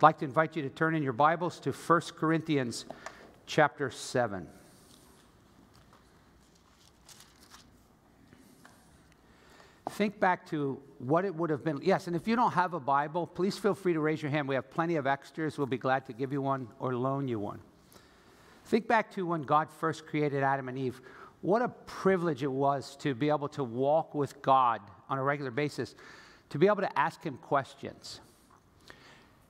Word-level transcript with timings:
I'd 0.00 0.02
like 0.02 0.18
to 0.20 0.24
invite 0.24 0.56
you 0.56 0.62
to 0.62 0.70
turn 0.70 0.94
in 0.94 1.02
your 1.02 1.12
Bibles 1.12 1.60
to 1.60 1.72
1 1.72 2.00
Corinthians 2.16 2.86
chapter 3.44 3.90
7. 3.90 4.46
Think 9.90 10.18
back 10.18 10.48
to 10.48 10.80
what 11.00 11.26
it 11.26 11.34
would 11.34 11.50
have 11.50 11.62
been. 11.62 11.80
Yes, 11.82 12.06
and 12.06 12.16
if 12.16 12.26
you 12.26 12.34
don't 12.34 12.52
have 12.52 12.72
a 12.72 12.80
Bible, 12.80 13.26
please 13.26 13.58
feel 13.58 13.74
free 13.74 13.92
to 13.92 14.00
raise 14.00 14.22
your 14.22 14.30
hand. 14.30 14.48
We 14.48 14.54
have 14.54 14.70
plenty 14.70 14.96
of 14.96 15.06
extras. 15.06 15.58
We'll 15.58 15.66
be 15.66 15.76
glad 15.76 16.06
to 16.06 16.14
give 16.14 16.32
you 16.32 16.40
one 16.40 16.68
or 16.78 16.94
loan 16.94 17.28
you 17.28 17.38
one. 17.38 17.60
Think 18.64 18.88
back 18.88 19.10
to 19.16 19.26
when 19.26 19.42
God 19.42 19.68
first 19.70 20.06
created 20.06 20.42
Adam 20.42 20.70
and 20.70 20.78
Eve. 20.78 21.02
What 21.42 21.60
a 21.60 21.68
privilege 21.68 22.42
it 22.42 22.50
was 22.50 22.96
to 23.00 23.14
be 23.14 23.28
able 23.28 23.48
to 23.48 23.62
walk 23.62 24.14
with 24.14 24.40
God 24.40 24.80
on 25.10 25.18
a 25.18 25.22
regular 25.22 25.50
basis, 25.50 25.94
to 26.48 26.58
be 26.58 26.68
able 26.68 26.80
to 26.80 26.98
ask 26.98 27.22
Him 27.22 27.36
questions. 27.36 28.20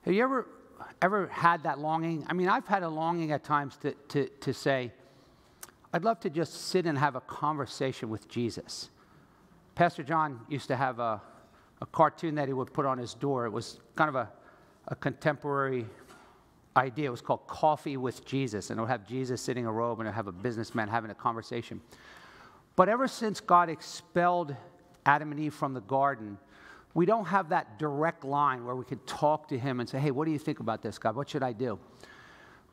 Have 0.03 0.15
you 0.15 0.23
ever, 0.23 0.47
ever 1.03 1.27
had 1.27 1.63
that 1.65 1.79
longing? 1.79 2.25
I 2.29 2.33
mean, 2.33 2.49
I've 2.49 2.67
had 2.67 2.83
a 2.83 2.89
longing 2.89 3.33
at 3.33 3.45
times 3.45 3.77
to, 3.79 3.93
to, 4.09 4.29
to 4.29 4.55
say, 4.55 4.93
I'd 5.93 6.05
love 6.05 6.21
to 6.21 6.31
just 6.31 6.69
sit 6.69 6.87
and 6.87 6.97
have 6.97 7.17
a 7.17 7.21
conversation 7.21 8.09
with 8.09 8.29
Jesus. 8.29 8.91
Pastor 9.75 10.03
John 10.03 10.41
used 10.49 10.69
to 10.69 10.77
have 10.77 11.01
a, 11.01 11.21
a 11.83 11.87
cartoon 11.87 12.35
that 12.37 12.49
he 12.49 12.55
would 12.55 12.73
put 12.73 12.87
on 12.87 12.97
his 12.97 13.15
door. 13.15 13.45
It 13.45 13.51
was 13.51 13.81
kind 13.97 14.09
of 14.09 14.15
a, 14.15 14.31
a 14.89 14.95
contemporary 14.95 15.87
idea. 16.77 17.07
It 17.07 17.11
was 17.11 17.21
called 17.21 17.47
Coffee 17.47 17.97
with 17.97 18.25
Jesus. 18.25 18.71
And 18.71 18.79
it 18.79 18.83
would 18.83 18.91
have 18.91 19.07
Jesus 19.07 19.43
sitting 19.43 19.65
in 19.65 19.69
a 19.69 19.73
robe 19.73 19.99
and 19.99 20.07
it 20.07 20.11
would 20.11 20.17
have 20.17 20.29
a 20.29 20.33
businessman 20.33 20.89
having 20.89 21.11
a 21.11 21.15
conversation. 21.15 21.81
But 22.77 22.89
ever 22.89 23.09
since 23.09 23.41
God 23.41 23.69
expelled 23.69 24.55
Adam 25.05 25.33
and 25.33 25.41
Eve 25.41 25.55
from 25.55 25.75
the 25.75 25.81
garden, 25.81 26.39
we 26.95 27.07
don't 27.07 27.27
have 27.27 27.51
that 27.51 27.79
direct 27.79 28.25
line 28.25 28.65
where 28.65 28.75
we 28.75 28.85
could 28.85 29.07
talk 29.07 29.49
to 29.49 29.59
him 29.59 29.81
and 29.81 29.89
say, 29.89 29.99
hey, 29.99 30.11
what 30.11 30.25
do 30.25 30.33
you 30.33 30.39
think 30.39 30.61
about 30.61 30.83
this, 30.83 30.99
God? 30.99 31.15
What 31.15 31.29
should 31.29 31.43
I 31.43 31.53
do? 31.53 31.79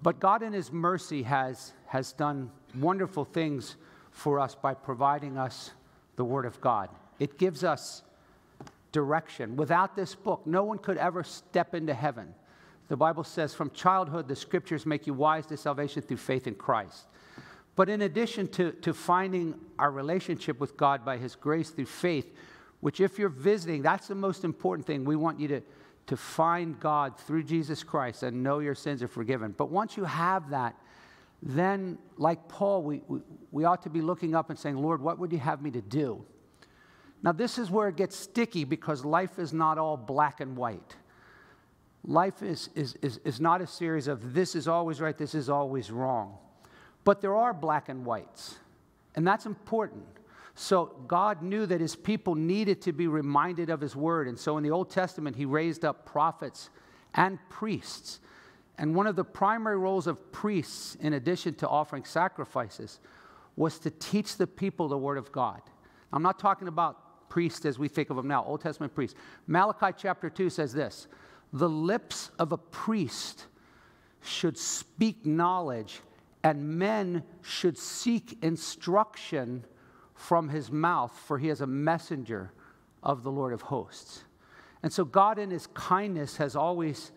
But 0.02 0.20
God, 0.20 0.44
in 0.44 0.54
his 0.54 0.72
mercy, 0.72 1.24
has, 1.24 1.74
has 1.88 2.14
done 2.14 2.52
wonderful 2.76 3.26
things 3.26 3.76
for 4.12 4.40
us 4.40 4.56
by 4.56 4.74
providing 4.74 5.38
us 5.38 5.72
the 6.16 6.26
Word 6.26 6.46
of 6.46 6.60
God. 6.62 6.90
It 7.20 7.38
gives 7.38 7.64
us 7.64 8.04
direction. 8.92 9.56
Without 9.56 9.96
this 9.96 10.16
book, 10.16 10.42
no 10.46 10.64
one 10.64 10.80
could 10.80 10.98
ever 10.98 11.24
step 11.24 11.76
into 11.76 11.94
heaven. 11.94 12.34
The 12.88 12.98
Bible 12.98 13.24
says, 13.24 13.54
from 13.54 13.70
childhood, 13.72 14.28
the 14.28 14.36
scriptures 14.36 14.86
make 14.86 15.06
you 15.08 15.14
wise 15.14 15.46
to 15.48 15.58
salvation 15.58 16.02
through 16.02 16.18
faith 16.18 16.48
in 16.48 16.56
Christ. 16.56 17.06
But 17.76 17.90
in 17.90 18.02
addition 18.02 18.48
to, 18.50 18.72
to 18.72 18.94
finding 18.94 19.54
our 19.78 19.92
relationship 19.92 20.60
with 20.60 20.78
God 20.78 21.06
by 21.06 21.18
His 21.18 21.36
grace 21.36 21.70
through 21.70 21.86
faith, 21.86 22.26
which 22.80 23.00
if 23.00 23.18
you're 23.18 23.30
visiting, 23.30 23.82
that's 23.82 24.08
the 24.08 24.16
most 24.16 24.44
important 24.44 24.86
thing. 24.86 25.04
We 25.04 25.16
want 25.16 25.40
you 25.40 25.48
to, 25.50 25.62
to 26.08 26.18
find 26.18 26.80
God 26.80 27.18
through 27.20 27.44
Jesus 27.44 27.84
Christ 27.84 28.24
and 28.24 28.44
know 28.44 28.60
your 28.60 28.76
sins 28.76 29.02
are 29.02 29.08
forgiven. 29.08 29.54
But 29.58 29.70
once 29.70 29.98
you 29.98 30.06
have 30.06 30.50
that, 30.52 30.76
then, 31.42 31.98
like 32.18 32.48
Paul, 32.48 32.84
we, 32.84 33.02
we, 33.08 33.20
we 33.52 33.64
ought 33.66 33.84
to 33.84 33.90
be 33.90 34.02
looking 34.02 34.36
up 34.36 34.50
and 34.50 34.58
saying, 34.58 34.78
Lord, 34.78 35.02
what 35.02 35.20
would 35.20 35.32
you 35.32 35.40
have 35.40 35.62
me 35.62 35.72
to 35.72 35.82
do? 35.82 36.24
Now, 37.24 37.32
this 37.32 37.58
is 37.58 37.72
where 37.72 37.88
it 37.88 37.96
gets 37.96 38.16
sticky 38.16 38.64
because 38.64 39.04
life 39.04 39.40
is 39.40 39.54
not 39.54 39.78
all 39.78 39.98
black 39.98 40.40
and 40.40 40.56
white. 40.56 40.96
Life 42.04 42.42
is, 42.42 42.70
is, 42.76 42.96
is, 43.02 43.20
is 43.26 43.40
not 43.42 43.62
a 43.62 43.68
series 43.68 44.08
of 44.08 44.34
this 44.34 44.56
is 44.56 44.68
always 44.68 45.02
right, 45.02 45.18
this 45.18 45.36
is 45.36 45.50
always 45.50 45.92
wrong. 45.92 46.38
But 47.04 47.22
there 47.22 47.36
are 47.36 47.54
black 47.54 47.90
and 47.90 48.06
whites, 48.06 48.58
and 49.16 49.26
that's 49.26 49.46
important. 49.46 50.06
So 50.60 50.96
God 51.08 51.44
knew 51.44 51.68
that 51.68 51.80
his 51.80 51.96
people 51.96 52.34
needed 52.34 52.82
to 52.82 52.92
be 52.92 53.06
reminded 53.06 53.70
of 53.70 53.80
his 53.80 53.96
word. 53.96 54.28
And 54.28 54.38
so 54.38 54.58
in 54.58 54.64
the 54.64 54.72
Old 54.72 54.90
Testament, 54.90 55.36
he 55.36 55.46
raised 55.46 55.86
up 55.86 56.04
prophets 56.04 56.72
and 57.14 57.38
priests. 57.48 58.20
And 58.80 58.96
one 58.96 59.06
of 59.06 59.16
the 59.16 59.24
primary 59.24 59.78
roles 59.78 60.08
of 60.08 60.32
priests, 60.32 60.96
in 60.96 61.14
addition 61.14 61.54
to 61.56 61.68
offering 61.70 62.06
sacrifices, 62.06 63.00
was 63.56 63.78
to 63.78 63.92
teach 63.92 64.38
the 64.38 64.48
people 64.48 64.88
the 64.88 64.98
word 64.98 65.20
of 65.20 65.32
God. 65.32 65.62
I'm 66.12 66.24
not 66.24 66.40
talking 66.40 66.68
about 66.68 67.30
priests 67.30 67.64
as 67.68 67.78
we 67.78 67.88
think 67.88 68.10
of 68.10 68.16
them 68.16 68.28
now, 68.28 68.44
Old 68.44 68.62
Testament 68.62 68.96
priests. 68.96 69.16
Malachi 69.46 69.96
chapter 69.96 70.28
2 70.28 70.50
says 70.50 70.74
this 70.74 71.08
The 71.54 71.70
lips 71.70 72.32
of 72.40 72.52
a 72.52 72.58
priest 72.58 73.46
should 74.24 74.58
speak 74.58 75.24
knowledge, 75.24 76.00
and 76.44 76.80
men 76.80 77.22
should 77.44 77.78
seek 77.78 78.40
instruction 78.42 79.64
from 80.18 80.50
his 80.50 80.72
mouth, 80.72 81.18
for 81.26 81.38
he 81.38 81.50
is 81.50 81.62
a 81.62 81.68
messenger 81.68 82.52
of 83.04 83.24
the 83.24 83.32
Lord 83.32 83.54
of 83.54 83.62
hosts. 83.62 84.24
And 84.84 84.92
so, 84.92 85.06
God, 85.06 85.40
in 85.40 85.52
his 85.52 85.68
kindness, 85.68 86.38
has 86.38 86.56
always 86.56 87.12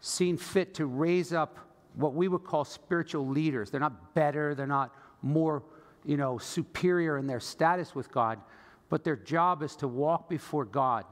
seen 0.00 0.36
fit 0.36 0.74
to 0.74 0.86
raise 0.86 1.32
up 1.32 1.58
what 1.94 2.14
we 2.14 2.28
would 2.28 2.42
call 2.42 2.64
spiritual 2.64 3.28
leaders. 3.28 3.70
They're 3.70 3.80
not 3.80 4.14
better, 4.14 4.54
they're 4.54 4.66
not 4.66 4.94
more, 5.20 5.62
you 6.04 6.16
know, 6.16 6.38
superior 6.38 7.18
in 7.18 7.26
their 7.26 7.38
status 7.38 7.94
with 7.94 8.10
God, 8.10 8.40
but 8.88 9.04
their 9.04 9.16
job 9.16 9.62
is 9.62 9.76
to 9.76 9.88
walk 9.88 10.28
before 10.28 10.64
God 10.64 11.04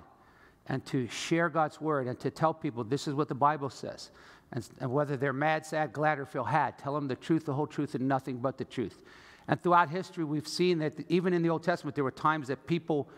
and 0.66 0.84
to 0.86 1.06
share 1.08 1.50
God's 1.50 1.80
word 1.80 2.06
and 2.06 2.18
to 2.20 2.30
tell 2.30 2.54
people 2.54 2.82
this 2.82 3.06
is 3.06 3.14
what 3.14 3.28
the 3.28 3.34
Bible 3.34 3.70
says. 3.70 4.10
And, 4.52 4.66
and 4.80 4.90
whether 4.90 5.16
they're 5.16 5.32
mad, 5.32 5.64
sad, 5.64 5.92
glad, 5.92 6.18
or 6.18 6.24
feel 6.24 6.44
had, 6.44 6.78
tell 6.78 6.94
them 6.94 7.06
the 7.06 7.14
truth, 7.14 7.44
the 7.44 7.52
whole 7.52 7.66
truth, 7.66 7.94
and 7.94 8.08
nothing 8.08 8.38
but 8.38 8.58
the 8.58 8.64
truth. 8.64 9.02
And 9.50 9.60
throughout 9.60 9.90
history, 9.90 10.22
we've 10.22 10.46
seen 10.46 10.78
that 10.78 10.92
even 11.08 11.34
in 11.34 11.42
the 11.42 11.50
Old 11.50 11.64
Testament, 11.64 11.96
there 11.96 12.04
were 12.04 12.12
times 12.12 12.46
that 12.48 12.68
people 12.68 13.08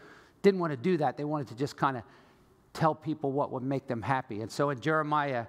didn't 0.41 0.61
want 0.61 0.73
to 0.73 0.79
do 0.79 0.97
that. 0.97 1.19
They 1.19 1.25
wanted 1.25 1.49
to 1.49 1.55
just 1.55 1.77
kind 1.77 1.95
of 1.95 2.05
tell 2.73 2.95
people 2.95 3.33
what 3.33 3.53
would 3.53 3.63
make 3.63 3.87
them 3.87 4.01
happy. 4.01 4.41
And 4.41 4.51
so 4.51 4.71
in 4.71 4.81
Jeremiah, 4.81 5.45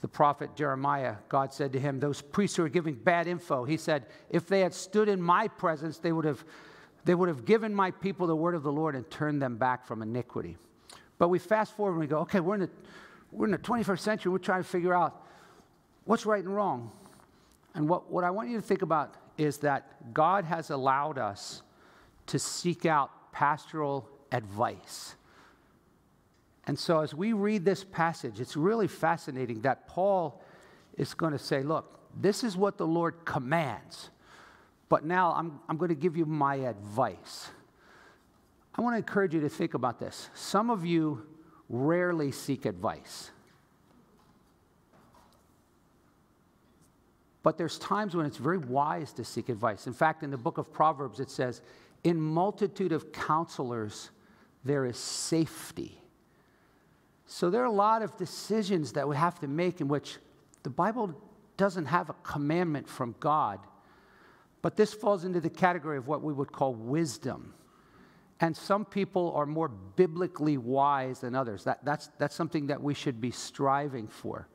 the 0.00 0.06
prophet 0.06 0.54
Jeremiah, 0.54 1.16
God 1.28 1.52
said 1.52 1.72
to 1.72 1.80
him, 1.80 1.98
Those 1.98 2.22
priests 2.22 2.56
who 2.56 2.64
are 2.64 2.68
giving 2.68 2.94
bad 2.94 3.26
info, 3.26 3.64
he 3.64 3.76
said, 3.76 4.06
if 4.30 4.46
they 4.46 4.60
had 4.60 4.72
stood 4.72 5.08
in 5.08 5.20
my 5.20 5.48
presence, 5.48 5.98
they 5.98 6.12
would 6.12 6.24
have, 6.24 6.44
they 7.04 7.16
would 7.16 7.28
have 7.28 7.44
given 7.44 7.74
my 7.74 7.90
people 7.90 8.28
the 8.28 8.36
word 8.36 8.54
of 8.54 8.62
the 8.62 8.70
Lord 8.70 8.94
and 8.94 9.10
turned 9.10 9.42
them 9.42 9.56
back 9.56 9.84
from 9.84 10.02
iniquity. 10.02 10.56
But 11.18 11.30
we 11.30 11.40
fast 11.40 11.74
forward 11.74 11.92
and 11.92 12.00
we 12.00 12.06
go, 12.06 12.18
okay, 12.20 12.38
we're 12.38 12.54
in 12.54 12.60
the, 12.60 12.70
we're 13.32 13.46
in 13.46 13.52
the 13.52 13.58
21st 13.58 13.98
century, 13.98 14.30
we're 14.30 14.38
trying 14.38 14.62
to 14.62 14.68
figure 14.68 14.94
out 14.94 15.20
what's 16.04 16.26
right 16.26 16.44
and 16.44 16.54
wrong. 16.54 16.92
And 17.74 17.88
what, 17.88 18.08
what 18.08 18.22
I 18.22 18.30
want 18.30 18.50
you 18.50 18.56
to 18.56 18.62
think 18.62 18.82
about 18.82 19.16
is 19.38 19.58
that 19.58 20.12
God 20.14 20.44
has 20.44 20.70
allowed 20.70 21.18
us 21.18 21.62
to 22.26 22.38
seek 22.38 22.86
out 22.86 23.32
pastoral 23.32 24.08
advice. 24.30 25.14
And 26.66 26.78
so, 26.78 27.00
as 27.00 27.12
we 27.14 27.32
read 27.32 27.64
this 27.64 27.82
passage, 27.82 28.38
it's 28.38 28.56
really 28.56 28.86
fascinating 28.86 29.62
that 29.62 29.88
Paul 29.88 30.40
is 30.96 31.12
going 31.14 31.32
to 31.32 31.38
say, 31.38 31.62
Look, 31.62 31.98
this 32.20 32.44
is 32.44 32.56
what 32.56 32.78
the 32.78 32.86
Lord 32.86 33.24
commands, 33.24 34.10
but 34.88 35.04
now 35.04 35.32
I'm, 35.32 35.60
I'm 35.68 35.76
going 35.76 35.88
to 35.88 35.94
give 35.94 36.16
you 36.16 36.24
my 36.24 36.56
advice. 36.56 37.50
I 38.74 38.80
want 38.80 38.94
to 38.94 38.98
encourage 38.98 39.34
you 39.34 39.40
to 39.40 39.48
think 39.48 39.74
about 39.74 39.98
this. 39.98 40.30
Some 40.34 40.70
of 40.70 40.86
you 40.86 41.26
rarely 41.68 42.30
seek 42.30 42.64
advice. 42.64 43.31
But 47.42 47.58
there's 47.58 47.78
times 47.78 48.14
when 48.14 48.24
it's 48.24 48.36
very 48.36 48.58
wise 48.58 49.12
to 49.14 49.24
seek 49.24 49.48
advice. 49.48 49.86
In 49.86 49.92
fact, 49.92 50.22
in 50.22 50.30
the 50.30 50.36
book 50.36 50.58
of 50.58 50.72
Proverbs, 50.72 51.18
it 51.18 51.30
says, 51.30 51.60
In 52.04 52.20
multitude 52.20 52.92
of 52.92 53.12
counselors, 53.12 54.10
there 54.64 54.84
is 54.84 54.96
safety. 54.96 56.00
So 57.26 57.50
there 57.50 57.62
are 57.62 57.66
a 57.66 57.70
lot 57.70 58.02
of 58.02 58.16
decisions 58.16 58.92
that 58.92 59.08
we 59.08 59.16
have 59.16 59.40
to 59.40 59.48
make 59.48 59.80
in 59.80 59.88
which 59.88 60.18
the 60.62 60.70
Bible 60.70 61.14
doesn't 61.56 61.86
have 61.86 62.10
a 62.10 62.14
commandment 62.22 62.88
from 62.88 63.14
God. 63.18 63.58
But 64.60 64.76
this 64.76 64.94
falls 64.94 65.24
into 65.24 65.40
the 65.40 65.50
category 65.50 65.96
of 65.96 66.06
what 66.06 66.22
we 66.22 66.32
would 66.32 66.52
call 66.52 66.74
wisdom. 66.74 67.54
And 68.38 68.56
some 68.56 68.84
people 68.84 69.32
are 69.34 69.46
more 69.46 69.68
biblically 69.68 70.58
wise 70.58 71.20
than 71.20 71.34
others. 71.34 71.64
That, 71.64 71.84
that's, 71.84 72.10
that's 72.18 72.34
something 72.34 72.68
that 72.68 72.80
we 72.80 72.94
should 72.94 73.20
be 73.20 73.30
striving 73.30 74.06
for. 74.06 74.48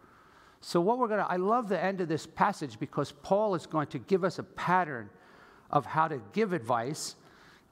So, 0.61 0.81
what 0.81 0.97
we're 0.97 1.07
going 1.07 1.19
to, 1.19 1.31
I 1.31 1.37
love 1.37 1.69
the 1.69 1.81
end 1.81 2.01
of 2.01 2.07
this 2.07 2.25
passage 2.25 2.79
because 2.79 3.11
Paul 3.11 3.55
is 3.55 3.65
going 3.65 3.87
to 3.87 3.99
give 3.99 4.23
us 4.23 4.39
a 4.39 4.43
pattern 4.43 5.09
of 5.69 5.85
how 5.85 6.07
to 6.07 6.21
give 6.33 6.53
advice 6.53 7.15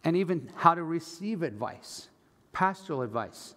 and 0.04 0.16
even 0.16 0.50
how 0.56 0.76
to 0.76 0.84
receive 0.84 1.42
advice, 1.42 2.10
pastoral 2.54 3.02
advice. 3.02 3.56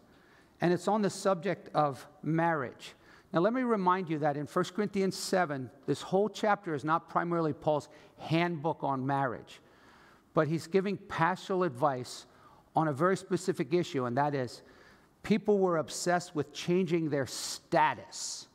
And 0.61 0.73
it's 0.73 0.89
on 0.89 1.03
the 1.03 1.11
subject 1.11 1.69
of 1.75 2.05
marriage. 2.23 2.95
Now, 3.33 3.41
let 3.41 3.53
me 3.53 3.63
remind 3.63 4.09
you 4.09 4.19
that 4.21 4.37
in 4.37 4.47
1 4.47 4.65
Corinthians 4.75 5.17
7, 5.17 5.71
this 5.87 6.01
whole 6.01 6.31
chapter 6.31 6.75
is 6.75 6.85
not 6.85 7.11
primarily 7.11 7.53
Paul's 7.53 7.89
handbook 8.17 8.83
on 8.83 9.07
marriage, 9.07 9.61
but 10.33 10.49
he's 10.49 10.67
giving 10.67 10.97
pastoral 10.97 11.63
advice 11.63 12.25
on 12.75 12.89
a 12.89 12.93
very 12.93 13.17
specific 13.17 13.75
issue, 13.75 14.07
and 14.07 14.17
that 14.17 14.35
is 14.35 14.63
people 15.23 15.59
were 15.59 15.77
obsessed 15.77 16.35
with 16.35 16.53
changing 16.55 17.11
their 17.11 17.27
status 17.27 18.48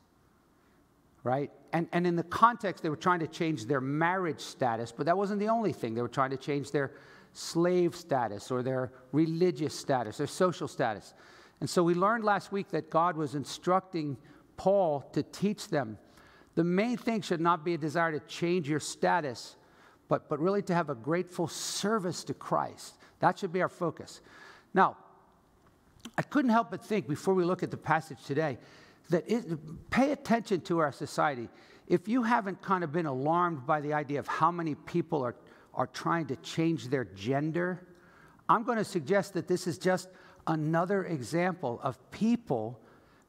right? 1.23 1.51
And, 1.71 1.87
and 1.91 2.05
in 2.05 2.15
the 2.15 2.23
context, 2.23 2.83
they 2.83 2.89
were 2.89 2.95
trying 2.95 3.19
to 3.19 3.27
change 3.27 3.65
their 3.65 3.81
marriage 3.81 4.41
status, 4.41 4.91
but 4.91 5.05
that 5.05 5.17
wasn't 5.17 5.39
the 5.39 5.49
only 5.49 5.73
thing. 5.73 5.93
They 5.93 6.01
were 6.01 6.07
trying 6.07 6.31
to 6.31 6.37
change 6.37 6.71
their 6.71 6.91
slave 7.33 7.95
status 7.95 8.51
or 8.51 8.61
their 8.61 8.91
religious 9.11 9.77
status, 9.77 10.17
their 10.17 10.27
social 10.27 10.67
status. 10.67 11.13
And 11.61 11.69
so 11.69 11.81
we 11.81 11.93
learned 11.93 12.23
last 12.23 12.51
week 12.51 12.69
that 12.69 12.89
God 12.89 13.15
was 13.15 13.35
instructing 13.35 14.17
Paul 14.57 15.01
to 15.13 15.23
teach 15.23 15.69
them 15.69 15.97
the 16.55 16.63
main 16.63 16.97
thing 16.97 17.21
should 17.21 17.41
not 17.41 17.65
be 17.65 17.73
a 17.73 17.77
desire 17.77 18.11
to 18.11 18.19
change 18.21 18.69
your 18.69 18.79
status, 18.79 19.55
but, 20.07 20.29
but 20.29 20.39
really 20.39 20.61
to 20.63 20.73
have 20.73 20.89
a 20.89 20.95
grateful 20.95 21.47
service 21.47 22.23
to 22.25 22.33
Christ. 22.33 22.95
That 23.19 23.39
should 23.39 23.51
be 23.51 23.61
our 23.61 23.69
focus. 23.69 24.21
Now, 24.73 24.97
I 26.17 26.21
couldn't 26.21 26.51
help 26.51 26.69
but 26.69 26.83
think 26.83 27.07
before 27.07 27.33
we 27.33 27.43
look 27.43 27.63
at 27.63 27.71
the 27.71 27.77
passage 27.77 28.23
today 28.25 28.57
that 29.09 29.89
pay 29.89 30.11
attention 30.11 30.61
to 30.61 30.79
our 30.79 30.91
society. 30.91 31.50
If 31.88 32.07
you 32.07 32.23
haven't 32.23 32.61
kind 32.61 32.83
of 32.83 32.91
been 32.91 33.05
alarmed 33.05 33.65
by 33.65 33.81
the 33.81 33.94
idea 33.94 34.19
of 34.19 34.27
how 34.27 34.51
many 34.51 34.75
people 34.75 35.23
are, 35.23 35.35
are 35.73 35.88
trying 35.88 36.27
to 36.27 36.35
change 36.38 36.88
their 36.88 37.05
gender, 37.05 37.85
I'm 38.47 38.63
going 38.63 38.77
to 38.77 38.85
suggest 38.85 39.33
that 39.33 39.47
this 39.47 39.67
is 39.67 39.77
just 39.77 40.09
another 40.47 41.05
example 41.05 41.79
of 41.83 42.00
people 42.11 42.79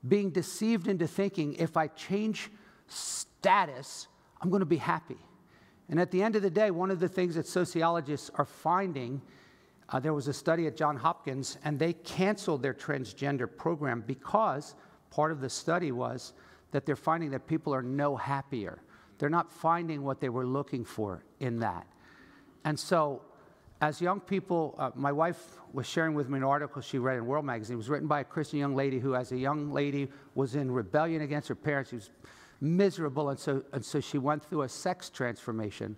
being 0.07 0.31
deceived 0.31 0.89
into 0.89 1.07
thinking 1.07 1.55
if 1.55 1.77
I 1.77 1.89
change 1.89 2.51
status, 2.89 4.09
I'm 4.41 4.51
going 4.51 4.61
to 4.61 4.67
be 4.67 4.77
happy. 4.77 5.19
And 5.89 6.01
at 6.01 6.11
the 6.11 6.23
end 6.23 6.37
of 6.37 6.43
the 6.43 6.51
day, 6.51 6.71
one 6.71 6.91
of 6.91 7.01
the 7.01 7.09
things 7.09 7.35
that 7.35 7.47
sociologists 7.47 8.31
are 8.35 8.45
finding 8.45 9.21
uh, 9.89 10.01
there 10.01 10.15
was 10.15 10.29
a 10.29 10.33
study 10.33 10.67
at 10.67 10.77
Johns 10.77 11.01
Hopkins, 11.01 11.59
and 11.65 11.79
they 11.79 11.93
canceled 11.93 12.63
their 12.63 12.75
transgender 12.75 13.49
program 13.55 14.03
because 14.07 14.75
part 15.15 15.31
of 15.31 15.41
the 15.41 15.49
study 15.49 15.93
was 15.93 16.33
that 16.73 16.85
they're 16.85 16.97
finding 16.97 17.31
that 17.31 17.47
people 17.47 17.73
are 17.73 17.83
no 17.83 18.17
happier. 18.17 18.83
They're 19.19 19.31
not 19.31 19.53
finding 19.53 20.03
what 20.03 20.21
they 20.21 20.29
were 20.29 20.45
looking 20.45 20.85
for 20.85 21.23
in 21.39 21.61
that. 21.61 21.87
And 22.65 22.79
so, 22.79 23.23
as 23.81 24.01
young 24.01 24.19
people, 24.19 24.75
uh, 24.79 24.91
my 24.97 25.13
wife 25.13 25.61
was 25.73 25.87
sharing 25.87 26.15
with 26.15 26.29
me 26.29 26.39
an 26.39 26.45
article 26.45 26.83
she 26.83 26.99
read 26.99 27.17
in 27.19 27.27
World 27.27 27.45
Magazine. 27.45 27.75
It 27.75 27.77
was 27.77 27.89
written 27.89 28.09
by 28.09 28.21
a 28.21 28.25
Christian 28.25 28.59
young 28.59 28.75
lady 28.75 28.99
who, 28.99 29.15
as 29.15 29.31
a 29.31 29.37
young 29.37 29.73
lady, 29.73 30.09
was 30.35 30.57
in 30.57 30.71
rebellion 30.71 31.23
against 31.23 31.49
her 31.49 31.55
parents. 31.55 31.91
She 31.91 31.97
was 31.97 32.11
miserable, 32.61 33.29
and 33.29 33.39
so, 33.39 33.63
and 33.73 33.85
so 33.85 34.01
she 34.01 34.19
went 34.19 34.45
through 34.45 34.63
a 34.63 34.69
sex 34.69 35.11
transformation, 35.11 35.97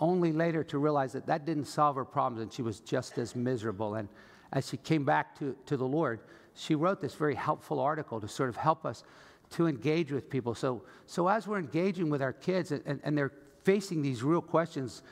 only 0.00 0.32
later 0.32 0.64
to 0.64 0.78
realize 0.78 1.12
that 1.12 1.26
that 1.26 1.44
didn't 1.44 1.66
solve 1.66 1.94
her 1.94 2.04
problems, 2.04 2.42
and 2.42 2.52
she 2.52 2.62
was 2.62 2.80
just 2.80 3.18
as 3.18 3.36
miserable. 3.36 3.94
And 3.96 4.08
as 4.52 4.68
she 4.68 4.78
came 4.78 5.04
back 5.04 5.38
to, 5.38 5.54
to 5.66 5.76
the 5.76 5.86
Lord, 5.86 6.20
she 6.58 6.74
wrote 6.74 7.00
this 7.00 7.14
very 7.14 7.34
helpful 7.34 7.80
article 7.80 8.20
to 8.20 8.28
sort 8.28 8.48
of 8.48 8.56
help 8.56 8.84
us 8.84 9.04
to 9.50 9.66
engage 9.66 10.12
with 10.12 10.28
people. 10.28 10.54
So, 10.54 10.82
so 11.06 11.28
as 11.28 11.46
we're 11.46 11.58
engaging 11.58 12.10
with 12.10 12.20
our 12.20 12.32
kids 12.32 12.72
and, 12.72 13.00
and 13.02 13.16
they're 13.16 13.32
facing 13.62 14.02
these 14.02 14.22
real 14.22 14.42
questions, 14.42 15.02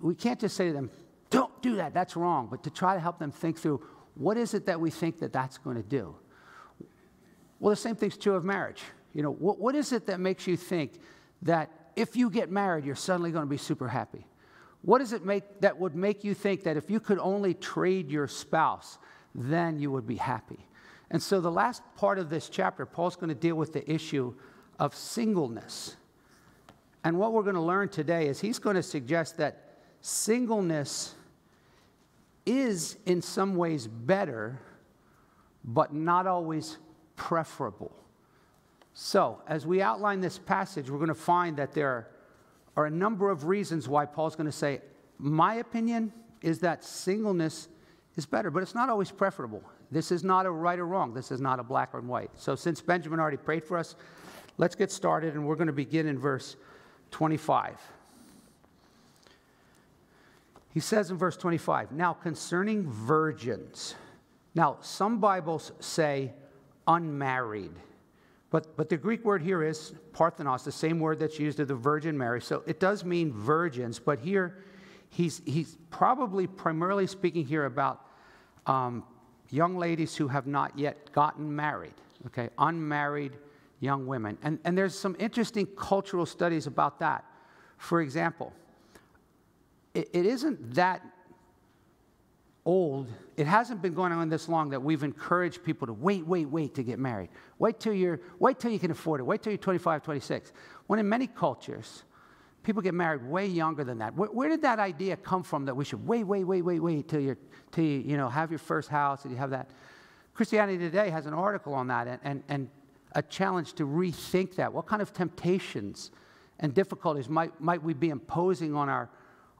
we 0.00 0.14
can't 0.14 0.38
just 0.38 0.56
say 0.56 0.68
to 0.68 0.72
them, 0.72 0.90
don't 1.30 1.62
do 1.62 1.76
that, 1.76 1.94
that's 1.94 2.14
wrong, 2.14 2.48
but 2.50 2.62
to 2.64 2.70
try 2.70 2.94
to 2.94 3.00
help 3.00 3.18
them 3.18 3.32
think 3.32 3.58
through 3.58 3.82
what 4.14 4.36
is 4.36 4.54
it 4.54 4.66
that 4.66 4.78
we 4.78 4.90
think 4.90 5.18
that 5.20 5.32
that's 5.32 5.58
going 5.58 5.76
to 5.76 5.82
do. 5.82 6.14
Well, 7.58 7.70
the 7.70 7.76
same 7.76 7.96
thing's 7.96 8.18
true 8.18 8.34
of 8.34 8.44
marriage. 8.44 8.82
You 9.14 9.22
know, 9.22 9.32
what, 9.32 9.58
what 9.58 9.74
is 9.74 9.92
it 9.92 10.06
that 10.06 10.20
makes 10.20 10.46
you 10.46 10.56
think 10.56 11.00
that 11.42 11.70
if 11.96 12.16
you 12.16 12.28
get 12.28 12.50
married, 12.50 12.84
you're 12.84 12.94
suddenly 12.94 13.30
going 13.30 13.44
to 13.44 13.50
be 13.50 13.56
super 13.56 13.88
happy? 13.88 14.26
What 14.82 14.98
does 14.98 15.12
it 15.12 15.24
make 15.24 15.60
that 15.60 15.78
would 15.78 15.94
make 15.94 16.24
you 16.24 16.34
think 16.34 16.64
that 16.64 16.76
if 16.76 16.90
you 16.90 17.00
could 17.00 17.18
only 17.18 17.54
trade 17.54 18.10
your 18.10 18.28
spouse, 18.28 18.98
then 19.34 19.78
you 19.78 19.90
would 19.90 20.06
be 20.06 20.16
happy? 20.16 20.66
And 21.12 21.22
so, 21.22 21.40
the 21.42 21.50
last 21.50 21.82
part 21.94 22.18
of 22.18 22.30
this 22.30 22.48
chapter, 22.48 22.86
Paul's 22.86 23.16
going 23.16 23.28
to 23.28 23.34
deal 23.34 23.54
with 23.54 23.74
the 23.74 23.88
issue 23.90 24.34
of 24.78 24.94
singleness. 24.96 25.96
And 27.04 27.18
what 27.18 27.34
we're 27.34 27.42
going 27.42 27.54
to 27.54 27.60
learn 27.60 27.90
today 27.90 28.28
is 28.28 28.40
he's 28.40 28.58
going 28.58 28.76
to 28.76 28.82
suggest 28.82 29.36
that 29.36 29.76
singleness 30.00 31.14
is 32.46 32.96
in 33.04 33.20
some 33.20 33.56
ways 33.56 33.86
better, 33.86 34.58
but 35.62 35.92
not 35.92 36.26
always 36.26 36.78
preferable. 37.14 37.94
So, 38.94 39.42
as 39.46 39.66
we 39.66 39.82
outline 39.82 40.22
this 40.22 40.38
passage, 40.38 40.88
we're 40.88 40.96
going 40.96 41.08
to 41.08 41.14
find 41.14 41.58
that 41.58 41.72
there 41.72 42.08
are 42.74 42.86
a 42.86 42.90
number 42.90 43.28
of 43.28 43.44
reasons 43.44 43.86
why 43.86 44.06
Paul's 44.06 44.34
going 44.34 44.46
to 44.46 44.52
say, 44.52 44.80
My 45.18 45.56
opinion 45.56 46.10
is 46.40 46.60
that 46.60 46.82
singleness 46.82 47.68
is 48.16 48.24
better, 48.24 48.50
but 48.50 48.62
it's 48.62 48.74
not 48.74 48.88
always 48.88 49.10
preferable. 49.10 49.62
This 49.92 50.10
is 50.10 50.24
not 50.24 50.46
a 50.46 50.50
right 50.50 50.78
or 50.78 50.86
wrong. 50.86 51.12
This 51.12 51.30
is 51.30 51.40
not 51.40 51.60
a 51.60 51.62
black 51.62 51.90
or 51.92 52.00
white. 52.00 52.30
So, 52.34 52.56
since 52.56 52.80
Benjamin 52.80 53.20
already 53.20 53.36
prayed 53.36 53.62
for 53.62 53.76
us, 53.76 53.94
let's 54.56 54.74
get 54.74 54.90
started, 54.90 55.34
and 55.34 55.46
we're 55.46 55.54
going 55.54 55.66
to 55.66 55.72
begin 55.72 56.08
in 56.08 56.18
verse 56.18 56.56
25. 57.10 57.78
He 60.72 60.80
says 60.80 61.10
in 61.10 61.18
verse 61.18 61.36
25, 61.36 61.92
Now 61.92 62.14
concerning 62.14 62.90
virgins, 62.90 63.94
now 64.54 64.78
some 64.80 65.20
Bibles 65.20 65.72
say 65.80 66.32
unmarried. 66.88 67.72
But, 68.50 68.76
but 68.76 68.88
the 68.88 68.96
Greek 68.96 69.24
word 69.24 69.42
here 69.42 69.62
is 69.62 69.94
parthenos, 70.12 70.64
the 70.64 70.72
same 70.72 71.00
word 71.00 71.18
that's 71.18 71.38
used 71.38 71.60
of 71.60 71.68
the 71.68 71.74
Virgin 71.74 72.16
Mary. 72.16 72.40
So 72.40 72.62
it 72.66 72.80
does 72.80 73.04
mean 73.04 73.32
virgins, 73.32 73.98
but 73.98 74.18
here 74.18 74.62
he's, 75.10 75.42
he's 75.44 75.76
probably 75.90 76.46
primarily 76.46 77.06
speaking 77.06 77.46
here 77.46 77.64
about 77.64 78.06
um, 78.66 79.04
young 79.52 79.76
ladies 79.76 80.16
who 80.16 80.28
have 80.28 80.46
not 80.46 80.76
yet 80.78 81.12
gotten 81.12 81.54
married, 81.54 81.94
okay, 82.26 82.48
unmarried 82.58 83.32
young 83.80 84.06
women. 84.06 84.38
And, 84.42 84.58
and 84.64 84.76
there's 84.76 84.98
some 84.98 85.14
interesting 85.18 85.66
cultural 85.66 86.24
studies 86.24 86.66
about 86.66 86.98
that. 87.00 87.24
For 87.76 88.00
example, 88.00 88.52
it, 89.94 90.08
it 90.12 90.24
isn't 90.24 90.74
that 90.74 91.04
old, 92.64 93.08
it 93.36 93.46
hasn't 93.46 93.82
been 93.82 93.92
going 93.92 94.12
on 94.12 94.28
this 94.28 94.48
long 94.48 94.70
that 94.70 94.82
we've 94.82 95.02
encouraged 95.02 95.64
people 95.64 95.86
to 95.86 95.92
wait, 95.92 96.26
wait, 96.26 96.48
wait 96.48 96.74
to 96.74 96.82
get 96.82 96.98
married. 96.98 97.28
Wait 97.58 97.78
till, 97.78 97.92
you're, 97.92 98.20
wait 98.38 98.58
till 98.58 98.70
you 98.70 98.78
can 98.78 98.90
afford 98.90 99.20
it. 99.20 99.24
Wait 99.24 99.42
till 99.42 99.52
you're 99.52 99.58
25, 99.58 100.02
26. 100.02 100.52
When 100.86 100.98
in 100.98 101.08
many 101.08 101.26
cultures, 101.26 102.04
people 102.62 102.82
get 102.82 102.94
married 102.94 103.24
way 103.24 103.46
younger 103.46 103.84
than 103.84 103.98
that. 103.98 104.14
Where, 104.14 104.30
where, 104.30 104.48
did 104.48 104.62
that 104.62 104.78
idea 104.78 105.16
come 105.16 105.42
from 105.42 105.64
that 105.66 105.76
we 105.76 105.84
should 105.84 106.06
wait, 106.06 106.24
wait, 106.24 106.44
wait, 106.44 106.62
wait, 106.62 106.80
wait 106.80 107.08
till, 107.08 107.20
you're, 107.20 107.38
till 107.70 107.84
you, 107.84 107.98
you 108.00 108.16
know, 108.16 108.28
have 108.28 108.50
your 108.50 108.58
first 108.58 108.88
house 108.88 109.24
and 109.24 109.32
you 109.32 109.38
have 109.38 109.50
that? 109.50 109.70
Christianity 110.34 110.78
Today 110.78 111.10
has 111.10 111.26
an 111.26 111.34
article 111.34 111.74
on 111.74 111.88
that 111.88 112.06
and, 112.06 112.20
and, 112.24 112.42
and 112.48 112.70
a 113.14 113.22
challenge 113.22 113.74
to 113.74 113.86
rethink 113.86 114.56
that. 114.56 114.72
What 114.72 114.86
kind 114.86 115.02
of 115.02 115.12
temptations 115.12 116.10
and 116.60 116.72
difficulties 116.72 117.28
might, 117.28 117.60
might 117.60 117.82
we 117.82 117.92
be 117.94 118.10
imposing 118.10 118.74
on 118.74 118.88
our 118.88 119.10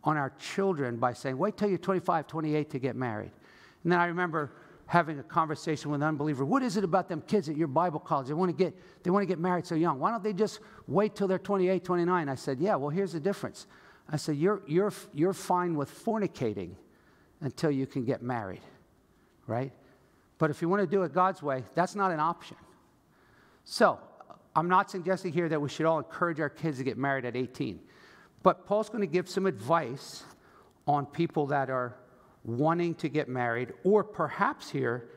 on 0.05 0.17
our 0.17 0.31
children 0.39 0.97
by 0.97 1.13
saying, 1.13 1.39
wait 1.39 1.57
till 1.57 1.69
you're 1.69 1.79
25, 1.79 2.27
28 2.27 2.71
to 2.71 2.79
get 2.79 2.97
married. 2.97 3.31
And 3.83 3.93
then 3.93 4.01
I 4.01 4.07
remember 4.07 4.53
having 4.87 5.19
a 5.19 5.23
conversation 5.23 5.91
with 5.91 6.03
an 6.03 6.09
unbeliever. 6.09 6.45
What 6.45 6.63
is 6.63 6.77
it 6.77 6.85
about 6.85 7.09
them 7.09 7.23
kids 7.23 7.49
at 7.49 7.57
your 7.57 7.69
Bible 7.69 8.01
college? 8.01 8.29
They 8.29 8.35
want 8.35 8.51
to 8.51 8.65
get, 8.65 8.75
they 9.03 9.11
want 9.11 9.23
to 9.23 9.27
get 9.27 9.39
married 9.39 9.67
so 9.67 9.75
young. 9.75 9.99
Why 9.99 10.11
don't 10.11 10.23
they 10.23 10.33
just 10.33 10.61
wait 10.87 11.15
till 11.15 11.29
they're 11.29 11.39
28, 11.39 11.85
29? 11.85 12.29
I 12.29 12.35
said, 12.35 12.61
yeah, 12.61 12.75
well, 12.75 12.91
here's 12.91 13.13
the 13.13 13.21
difference. 13.21 13.67
I 14.11 14.17
said, 14.17 14.37
you're, 14.37 14.63
you're, 14.67 14.93
you're 15.15 15.33
fine 15.33 15.75
with 15.77 15.91
fornicating 16.05 16.73
until 17.41 17.71
you 17.71 17.87
can 17.87 18.05
get 18.05 18.23
married, 18.23 18.61
right? 19.47 19.73
But 20.39 20.51
if 20.51 20.61
you 20.61 20.69
want 20.69 20.81
to 20.81 20.87
do 20.87 21.03
it 21.05 21.15
God's 21.15 21.43
way, 21.43 21.65
that's 21.75 21.95
not 21.95 22.11
an 22.11 22.21
option. 22.21 22.57
So, 23.65 23.99
I'm 24.55 24.69
not 24.69 24.91
suggesting 24.91 25.33
here 25.33 25.49
that 25.49 25.61
we 25.61 25.69
should 25.69 25.87
all 25.87 25.99
encourage 25.99 26.41
our 26.41 26.51
kids 26.51 26.79
to 26.79 26.85
get 26.85 26.99
married 26.99 27.25
at 27.25 27.37
18. 27.37 27.81
But 28.43 28.67
Paul's 28.67 28.89
going 28.89 29.01
to 29.01 29.07
give 29.07 29.29
some 29.29 29.47
advice 29.47 30.25
on 30.87 31.07
people 31.07 31.47
that 31.47 31.71
are 31.71 31.97
wanting 32.45 32.95
to 32.97 33.09
get 33.09 33.29
married, 33.29 33.73
or 33.85 34.03
perhaps 34.03 34.71
here, 34.71 35.09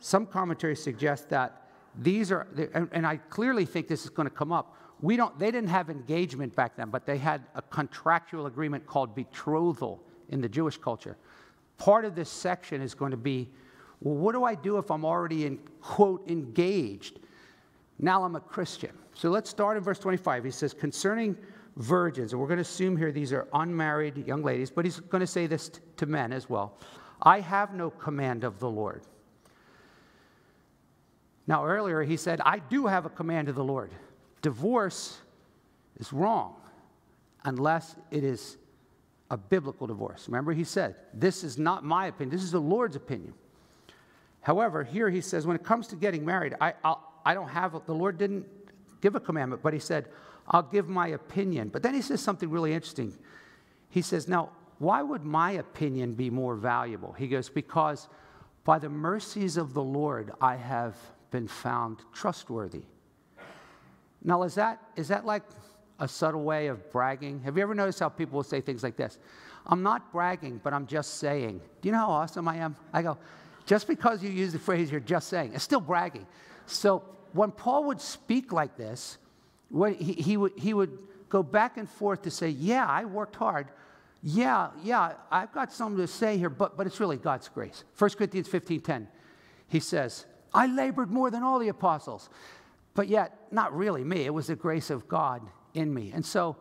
some 0.00 0.26
commentaries 0.26 0.82
suggest 0.82 1.28
that 1.30 1.68
these 2.00 2.30
are, 2.30 2.46
and 2.92 3.06
I 3.06 3.16
clearly 3.16 3.64
think 3.64 3.88
this 3.88 4.04
is 4.04 4.10
going 4.10 4.28
to 4.28 4.34
come 4.34 4.52
up. 4.52 4.76
We 5.00 5.16
don't, 5.16 5.36
they 5.38 5.50
didn't 5.50 5.70
have 5.70 5.90
engagement 5.90 6.54
back 6.54 6.76
then, 6.76 6.90
but 6.90 7.06
they 7.06 7.18
had 7.18 7.42
a 7.54 7.62
contractual 7.62 8.46
agreement 8.46 8.86
called 8.86 9.14
betrothal 9.14 10.02
in 10.28 10.40
the 10.40 10.48
Jewish 10.48 10.76
culture. 10.76 11.16
Part 11.78 12.04
of 12.04 12.14
this 12.14 12.28
section 12.28 12.82
is 12.82 12.94
going 12.94 13.12
to 13.12 13.16
be, 13.16 13.48
well, 14.00 14.14
what 14.14 14.32
do 14.32 14.44
I 14.44 14.54
do 14.54 14.78
if 14.78 14.90
I'm 14.90 15.04
already 15.04 15.46
in, 15.46 15.58
quote, 15.80 16.28
engaged? 16.28 17.20
Now 17.98 18.24
I'm 18.24 18.36
a 18.36 18.40
Christian. 18.40 18.92
So 19.14 19.30
let's 19.30 19.50
start 19.50 19.76
in 19.76 19.82
verse 19.82 19.98
25. 19.98 20.44
He 20.44 20.50
says, 20.50 20.72
concerning 20.72 21.36
virgins, 21.78 22.32
and 22.32 22.40
we're 22.40 22.48
going 22.48 22.58
to 22.58 22.62
assume 22.62 22.96
here 22.96 23.12
these 23.12 23.32
are 23.32 23.48
unmarried 23.54 24.26
young 24.26 24.42
ladies, 24.42 24.70
but 24.70 24.84
he's 24.84 25.00
going 25.00 25.20
to 25.20 25.26
say 25.26 25.46
this 25.46 25.70
t- 25.70 25.80
to 25.96 26.06
men 26.06 26.32
as 26.32 26.50
well. 26.50 26.76
I 27.22 27.40
have 27.40 27.72
no 27.72 27.88
command 27.90 28.44
of 28.44 28.58
the 28.58 28.68
Lord. 28.68 29.02
Now, 31.46 31.64
earlier 31.64 32.02
he 32.02 32.16
said, 32.16 32.40
I 32.44 32.58
do 32.58 32.86
have 32.86 33.06
a 33.06 33.08
command 33.08 33.48
of 33.48 33.54
the 33.54 33.64
Lord. 33.64 33.90
Divorce 34.42 35.18
is 35.98 36.12
wrong 36.12 36.56
unless 37.44 37.96
it 38.10 38.24
is 38.24 38.58
a 39.30 39.36
biblical 39.36 39.86
divorce. 39.86 40.26
Remember, 40.26 40.52
he 40.52 40.64
said, 40.64 40.96
This 41.14 41.44
is 41.44 41.58
not 41.58 41.84
my 41.84 42.06
opinion, 42.06 42.34
this 42.34 42.44
is 42.44 42.52
the 42.52 42.60
Lord's 42.60 42.96
opinion. 42.96 43.34
However, 44.40 44.82
here 44.82 45.10
he 45.10 45.20
says, 45.20 45.46
when 45.46 45.56
it 45.56 45.64
comes 45.64 45.88
to 45.88 45.96
getting 45.96 46.24
married, 46.24 46.54
I, 46.60 46.72
I'll, 46.82 47.12
I 47.24 47.34
do 47.34 47.40
not 47.40 47.50
have, 47.50 47.80
the 47.86 47.94
Lord 47.94 48.16
didn't 48.16 48.46
give 49.00 49.14
a 49.14 49.20
commandment, 49.20 49.62
but 49.62 49.72
he 49.74 49.78
said, 49.78 50.08
I'll 50.50 50.62
give 50.62 50.88
my 50.88 51.08
opinion. 51.08 51.68
But 51.68 51.82
then 51.82 51.94
he 51.94 52.02
says 52.02 52.20
something 52.20 52.50
really 52.50 52.72
interesting. 52.72 53.16
He 53.90 54.02
says, 54.02 54.28
Now, 54.28 54.50
why 54.78 55.02
would 55.02 55.24
my 55.24 55.52
opinion 55.52 56.14
be 56.14 56.30
more 56.30 56.54
valuable? 56.54 57.12
He 57.12 57.28
goes, 57.28 57.48
Because 57.48 58.08
by 58.64 58.78
the 58.78 58.88
mercies 58.88 59.56
of 59.56 59.74
the 59.74 59.82
Lord, 59.82 60.32
I 60.40 60.56
have 60.56 60.96
been 61.30 61.48
found 61.48 61.98
trustworthy. 62.12 62.82
Now, 64.22 64.42
is 64.42 64.54
that, 64.56 64.82
is 64.96 65.08
that 65.08 65.24
like 65.24 65.42
a 66.00 66.08
subtle 66.08 66.42
way 66.42 66.68
of 66.68 66.90
bragging? 66.90 67.40
Have 67.42 67.56
you 67.56 67.62
ever 67.62 67.74
noticed 67.74 68.00
how 68.00 68.08
people 68.08 68.36
will 68.36 68.42
say 68.44 68.60
things 68.60 68.82
like 68.82 68.96
this? 68.96 69.18
I'm 69.66 69.82
not 69.82 70.12
bragging, 70.12 70.60
but 70.62 70.72
I'm 70.72 70.86
just 70.86 71.14
saying. 71.18 71.60
Do 71.80 71.88
you 71.88 71.92
know 71.92 71.98
how 71.98 72.10
awesome 72.10 72.48
I 72.48 72.56
am? 72.56 72.76
I 72.92 73.02
go, 73.02 73.18
just 73.66 73.86
because 73.86 74.22
you 74.22 74.30
use 74.30 74.52
the 74.52 74.58
phrase 74.58 74.90
you're 74.90 75.00
just 75.00 75.28
saying, 75.28 75.52
it's 75.54 75.64
still 75.64 75.80
bragging. 75.80 76.26
So 76.66 77.04
when 77.32 77.50
Paul 77.50 77.84
would 77.84 78.00
speak 78.00 78.52
like 78.52 78.76
this, 78.76 79.18
when 79.70 79.94
he, 79.94 80.14
he, 80.14 80.36
would, 80.36 80.52
he 80.56 80.74
would 80.74 80.98
go 81.28 81.42
back 81.42 81.76
and 81.76 81.88
forth 81.88 82.22
to 82.22 82.30
say, 82.30 82.48
Yeah, 82.48 82.86
I 82.86 83.04
worked 83.04 83.36
hard. 83.36 83.68
Yeah, 84.22 84.70
yeah, 84.82 85.12
I've 85.30 85.52
got 85.52 85.72
something 85.72 85.98
to 85.98 86.08
say 86.08 86.38
here, 86.38 86.50
but, 86.50 86.76
but 86.76 86.86
it's 86.86 86.98
really 86.98 87.16
God's 87.16 87.48
grace. 87.48 87.84
1 87.98 88.10
Corinthians 88.10 88.48
15 88.48 88.80
10, 88.80 89.08
he 89.68 89.80
says, 89.80 90.26
I 90.52 90.66
labored 90.66 91.10
more 91.10 91.30
than 91.30 91.42
all 91.42 91.58
the 91.58 91.68
apostles, 91.68 92.28
but 92.94 93.06
yet, 93.08 93.38
not 93.52 93.76
really 93.76 94.02
me. 94.02 94.24
It 94.24 94.34
was 94.34 94.48
the 94.48 94.56
grace 94.56 94.90
of 94.90 95.06
God 95.06 95.42
in 95.74 95.92
me. 95.94 96.10
And 96.12 96.26
so, 96.26 96.56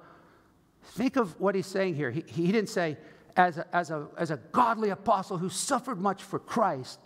think 0.83 1.15
of 1.15 1.39
what 1.39 1.55
he's 1.55 1.65
saying 1.65 1.95
here. 1.95 2.11
He, 2.11 2.23
he 2.27 2.51
didn't 2.51 2.69
say, 2.69 2.97
as 3.35 3.57
a, 3.57 3.75
as, 3.75 3.91
a, 3.91 4.07
as 4.17 4.31
a 4.31 4.37
godly 4.51 4.89
apostle 4.89 5.37
who 5.37 5.49
suffered 5.49 5.99
much 5.99 6.23
for 6.23 6.39
Christ, 6.39 6.99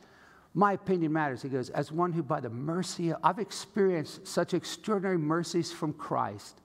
my 0.54 0.74
opinion 0.74 1.14
matters. 1.14 1.42
He 1.42 1.50
goes, 1.50 1.70
as 1.70 1.92
one 1.92 2.12
who, 2.12 2.24
by 2.24 2.40
the 2.40 2.50
mercy, 2.50 3.12
of, 3.12 3.20
I've 3.24 3.40
experienced 3.40 4.28
such 4.28 4.54
extraordinary 4.54 5.18
mercies 5.18 5.72
from 5.72 5.94
Christ 5.94 6.60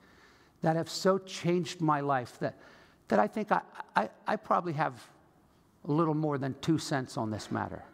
that 0.63 0.77
have 0.77 0.89
so 0.89 1.19
changed 1.19 1.81
my 1.81 2.01
life 2.01 2.39
that, 2.41 2.59
that 3.09 3.19
I 3.19 3.27
think 3.27 3.53
I, 3.53 3.61
I, 3.95 4.11
I 4.27 4.37
probably 4.37 4.73
have 4.73 5.01
a 5.87 5.93
little 5.93 6.15
more 6.15 6.39
than 6.39 6.57
two 6.61 6.79
cents 6.79 7.17
on 7.17 7.31
this 7.31 7.51
matter. 7.51 7.85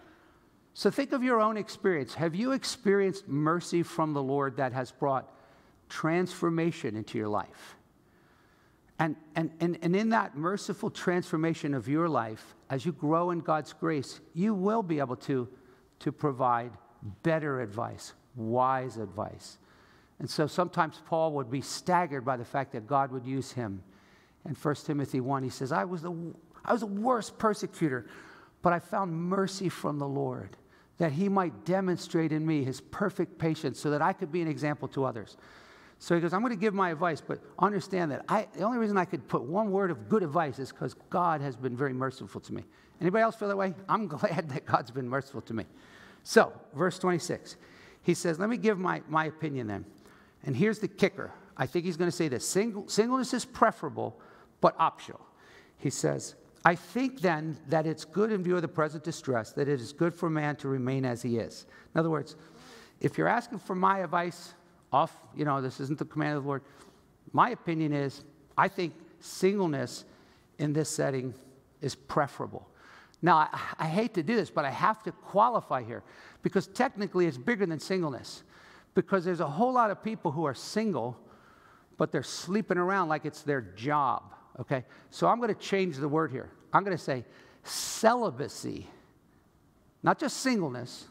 So 0.75 0.90
think 0.90 1.12
of 1.12 1.22
your 1.22 1.40
own 1.40 1.58
experience. 1.58 2.14
Have 2.14 2.34
you 2.34 2.52
experienced 2.52 3.28
mercy 3.28 3.82
from 3.82 4.14
the 4.14 4.22
Lord 4.22 4.56
that 4.56 4.72
has 4.72 4.90
brought 4.90 5.30
transformation 5.90 6.96
into 6.96 7.18
your 7.18 7.28
life? 7.28 7.76
And, 8.99 9.16
and, 9.34 9.50
and, 9.61 9.78
and 9.82 9.94
in 9.94 10.11
that 10.11 10.37
merciful 10.37 10.88
transformation 10.88 11.75
of 11.75 11.88
your 11.88 12.08
life, 12.08 12.54
as 12.70 12.87
you 12.87 12.92
grow 12.92 13.32
in 13.32 13.40
God's 13.40 13.72
grace, 13.75 14.20
you 14.32 14.54
will 14.54 14.82
be 14.82 14.99
able 15.00 15.16
to, 15.16 15.49
to 16.02 16.12
provide 16.12 16.73
better 17.23 17.61
advice, 17.61 18.12
wise 18.37 18.97
advice. 18.97 19.59
And 20.18 20.28
so 20.30 20.47
sometimes 20.47 21.00
Paul 21.06 21.32
would 21.32 21.50
be 21.50 21.61
staggered 21.61 22.25
by 22.25 22.37
the 22.37 22.44
fact 22.44 22.73
that 22.73 22.87
God 22.87 23.11
would 23.11 23.26
use 23.26 23.52
him. 23.52 23.82
In 24.49 24.54
1 24.54 24.75
Timothy 24.85 25.21
1, 25.21 25.42
he 25.42 25.49
says, 25.49 25.73
I 25.73 25.85
was, 25.85 26.02
the, 26.02 26.14
I 26.64 26.73
was 26.73 26.80
the 26.80 26.87
worst 26.87 27.38
persecutor, 27.38 28.06
but 28.62 28.73
I 28.73 28.78
found 28.78 29.14
mercy 29.14 29.68
from 29.68 29.99
the 29.99 30.06
Lord 30.06 30.56
that 30.99 31.12
he 31.12 31.28
might 31.28 31.64
demonstrate 31.64 32.30
in 32.30 32.47
me 32.47 32.62
his 32.62 32.80
perfect 32.80 33.38
patience 33.38 33.80
so 33.80 33.90
that 33.90 34.02
I 34.02 34.12
could 34.12 34.30
be 34.30 34.42
an 34.42 34.49
example 34.49 34.87
to 34.88 35.04
others. 35.04 35.37
So 35.99 36.14
he 36.14 36.21
goes, 36.21 36.32
I'm 36.32 36.40
going 36.40 36.52
to 36.52 36.59
give 36.59 36.75
my 36.75 36.90
advice, 36.90 37.21
but 37.21 37.40
understand 37.59 38.11
that 38.11 38.25
I, 38.28 38.49
the 38.54 38.62
only 38.62 38.78
reason 38.78 38.97
I 38.97 39.04
could 39.04 39.26
put 39.28 39.42
one 39.42 39.71
word 39.71 39.90
of 39.90 40.09
good 40.09 40.23
advice 40.23 40.59
is 40.59 40.71
because 40.71 40.94
God 41.11 41.40
has 41.40 41.56
been 41.56 41.76
very 41.76 41.92
merciful 41.92 42.40
to 42.40 42.52
me. 42.52 42.64
Anybody 43.00 43.23
else 43.23 43.37
feel 43.37 43.49
that 43.49 43.56
way? 43.56 43.75
I'm 43.88 44.06
glad 44.09 44.49
that 44.50 44.66
God's 44.66 44.90
been 44.90 45.09
merciful 45.09 45.40
to 45.42 45.54
me. 45.54 45.64
So, 46.24 46.52
verse 46.74 46.98
26, 46.98 47.56
he 48.02 48.14
says, 48.14 48.38
Let 48.38 48.48
me 48.48 48.56
give 48.56 48.78
my, 48.78 49.02
my 49.08 49.26
opinion 49.26 49.66
then. 49.66 49.84
And 50.44 50.56
here's 50.56 50.78
the 50.78 50.88
kicker. 50.88 51.32
I 51.56 51.66
think 51.66 51.84
he's 51.84 51.96
going 51.96 52.10
to 52.10 52.16
say 52.16 52.28
this 52.28 52.46
Single, 52.46 52.88
singleness 52.88 53.34
is 53.34 53.44
preferable, 53.44 54.20
but 54.60 54.74
optional. 54.78 55.20
He 55.78 55.90
says, 55.90 56.34
I 56.64 56.76
think 56.76 57.20
then 57.20 57.58
that 57.68 57.86
it's 57.86 58.04
good 58.04 58.30
in 58.30 58.42
view 58.42 58.56
of 58.56 58.62
the 58.62 58.68
present 58.68 59.02
distress 59.02 59.52
that 59.52 59.68
it 59.68 59.80
is 59.80 59.92
good 59.92 60.14
for 60.14 60.30
man 60.30 60.56
to 60.56 60.68
remain 60.68 61.04
as 61.04 61.22
he 61.22 61.38
is. 61.38 61.66
In 61.94 61.98
other 61.98 62.10
words, 62.10 62.36
if 63.00 63.18
you're 63.18 63.28
asking 63.28 63.58
for 63.58 63.74
my 63.74 63.98
advice, 63.98 64.54
off, 64.92 65.16
you 65.34 65.44
know, 65.44 65.60
this 65.60 65.80
isn't 65.80 65.98
the 65.98 66.04
command 66.04 66.36
of 66.36 66.44
the 66.44 66.48
Lord. 66.48 66.62
My 67.32 67.50
opinion 67.50 67.92
is, 67.92 68.22
I 68.56 68.68
think 68.68 68.94
singleness 69.20 70.04
in 70.58 70.72
this 70.72 70.88
setting 70.88 71.34
is 71.80 71.94
preferable. 71.94 72.68
Now, 73.22 73.36
I, 73.36 73.60
I, 73.78 73.86
hate 73.86 74.14
to 74.14 74.22
do 74.24 74.34
this, 74.34 74.50
but 74.50 74.64
I 74.64 74.70
have 74.70 75.02
to 75.04 75.12
qualify 75.12 75.84
here 75.84 76.02
because 76.42 76.66
technically 76.66 77.26
it's 77.26 77.38
bigger 77.38 77.64
than 77.64 77.78
singleness. 77.78 78.42
Because 78.94 79.24
there's 79.24 79.40
a 79.40 79.46
whole 79.46 79.72
lot 79.72 79.90
of 79.90 80.02
people 80.02 80.32
who 80.32 80.44
are 80.44 80.54
single, 80.54 81.16
but 81.96 82.10
they're 82.10 82.24
sleeping 82.24 82.78
around 82.78 83.08
like 83.08 83.24
it's 83.24 83.42
their 83.42 83.60
job, 83.60 84.34
okay? 84.60 84.84
So 85.10 85.28
I'm 85.28 85.40
to 85.40 85.54
change 85.54 85.96
the 85.96 86.08
word 86.08 86.32
here. 86.32 86.50
I'm 86.72 86.84
to 86.96 86.98
say 86.98 87.24
celibacy, 87.62 88.88
not 90.02 90.18
just 90.18 90.38
singleness, 90.38 91.06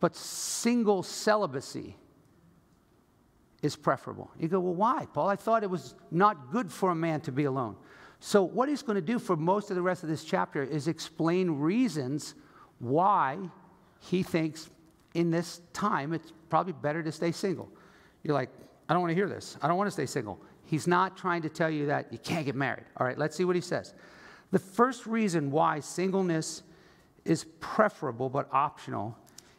but 0.00 0.16
single 0.16 1.02
celibacy 1.02 1.96
is 3.62 3.76
preferable. 3.76 4.30
You 4.38 4.48
go, 4.48 4.60
well, 4.60 4.74
why, 4.74 5.06
Paul? 5.14 5.28
I 5.28 5.36
thought 5.36 5.62
it 5.62 5.70
was 5.70 5.94
not 6.10 6.50
good 6.50 6.70
for 6.70 6.90
a 6.90 6.94
man 6.94 7.20
to 7.22 7.32
be 7.32 7.44
alone. 7.44 7.76
So, 8.26 8.42
what 8.42 8.70
he's 8.70 8.80
going 8.80 8.96
to 8.96 9.02
do 9.02 9.18
for 9.18 9.36
most 9.36 9.68
of 9.68 9.76
the 9.76 9.82
rest 9.82 10.02
of 10.02 10.08
this 10.08 10.24
chapter 10.24 10.62
is 10.62 10.88
explain 10.88 11.60
reasons 11.60 12.34
why 12.78 13.36
he 14.00 14.22
thinks 14.22 14.70
in 15.12 15.30
this 15.30 15.60
time 15.74 16.14
it's 16.14 16.32
probably 16.48 16.72
better 16.72 17.02
to 17.02 17.12
stay 17.12 17.32
single. 17.32 17.68
You're 18.22 18.32
like, 18.32 18.48
I 18.88 18.94
don't 18.94 19.02
want 19.02 19.10
to 19.10 19.14
hear 19.14 19.28
this. 19.28 19.58
I 19.60 19.68
don't 19.68 19.76
want 19.76 19.88
to 19.88 19.92
stay 19.92 20.06
single. 20.06 20.40
He's 20.64 20.86
not 20.86 21.18
trying 21.18 21.42
to 21.42 21.50
tell 21.50 21.68
you 21.68 21.84
that 21.84 22.10
you 22.10 22.16
can't 22.16 22.46
get 22.46 22.54
married. 22.54 22.84
All 22.96 23.06
right, 23.06 23.18
let's 23.18 23.36
see 23.36 23.44
what 23.44 23.56
he 23.56 23.60
says. 23.60 23.92
The 24.52 24.58
first 24.58 25.04
reason 25.04 25.50
why 25.50 25.80
singleness 25.80 26.62
is 27.26 27.44
preferable 27.60 28.30
but 28.30 28.48
optional 28.52 29.18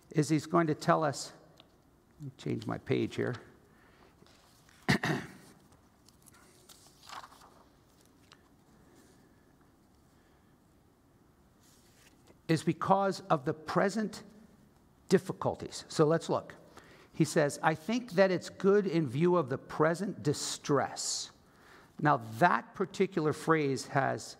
is 0.09 0.27
he's 0.27 0.47
going 0.47 0.65
to 0.65 0.75
tell 0.75 1.03
us. 1.03 1.33
change 2.39 2.65
my 2.65 2.79
page 2.79 3.15
here. 3.15 3.35
is 12.47 12.63
because 12.63 13.21
of 13.29 13.45
the 13.45 13.53
present 13.53 14.23
difficulties. 15.09 15.85
So 15.87 16.05
let's 16.05 16.29
look. 16.29 16.53
He 17.13 17.23
says, 17.23 17.59
I 17.63 17.75
think 17.75 18.11
that 18.11 18.31
it's 18.31 18.49
good 18.49 18.85
in 18.87 19.07
view 19.07 19.37
of 19.37 19.49
the 19.49 19.57
present 19.57 20.21
distress. 20.21 21.31
Now, 22.01 22.21
that 22.39 22.75
particular 22.75 23.31
phrase 23.31 23.87
has, 23.87 24.35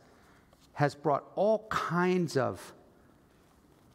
has 0.74 0.94
brought 0.94 1.24
all 1.36 1.68
kinds 1.70 2.36
of 2.36 2.74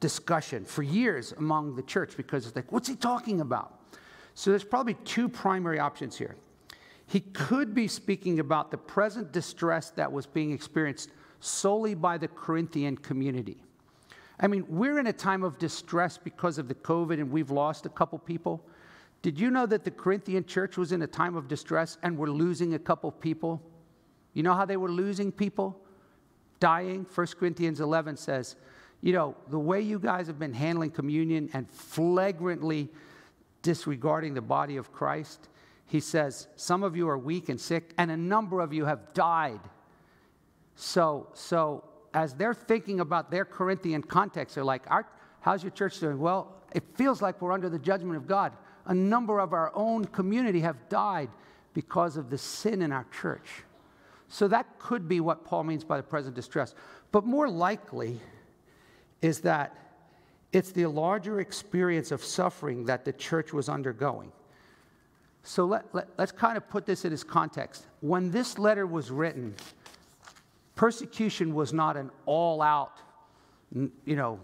discussion 0.00 0.64
for 0.64 0.82
years 0.82 1.32
among 1.32 1.76
the 1.76 1.82
church 1.82 2.16
because 2.16 2.46
it's 2.46 2.56
like, 2.56 2.72
what's 2.72 2.88
he 2.88 2.96
talking 2.96 3.42
about? 3.42 3.78
So 4.34 4.50
there's 4.50 4.64
probably 4.64 4.94
two 5.04 5.28
primary 5.28 5.78
options 5.78 6.16
here. 6.16 6.36
He 7.06 7.20
could 7.20 7.74
be 7.74 7.86
speaking 7.86 8.38
about 8.40 8.70
the 8.70 8.78
present 8.78 9.32
distress 9.32 9.90
that 9.90 10.10
was 10.10 10.24
being 10.24 10.52
experienced 10.52 11.10
solely 11.40 11.94
by 11.94 12.16
the 12.16 12.28
Corinthian 12.28 12.96
community. 12.96 13.62
I 14.40 14.46
mean, 14.46 14.64
we're 14.68 14.98
in 14.98 15.06
a 15.06 15.12
time 15.12 15.44
of 15.44 15.58
distress 15.58 16.16
because 16.16 16.56
of 16.56 16.66
the 16.66 16.74
COVID 16.74 17.14
and 17.20 17.30
we've 17.30 17.50
lost 17.50 17.84
a 17.84 17.90
couple 17.90 18.18
people. 18.18 18.64
Did 19.22 19.38
you 19.38 19.50
know 19.50 19.66
that 19.66 19.84
the 19.84 19.90
Corinthian 19.90 20.46
church 20.46 20.78
was 20.78 20.92
in 20.92 21.02
a 21.02 21.06
time 21.06 21.36
of 21.36 21.46
distress 21.46 21.98
and 22.02 22.16
we're 22.16 22.30
losing 22.30 22.72
a 22.72 22.78
couple 22.78 23.12
people? 23.12 23.62
You 24.32 24.42
know 24.42 24.54
how 24.54 24.64
they 24.64 24.78
were 24.78 24.90
losing 24.90 25.30
people? 25.30 25.78
Dying. 26.58 27.06
1 27.14 27.26
Corinthians 27.38 27.80
11 27.80 28.16
says, 28.16 28.56
you 29.02 29.12
know, 29.12 29.36
the 29.48 29.58
way 29.58 29.82
you 29.82 29.98
guys 29.98 30.26
have 30.26 30.38
been 30.38 30.54
handling 30.54 30.90
communion 30.90 31.50
and 31.52 31.70
flagrantly 31.70 32.88
disregarding 33.62 34.32
the 34.32 34.40
body 34.40 34.78
of 34.78 34.90
Christ, 34.90 35.48
he 35.86 36.00
says, 36.00 36.48
some 36.56 36.82
of 36.82 36.96
you 36.96 37.08
are 37.08 37.18
weak 37.18 37.48
and 37.48 37.60
sick, 37.60 37.92
and 37.98 38.10
a 38.10 38.16
number 38.16 38.60
of 38.60 38.72
you 38.72 38.84
have 38.86 39.12
died. 39.12 39.60
So, 40.76 41.28
so 41.34 41.84
as 42.14 42.34
they're 42.34 42.54
thinking 42.54 43.00
about 43.00 43.30
their 43.30 43.44
Corinthian 43.44 44.02
context, 44.02 44.54
they're 44.54 44.64
like, 44.64 44.84
how's 45.40 45.62
your 45.62 45.70
church 45.70 46.00
doing? 46.00 46.18
Well, 46.18 46.54
it 46.72 46.82
feels 46.94 47.22
like 47.22 47.40
we're 47.40 47.52
under 47.52 47.68
the 47.68 47.78
judgment 47.78 48.16
of 48.16 48.26
God. 48.26 48.52
A 48.86 48.94
number 48.94 49.40
of 49.40 49.52
our 49.52 49.70
own 49.74 50.04
community 50.06 50.60
have 50.60 50.88
died 50.88 51.30
because 51.74 52.16
of 52.16 52.30
the 52.30 52.38
sin 52.38 52.82
in 52.82 52.92
our 52.92 53.06
church. 53.20 53.64
So 54.28 54.48
that 54.48 54.78
could 54.78 55.08
be 55.08 55.20
what 55.20 55.44
Paul 55.44 55.64
means 55.64 55.84
by 55.84 55.96
the 55.96 56.02
present 56.02 56.34
distress. 56.34 56.74
But 57.12 57.24
more 57.24 57.48
likely 57.48 58.20
is 59.20 59.40
that 59.40 59.76
it's 60.52 60.72
the 60.72 60.86
larger 60.86 61.40
experience 61.40 62.10
of 62.10 62.24
suffering 62.24 62.84
that 62.86 63.04
the 63.04 63.12
church 63.12 63.52
was 63.52 63.68
undergoing. 63.68 64.32
So 65.42 65.64
let, 65.64 65.92
let, 65.94 66.08
us 66.18 66.32
kind 66.32 66.56
of 66.56 66.68
put 66.68 66.86
this 66.86 67.04
in 67.04 67.12
its 67.12 67.24
context. 67.24 67.86
When 68.00 68.30
this 68.30 68.58
letter 68.58 68.86
was 68.86 69.10
written, 69.10 69.54
persecution 70.80 71.52
was 71.54 71.74
not 71.74 71.94
an 71.98 72.10
all 72.24 72.62
out, 72.62 73.02
you 73.74 74.16
know, 74.16 74.40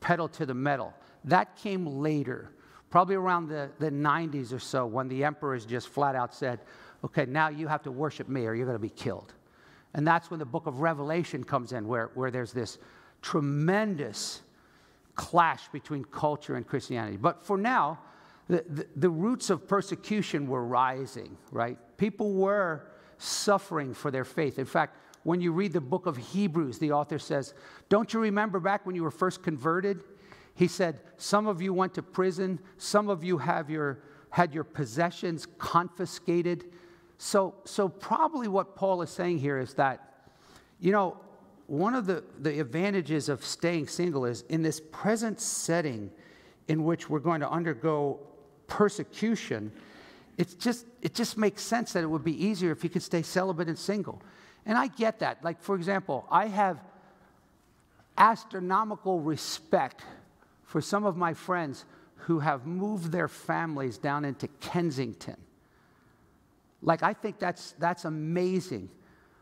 pedal 0.00 0.26
to 0.26 0.44
the 0.44 0.52
metal. 0.52 0.92
That 1.22 1.54
came 1.54 1.86
later, 1.86 2.50
probably 2.90 3.14
around 3.14 3.46
the, 3.46 3.70
the 3.78 3.88
90s 3.88 4.52
or 4.52 4.58
so, 4.58 4.84
when 4.84 5.06
the 5.06 5.22
emperors 5.22 5.64
just 5.64 5.86
flat 5.86 6.16
out 6.16 6.34
said, 6.34 6.58
okay, 7.04 7.24
now 7.24 7.50
you 7.50 7.68
have 7.68 7.84
to 7.84 7.92
worship 7.92 8.28
me 8.28 8.46
or 8.46 8.54
you're 8.56 8.66
going 8.66 8.74
to 8.74 8.80
be 8.80 8.88
killed. 8.88 9.32
And 9.94 10.04
that's 10.04 10.28
when 10.28 10.40
the 10.40 10.44
book 10.44 10.66
of 10.66 10.80
Revelation 10.80 11.44
comes 11.44 11.70
in, 11.70 11.86
where, 11.86 12.10
where 12.14 12.32
there's 12.32 12.52
this 12.52 12.78
tremendous 13.22 14.42
clash 15.14 15.68
between 15.68 16.02
culture 16.02 16.56
and 16.56 16.66
Christianity. 16.66 17.16
But 17.16 17.44
for 17.44 17.56
now, 17.56 18.00
the, 18.48 18.64
the, 18.68 18.88
the 18.96 19.10
roots 19.10 19.50
of 19.50 19.68
persecution 19.68 20.48
were 20.48 20.64
rising, 20.64 21.36
right? 21.52 21.78
People 21.96 22.32
were 22.32 22.88
suffering 23.18 23.94
for 23.94 24.10
their 24.10 24.24
faith. 24.24 24.58
In 24.58 24.64
fact, 24.64 24.96
when 25.22 25.40
you 25.40 25.52
read 25.52 25.72
the 25.72 25.80
book 25.80 26.06
of 26.06 26.16
Hebrews, 26.16 26.78
the 26.78 26.92
author 26.92 27.18
says, 27.18 27.54
Don't 27.88 28.12
you 28.12 28.20
remember 28.20 28.58
back 28.60 28.86
when 28.86 28.94
you 28.94 29.02
were 29.02 29.10
first 29.10 29.42
converted? 29.42 30.02
He 30.54 30.66
said, 30.66 31.00
Some 31.16 31.46
of 31.46 31.60
you 31.60 31.74
went 31.74 31.94
to 31.94 32.02
prison, 32.02 32.58
some 32.78 33.08
of 33.08 33.22
you 33.22 33.38
have 33.38 33.70
your, 33.70 34.00
had 34.30 34.54
your 34.54 34.64
possessions 34.64 35.46
confiscated. 35.58 36.64
So, 37.18 37.54
so, 37.64 37.88
probably 37.88 38.48
what 38.48 38.76
Paul 38.76 39.02
is 39.02 39.10
saying 39.10 39.38
here 39.38 39.58
is 39.58 39.74
that, 39.74 40.28
you 40.78 40.90
know, 40.90 41.18
one 41.66 41.94
of 41.94 42.06
the, 42.06 42.24
the 42.38 42.58
advantages 42.58 43.28
of 43.28 43.44
staying 43.44 43.88
single 43.88 44.24
is 44.24 44.42
in 44.48 44.62
this 44.62 44.80
present 44.90 45.40
setting 45.40 46.10
in 46.66 46.84
which 46.84 47.10
we're 47.10 47.20
going 47.20 47.40
to 47.40 47.50
undergo 47.50 48.18
persecution, 48.66 49.70
it's 50.38 50.54
just, 50.54 50.86
it 51.02 51.14
just 51.14 51.36
makes 51.36 51.62
sense 51.62 51.92
that 51.92 52.02
it 52.02 52.06
would 52.06 52.24
be 52.24 52.44
easier 52.44 52.72
if 52.72 52.82
you 52.82 52.88
could 52.88 53.02
stay 53.02 53.22
celibate 53.22 53.68
and 53.68 53.78
single. 53.78 54.22
And 54.66 54.76
I 54.76 54.88
get 54.88 55.20
that. 55.20 55.42
Like, 55.42 55.60
for 55.60 55.74
example, 55.74 56.26
I 56.30 56.46
have 56.46 56.78
astronomical 58.16 59.20
respect 59.20 60.02
for 60.62 60.80
some 60.80 61.04
of 61.04 61.16
my 61.16 61.34
friends 61.34 61.84
who 62.16 62.38
have 62.40 62.66
moved 62.66 63.10
their 63.10 63.28
families 63.28 63.98
down 63.98 64.24
into 64.24 64.46
Kensington. 64.60 65.36
Like, 66.82 67.02
I 67.02 67.12
think 67.12 67.38
that's, 67.38 67.72
that's 67.78 68.04
amazing 68.04 68.90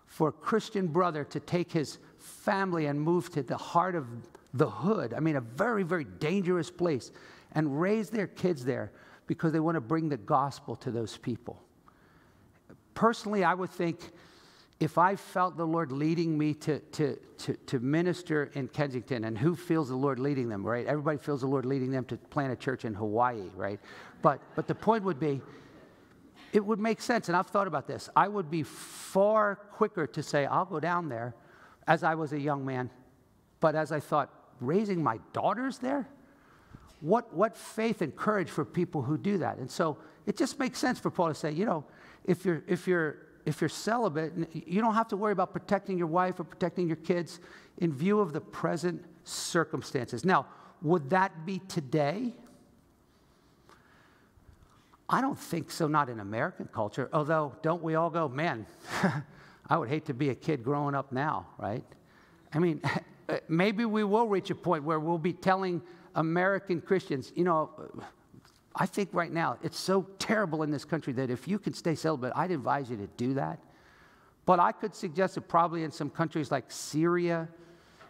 for 0.07 0.29
a 0.29 0.33
Christian 0.33 0.87
brother 0.87 1.25
to 1.25 1.41
take 1.41 1.73
his 1.73 1.99
family 2.19 2.87
and 2.87 3.01
move 3.01 3.31
to 3.31 3.43
the 3.43 3.57
heart 3.57 3.95
of 3.95 4.07
the 4.55 4.71
hood. 4.71 5.13
I 5.13 5.21
mean, 5.21 5.37
a 5.37 5.41
very, 5.41 5.83
very 5.83 6.05
dangerous 6.05 6.71
place, 6.71 7.11
and 7.53 7.81
raise 7.81 8.11
their 8.11 8.27
kids 8.27 8.65
there 8.65 8.93
because 9.27 9.53
they 9.53 9.61
want 9.61 9.75
to 9.75 9.81
bring 9.81 10.09
the 10.09 10.17
gospel 10.17 10.77
to 10.77 10.91
those 10.91 11.17
people. 11.17 11.63
Personally, 12.95 13.45
I 13.45 13.55
would 13.55 13.71
think 13.71 14.13
if 14.81 14.97
I 14.97 15.17
felt 15.17 15.57
the 15.57 15.67
Lord 15.67 15.91
leading 15.91 16.39
me 16.39 16.55
to, 16.55 16.79
to, 16.79 17.19
to, 17.39 17.55
to, 17.55 17.81
minister 17.81 18.51
in 18.55 18.69
Kensington, 18.69 19.25
and 19.25 19.37
who 19.37 19.57
feels 19.57 19.89
the 19.89 19.97
Lord 19.97 20.21
leading 20.21 20.49
them, 20.49 20.65
right? 20.65 20.87
Everybody 20.87 21.19
feels 21.19 21.41
the 21.41 21.49
Lord 21.49 21.67
leading 21.67 21.91
them 21.91 22.05
to 22.07 22.17
plant 22.17 22.53
a 22.53 22.57
church 22.57 22.85
in 22.85 22.95
Hawaii, 22.95 23.51
right? 23.57 23.81
But, 24.23 24.41
but 24.55 24.69
the 24.69 24.75
point 24.75 25.03
would 25.03 25.19
be, 25.19 25.41
it 26.53 26.65
would 26.65 26.79
make 26.79 27.01
sense, 27.01 27.29
and 27.29 27.37
I've 27.37 27.49
thought 27.49 27.67
about 27.67 27.89
this. 27.89 28.09
I 28.15 28.29
would 28.29 28.51
be 28.51 28.63
far 28.63 29.57
quicker 29.73 30.07
to 30.07 30.23
say, 30.23 30.47
I'll 30.47 30.65
go 30.65 30.79
down 30.79 31.09
there 31.09 31.35
as 31.89 32.05
I 32.05 32.15
was 32.15 32.33
a 32.33 32.39
young 32.39 32.65
man. 32.65 32.91
But 33.61 33.75
as 33.75 33.91
I 33.91 33.99
thought, 33.99 34.31
raising 34.61 35.03
my 35.03 35.19
daughters 35.33 35.79
there? 35.79 36.09
What, 37.01 37.33
what 37.35 37.57
faith 37.57 38.03
and 38.03 38.15
courage 38.15 38.51
for 38.51 38.65
people 38.65 39.03
who 39.03 39.19
do 39.19 39.39
that? 39.39 39.59
And 39.59 39.71
so 39.71 39.99
it 40.27 40.37
just 40.37 40.59
makes 40.59 40.79
sense 40.79 40.99
for 40.99 41.11
Paul 41.11 41.29
to 41.29 41.35
say, 41.35 41.53
you 41.53 41.65
know, 41.65 41.85
if 42.25 42.45
you're, 42.45 42.63
if 42.67 42.87
you're, 42.87 43.28
if 43.47 43.61
you're 43.61 43.69
celibate, 43.69 44.33
you 44.53 44.81
don't 44.81 44.95
have 44.95 45.09
to 45.09 45.17
worry 45.17 45.33
about 45.33 45.53
protecting 45.53 45.97
your 45.97 46.07
wife 46.07 46.39
or 46.39 46.45
protecting 46.45 46.87
your 46.87 46.97
kids 46.97 47.41
in 47.79 47.93
view 47.93 48.21
of 48.21 48.33
the 48.33 48.41
present 48.41 49.05
circumstances. 49.25 50.25
Now, 50.25 50.47
would 50.83 51.11
that 51.11 51.47
be 51.47 51.61
today? 51.69 52.35
I 55.09 55.21
don't 55.21 55.39
think 55.39 55.71
so, 55.71 55.89
not 55.89 56.09
in 56.09 56.21
American 56.21 56.69
culture. 56.73 57.09
Although, 57.13 57.55
don't 57.63 57.83
we 57.83 57.95
all 57.95 58.11
go, 58.11 58.29
man, 58.29 58.67
I 59.69 59.79
would 59.79 59.89
hate 59.89 60.07
to 60.07 60.15
be 60.15 60.31
a 60.31 60.35
kid 60.35 60.63
growing 60.63 60.95
up 60.95 61.13
now, 61.13 61.47
right? 61.59 61.85
I 62.53 62.59
mean, 62.59 62.83
maybe 63.49 63.85
we 63.85 64.05
will 64.05 64.29
reach 64.29 64.51
a 64.51 64.55
point 64.55 64.85
where 64.85 65.01
we'll 65.01 65.19
be 65.19 65.33
telling 65.33 65.83
American 66.15 66.81
Christians, 66.81 67.33
you 67.35 67.45
know, 67.45 67.71
I 68.79 68.87
think 68.87 69.09
right 69.13 69.33
now 69.33 69.59
it's 69.63 69.79
so 69.79 70.07
terrible 70.21 70.63
in 70.63 70.71
this 70.71 70.85
country 70.85 71.13
that 71.15 71.31
if 71.31 71.49
you 71.49 71.59
can 71.59 71.75
stay 71.75 71.97
celibate, 71.97 72.33
I'd 72.37 72.53
advise 72.53 72.89
you 72.89 72.97
to 72.97 73.09
do 73.17 73.35
that. 73.35 73.59
But 74.47 74.61
I 74.61 74.73
could 74.73 74.95
suggest 74.95 75.35
that 75.35 75.43
probably 75.43 75.83
in 75.83 75.91
some 75.91 76.09
countries 76.09 76.51
like 76.51 76.71
Syria 76.71 77.49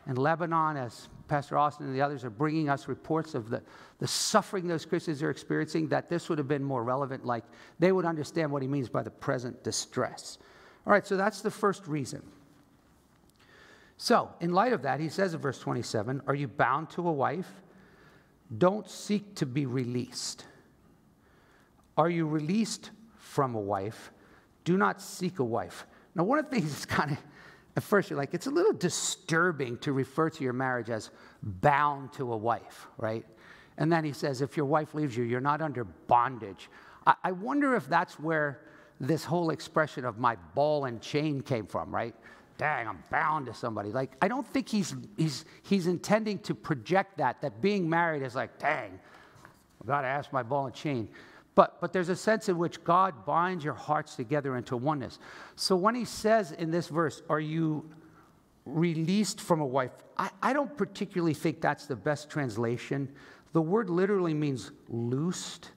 and 0.07 0.19
Lebanon, 0.19 0.77
as 0.77 1.09
Pastor 1.27 1.57
Austin 1.57 1.87
and 1.87 1.95
the 1.95 2.03
others 2.03 2.23
are 2.23 2.31
bringing 2.31 2.69
us 2.69 2.87
reports 2.87 3.35
of 3.35 3.49
the, 3.49 3.63
the 3.99 4.07
suffering 4.07 4.69
those 4.69 4.85
Christians 4.85 5.23
are 5.23 5.31
experiencing, 5.31 5.89
that 5.89 6.09
this 6.09 6.29
would 6.29 6.39
have 6.39 6.49
been 6.49 6.63
more 6.63 6.85
relevant. 6.85 7.25
Like 7.25 7.45
they 7.79 7.91
would 7.91 8.05
understand 8.05 8.53
what 8.53 8.61
he 8.63 8.69
means 8.69 8.89
by 8.91 9.03
the 9.03 9.11
present 9.11 9.65
distress. 9.65 10.39
All 10.87 10.93
right, 10.93 11.07
so 11.07 11.17
that's 11.17 11.41
the 11.41 11.51
first 11.51 11.87
reason. 11.87 12.23
So, 13.97 14.31
in 14.41 14.53
light 14.53 14.73
of 14.73 14.83
that, 14.83 15.01
he 15.01 15.09
says 15.09 15.35
in 15.35 15.41
verse 15.41 15.59
27 15.59 16.23
Are 16.27 16.35
you 16.35 16.47
bound 16.47 16.91
to 16.91 17.09
a 17.09 17.13
wife? 17.13 17.51
Don't 18.57 18.89
seek 18.89 19.35
to 19.37 19.47
be 19.47 19.67
released. 19.67 20.45
Are 21.99 22.09
you 22.09 22.27
released 22.27 22.93
from 23.17 23.57
a 23.57 23.61
wife? 23.61 24.13
Do 24.65 24.79
not 24.79 25.03
seek 25.03 25.41
a 25.41 25.45
wife. 25.45 25.85
Now, 26.15 26.23
one 26.25 26.39
of 26.39 26.49
the 26.49 26.53
things 26.53 26.71
that's 26.71 26.87
kind 26.87 27.11
of, 27.11 27.19
at 27.77 27.83
first, 27.83 28.09
you're 28.09 28.19
like, 28.19 28.33
it's 28.33 28.47
a 28.47 28.51
little 28.51 28.73
disturbing 28.73 29.77
to 29.79 29.93
refer 29.93 30.31
to 30.31 30.45
your 30.45 30.53
marriage 30.53 30.89
as 30.89 31.11
bound 31.43 32.13
to 32.15 32.33
a 32.33 32.37
wife, 32.37 32.87
right? 32.97 33.27
And 33.77 33.93
then 33.93 34.05
he 34.05 34.13
says, 34.13 34.41
if 34.41 34.57
your 34.57 34.67
wife 34.67 34.95
leaves 34.95 35.17
you, 35.17 35.25
you're 35.25 35.41
not 35.41 35.61
under 35.61 35.85
bondage. 35.85 36.71
I, 37.07 37.15
I 37.25 37.33
wonder 37.33 37.75
if 37.75 37.89
that's 37.89 38.19
where 38.19 38.61
this 39.01 39.25
whole 39.25 39.51
expression 39.51 40.05
of 40.05 40.19
my 40.19 40.37
ball 40.55 40.87
and 40.87 41.01
chain 41.01 41.41
came 41.41 41.67
from, 41.67 41.95
right? 41.95 42.15
Dang, 42.59 42.89
I'm 42.89 43.03
bound 43.11 43.47
to 43.47 43.55
somebody. 43.55 43.91
Like, 43.91 44.13
I 44.21 44.27
don't 44.27 44.47
think 44.47 44.69
he's, 44.69 44.95
he's, 45.17 45.45
he's 45.63 45.87
intending 45.87 46.41
to 46.41 46.55
project 46.55 47.19
that, 47.19 47.41
that 47.43 47.61
being 47.61 47.89
married 47.89 48.23
is 48.23 48.35
like, 48.35 48.59
dang, 48.59 48.99
I've 49.81 49.87
got 49.87 50.01
to 50.01 50.09
ask 50.09 50.33
my 50.33 50.43
ball 50.43 50.67
and 50.67 50.75
chain. 50.75 51.09
But, 51.59 51.81
but 51.81 51.93
there's 51.93 52.09
a 52.09 52.15
sense 52.15 52.49
in 52.49 52.57
which 52.57 52.85
God 52.85 53.27
binds 53.27 53.65
your 53.65 53.75
hearts 53.75 54.15
together 54.15 54.57
into 54.57 54.77
oneness. 54.77 55.19
So 55.57 55.75
when 55.75 55.97
he 55.97 56.05
says 56.05 56.53
in 56.53 56.71
this 56.71 56.87
verse, 56.87 57.21
Are 57.29 57.41
you 57.41 57.91
released 58.65 59.41
from 59.41 59.61
a 59.61 59.67
wife? 59.67 59.91
I, 60.17 60.31
I 60.41 60.53
don't 60.53 60.77
particularly 60.77 61.35
think 61.35 61.61
that's 61.61 61.87
the 61.87 61.97
best 61.97 62.31
translation. 62.31 63.09
The 63.55 63.61
word 63.61 63.91
literally 63.91 64.35
means 64.35 64.71
loosed. 64.89 65.73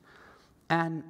And 0.70 1.02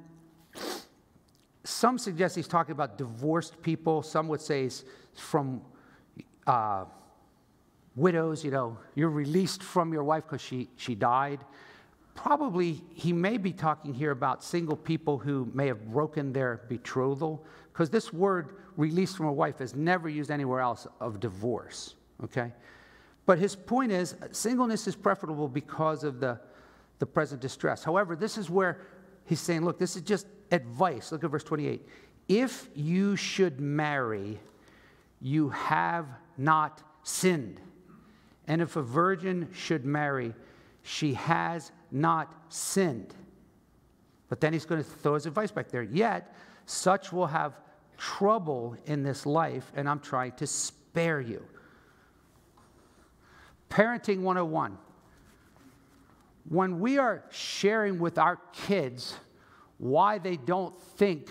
some 1.64 1.98
suggest 1.98 2.34
he's 2.34 2.48
talking 2.48 2.72
about 2.72 2.96
divorced 2.96 3.60
people. 3.60 4.02
Some 4.02 4.26
would 4.28 4.40
say 4.40 4.64
it's 4.64 4.84
from 5.16 5.60
uh, 6.46 6.86
widows, 7.94 8.42
you 8.42 8.50
know, 8.50 8.78
you're 8.94 9.10
released 9.10 9.62
from 9.62 9.92
your 9.92 10.02
wife 10.02 10.22
because 10.22 10.40
she, 10.40 10.70
she 10.76 10.94
died. 10.94 11.40
Probably 12.14 12.82
he 12.94 13.12
may 13.12 13.36
be 13.38 13.52
talking 13.52 13.94
here 13.94 14.10
about 14.10 14.44
single 14.44 14.76
people 14.76 15.18
who 15.18 15.50
may 15.54 15.66
have 15.66 15.90
broken 15.92 16.32
their 16.32 16.62
betrothal, 16.68 17.44
because 17.72 17.90
this 17.90 18.12
word 18.12 18.56
released 18.76 19.16
from 19.16 19.26
a 19.26 19.32
wife 19.32 19.60
is 19.60 19.74
never 19.74 20.08
used 20.08 20.30
anywhere 20.30 20.60
else 20.60 20.86
of 21.00 21.20
divorce, 21.20 21.94
okay? 22.22 22.52
But 23.24 23.38
his 23.38 23.56
point 23.56 23.92
is 23.92 24.14
singleness 24.30 24.86
is 24.86 24.96
preferable 24.96 25.48
because 25.48 26.04
of 26.04 26.20
the, 26.20 26.40
the 26.98 27.06
present 27.06 27.40
distress. 27.40 27.82
However, 27.84 28.16
this 28.16 28.36
is 28.36 28.50
where 28.50 28.80
he's 29.26 29.40
saying, 29.40 29.64
look, 29.64 29.78
this 29.78 29.96
is 29.96 30.02
just 30.02 30.26
advice. 30.50 31.12
Look 31.12 31.24
at 31.24 31.30
verse 31.30 31.44
28. 31.44 31.86
If 32.28 32.68
you 32.74 33.16
should 33.16 33.60
marry, 33.60 34.38
you 35.20 35.50
have 35.50 36.06
not 36.36 36.82
sinned. 37.02 37.60
And 38.48 38.60
if 38.60 38.76
a 38.76 38.82
virgin 38.82 39.48
should 39.52 39.84
marry, 39.84 40.34
she 40.82 41.14
has 41.14 41.72
not 41.92 42.32
sinned. 42.48 43.14
But 44.28 44.40
then 44.40 44.52
he's 44.52 44.64
going 44.64 44.82
to 44.82 44.88
throw 44.88 45.14
his 45.14 45.26
advice 45.26 45.50
back 45.50 45.68
there. 45.68 45.82
Yet, 45.82 46.34
such 46.66 47.12
will 47.12 47.26
have 47.26 47.60
trouble 47.98 48.76
in 48.86 49.02
this 49.02 49.26
life, 49.26 49.70
and 49.76 49.88
I'm 49.88 50.00
trying 50.00 50.32
to 50.32 50.46
spare 50.46 51.20
you. 51.20 51.44
Parenting 53.70 54.20
101. 54.20 54.76
When 56.48 56.80
we 56.80 56.98
are 56.98 57.24
sharing 57.30 57.98
with 57.98 58.18
our 58.18 58.38
kids 58.52 59.14
why 59.78 60.18
they 60.18 60.36
don't 60.36 60.80
think 60.80 61.28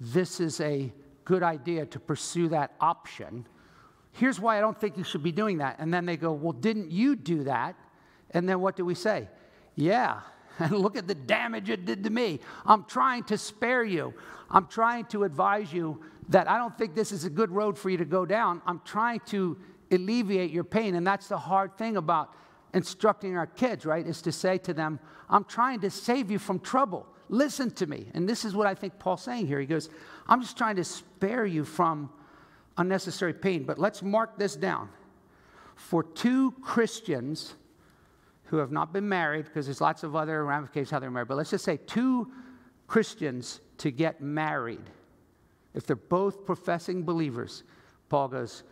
this 0.00 0.40
is 0.40 0.60
a 0.60 0.92
good 1.24 1.42
idea 1.42 1.86
to 1.86 2.00
pursue 2.00 2.48
that 2.48 2.74
option. 2.80 3.46
Here's 4.12 4.40
why 4.40 4.58
I 4.58 4.60
don't 4.60 4.78
think 4.78 4.96
you 4.96 5.04
should 5.04 5.22
be 5.22 5.32
doing 5.32 5.58
that. 5.58 5.76
And 5.78 5.92
then 5.92 6.06
they 6.06 6.16
go, 6.16 6.32
Well, 6.32 6.52
didn't 6.52 6.90
you 6.90 7.14
do 7.14 7.44
that? 7.44 7.76
And 8.30 8.48
then 8.48 8.60
what 8.60 8.76
do 8.76 8.84
we 8.84 8.94
say? 8.94 9.28
Yeah, 9.80 10.20
and 10.58 10.72
look 10.72 10.96
at 10.96 11.08
the 11.08 11.14
damage 11.14 11.70
it 11.70 11.86
did 11.86 12.04
to 12.04 12.10
me. 12.10 12.40
I'm 12.66 12.84
trying 12.84 13.24
to 13.24 13.38
spare 13.38 13.82
you. 13.82 14.14
I'm 14.50 14.66
trying 14.66 15.06
to 15.06 15.24
advise 15.24 15.72
you 15.72 16.02
that 16.28 16.48
I 16.48 16.58
don't 16.58 16.76
think 16.76 16.94
this 16.94 17.12
is 17.12 17.24
a 17.24 17.30
good 17.30 17.50
road 17.50 17.78
for 17.78 17.90
you 17.90 17.96
to 17.96 18.04
go 18.04 18.26
down. 18.26 18.62
I'm 18.66 18.80
trying 18.84 19.20
to 19.26 19.56
alleviate 19.90 20.50
your 20.50 20.64
pain. 20.64 20.94
And 20.94 21.06
that's 21.06 21.28
the 21.28 21.38
hard 21.38 21.76
thing 21.76 21.96
about 21.96 22.34
instructing 22.74 23.36
our 23.36 23.46
kids, 23.46 23.86
right? 23.86 24.06
Is 24.06 24.22
to 24.22 24.32
say 24.32 24.58
to 24.58 24.74
them, 24.74 25.00
I'm 25.28 25.44
trying 25.44 25.80
to 25.80 25.90
save 25.90 26.30
you 26.30 26.38
from 26.38 26.60
trouble. 26.60 27.06
Listen 27.28 27.70
to 27.72 27.86
me. 27.86 28.06
And 28.14 28.28
this 28.28 28.44
is 28.44 28.54
what 28.54 28.66
I 28.66 28.74
think 28.74 28.98
Paul's 28.98 29.22
saying 29.22 29.46
here. 29.46 29.60
He 29.60 29.66
goes, 29.66 29.88
I'm 30.26 30.40
just 30.40 30.56
trying 30.56 30.76
to 30.76 30.84
spare 30.84 31.46
you 31.46 31.64
from 31.64 32.10
unnecessary 32.76 33.34
pain. 33.34 33.64
But 33.64 33.78
let's 33.78 34.02
mark 34.02 34.38
this 34.38 34.56
down. 34.56 34.88
For 35.74 36.02
two 36.02 36.52
Christians 36.62 37.54
who 38.50 38.56
have 38.56 38.72
not 38.72 38.92
been 38.92 39.08
married, 39.08 39.44
because 39.44 39.66
there's 39.66 39.80
lots 39.80 40.02
of 40.02 40.16
other 40.16 40.44
ramifications 40.44 40.90
how 40.90 40.98
they're 40.98 41.08
married, 41.08 41.28
but 41.28 41.36
let's 41.36 41.50
just 41.50 41.64
say 41.64 41.76
two 41.86 42.28
Christians 42.88 43.60
to 43.78 43.92
get 43.92 44.20
married, 44.20 44.90
if 45.72 45.86
they're 45.86 45.94
both 45.94 46.44
professing 46.44 47.04
believers, 47.04 47.62
Paul 48.08 48.26
goes, 48.26 48.64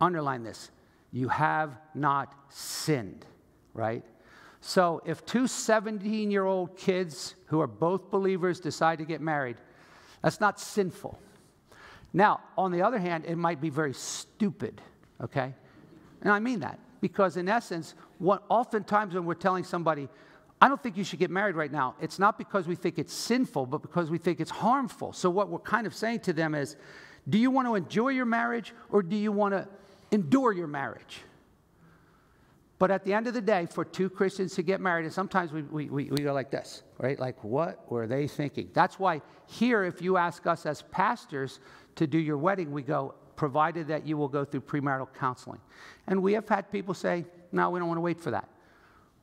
underline 0.00 0.44
this, 0.44 0.70
you 1.10 1.28
have 1.28 1.76
not 1.96 2.32
sinned, 2.48 3.26
right? 3.74 4.04
So 4.60 5.02
if 5.04 5.26
two 5.26 5.48
17 5.48 6.30
year 6.30 6.44
old 6.44 6.76
kids 6.76 7.34
who 7.46 7.60
are 7.60 7.66
both 7.66 8.08
believers 8.08 8.60
decide 8.60 8.98
to 9.00 9.04
get 9.04 9.20
married, 9.20 9.56
that's 10.22 10.38
not 10.38 10.60
sinful. 10.60 11.18
Now, 12.12 12.38
on 12.56 12.70
the 12.70 12.82
other 12.82 13.00
hand, 13.00 13.24
it 13.26 13.36
might 13.36 13.60
be 13.60 13.68
very 13.68 13.94
stupid, 13.94 14.80
okay? 15.20 15.54
And 16.20 16.30
I 16.30 16.38
mean 16.38 16.60
that 16.60 16.78
because, 17.02 17.36
in 17.36 17.48
essence, 17.48 17.94
what 18.18 18.44
oftentimes 18.48 19.12
when 19.12 19.26
we're 19.26 19.34
telling 19.34 19.64
somebody, 19.64 20.08
I 20.62 20.68
don't 20.68 20.80
think 20.80 20.96
you 20.96 21.04
should 21.04 21.18
get 21.18 21.30
married 21.30 21.56
right 21.56 21.72
now, 21.72 21.96
it's 22.00 22.18
not 22.20 22.38
because 22.38 22.68
we 22.68 22.76
think 22.76 22.98
it's 22.98 23.12
sinful, 23.12 23.66
but 23.66 23.82
because 23.82 24.08
we 24.08 24.16
think 24.16 24.40
it's 24.40 24.52
harmful. 24.52 25.12
So, 25.12 25.28
what 25.28 25.50
we're 25.50 25.58
kind 25.58 25.86
of 25.86 25.94
saying 25.94 26.20
to 26.20 26.32
them 26.32 26.54
is, 26.54 26.76
do 27.28 27.36
you 27.38 27.50
want 27.50 27.66
to 27.66 27.74
enjoy 27.74 28.10
your 28.10 28.24
marriage 28.24 28.72
or 28.90 29.02
do 29.02 29.16
you 29.16 29.32
want 29.32 29.52
to 29.52 29.68
endure 30.12 30.52
your 30.52 30.68
marriage? 30.68 31.18
But 32.78 32.90
at 32.92 33.04
the 33.04 33.12
end 33.12 33.26
of 33.26 33.34
the 33.34 33.40
day, 33.40 33.66
for 33.66 33.84
two 33.84 34.08
Christians 34.08 34.54
to 34.54 34.62
get 34.62 34.80
married, 34.80 35.04
and 35.04 35.12
sometimes 35.12 35.52
we, 35.52 35.62
we, 35.62 35.88
we, 35.88 36.22
go 36.22 36.32
like 36.32 36.50
this, 36.50 36.82
right? 36.98 37.18
Like, 37.18 37.42
what 37.44 37.90
were 37.90 38.06
they 38.06 38.26
thinking? 38.26 38.70
That's 38.72 38.98
why 38.98 39.22
here, 39.46 39.84
if 39.84 40.02
you 40.02 40.16
ask 40.16 40.46
us 40.46 40.66
as 40.66 40.82
pastors 40.82 41.60
to 41.96 42.06
do 42.06 42.18
your 42.18 42.38
wedding, 42.38 42.72
we 42.72 42.82
go, 42.82 43.14
provided 43.36 43.88
that 43.88 44.06
you 44.06 44.16
will 44.16 44.28
go 44.28 44.44
through 44.44 44.60
premarital 44.60 45.08
counseling. 45.18 45.60
And 46.06 46.22
we 46.22 46.32
have 46.34 46.48
had 46.48 46.70
people 46.70 46.94
say, 46.94 47.24
no, 47.50 47.70
we 47.70 47.78
don't 47.78 47.88
want 47.88 47.98
to 47.98 48.02
wait 48.02 48.20
for 48.20 48.30
that. 48.30 48.48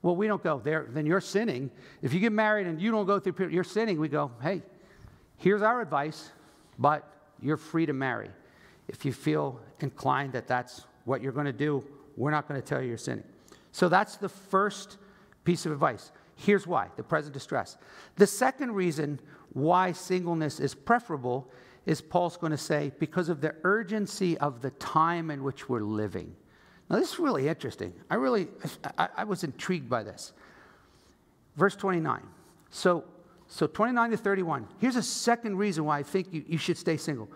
Well, 0.02 0.15
we 0.15 0.28
don't 0.28 0.41
go 0.41 0.60
there, 0.63 0.88
then 0.89 1.06
you're 1.06 1.22
sinning. 1.22 1.72
If 2.02 2.13
you 2.13 2.19
get 2.19 2.32
married 2.32 2.67
and 2.67 2.82
you 2.82 2.91
don't 2.91 3.06
go 3.06 3.19
through, 3.19 3.50
you're 3.50 3.63
sinning. 3.63 4.00
We 4.00 4.08
go, 4.08 4.32
hey, 4.41 4.62
here's 5.38 5.62
our 5.62 5.82
advice, 5.82 6.32
but 6.78 7.12
you're 7.41 7.58
free 7.58 7.86
to 7.86 7.93
marry. 7.93 8.30
If 8.88 9.04
you 9.04 9.12
feel 9.12 9.60
inclined 9.82 10.34
that 10.34 10.48
that's 10.48 10.86
what 11.06 11.22
you're 11.22 11.34
going 11.34 11.45
to 11.48 11.54
do, 11.54 11.84
we're 12.15 12.32
not 12.32 12.48
going 12.48 12.62
to 12.62 12.65
tell 12.65 12.82
you 12.82 12.88
you're 12.88 12.98
sinning. 12.98 13.26
So 13.72 13.89
that's 13.89 14.15
the 14.15 14.30
first 14.30 14.98
piece 15.43 15.65
of 15.65 15.72
advice. 15.72 16.12
Here's 16.36 16.65
why 16.65 16.88
the 16.95 17.04
present 17.04 17.34
distress. 17.34 17.78
The 18.15 18.28
second 18.28 18.74
reason 18.74 19.19
why 19.54 19.91
singleness 19.91 20.60
is 20.60 20.74
preferable 20.74 21.52
is 21.89 22.02
Paul's 22.02 22.38
going 22.38 22.52
to 22.52 22.58
say, 22.58 22.91
because 22.99 23.30
of 23.30 23.41
the 23.41 23.56
urgency 23.63 24.38
of 24.38 24.62
the 24.62 24.69
time 24.69 25.32
in 25.32 25.43
which 25.43 25.67
we're 25.67 25.82
living. 25.82 26.36
Now, 26.88 26.99
this 26.99 27.13
is 27.13 27.19
really 27.19 27.47
interesting. 27.47 27.93
I 28.12 28.15
really, 28.15 28.47
I, 28.95 29.10
I 29.17 29.23
was 29.23 29.43
intrigued 29.43 29.89
by 29.89 30.04
this. 30.04 30.34
Verse 31.56 31.75
29. 31.75 32.21
So, 32.69 33.06
so 33.47 33.65
29 33.65 34.12
to 34.12 34.17
31. 34.17 34.67
Here's 34.78 34.97
a 34.97 35.02
second 35.02 35.58
reason 35.58 35.84
why 35.84 35.97
I 35.97 36.04
think 36.04 36.32
you, 36.32 36.43
you 36.47 36.60
should 36.60 36.78
stay 36.78 36.95
single. 36.95 37.28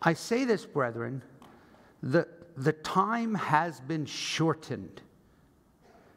I 0.00 0.14
say 0.14 0.46
this, 0.46 0.64
brethren, 0.64 1.20
the, 2.02 2.26
the 2.56 2.72
time 2.72 3.34
has 3.34 3.80
been 3.80 4.06
shortened. 4.06 5.02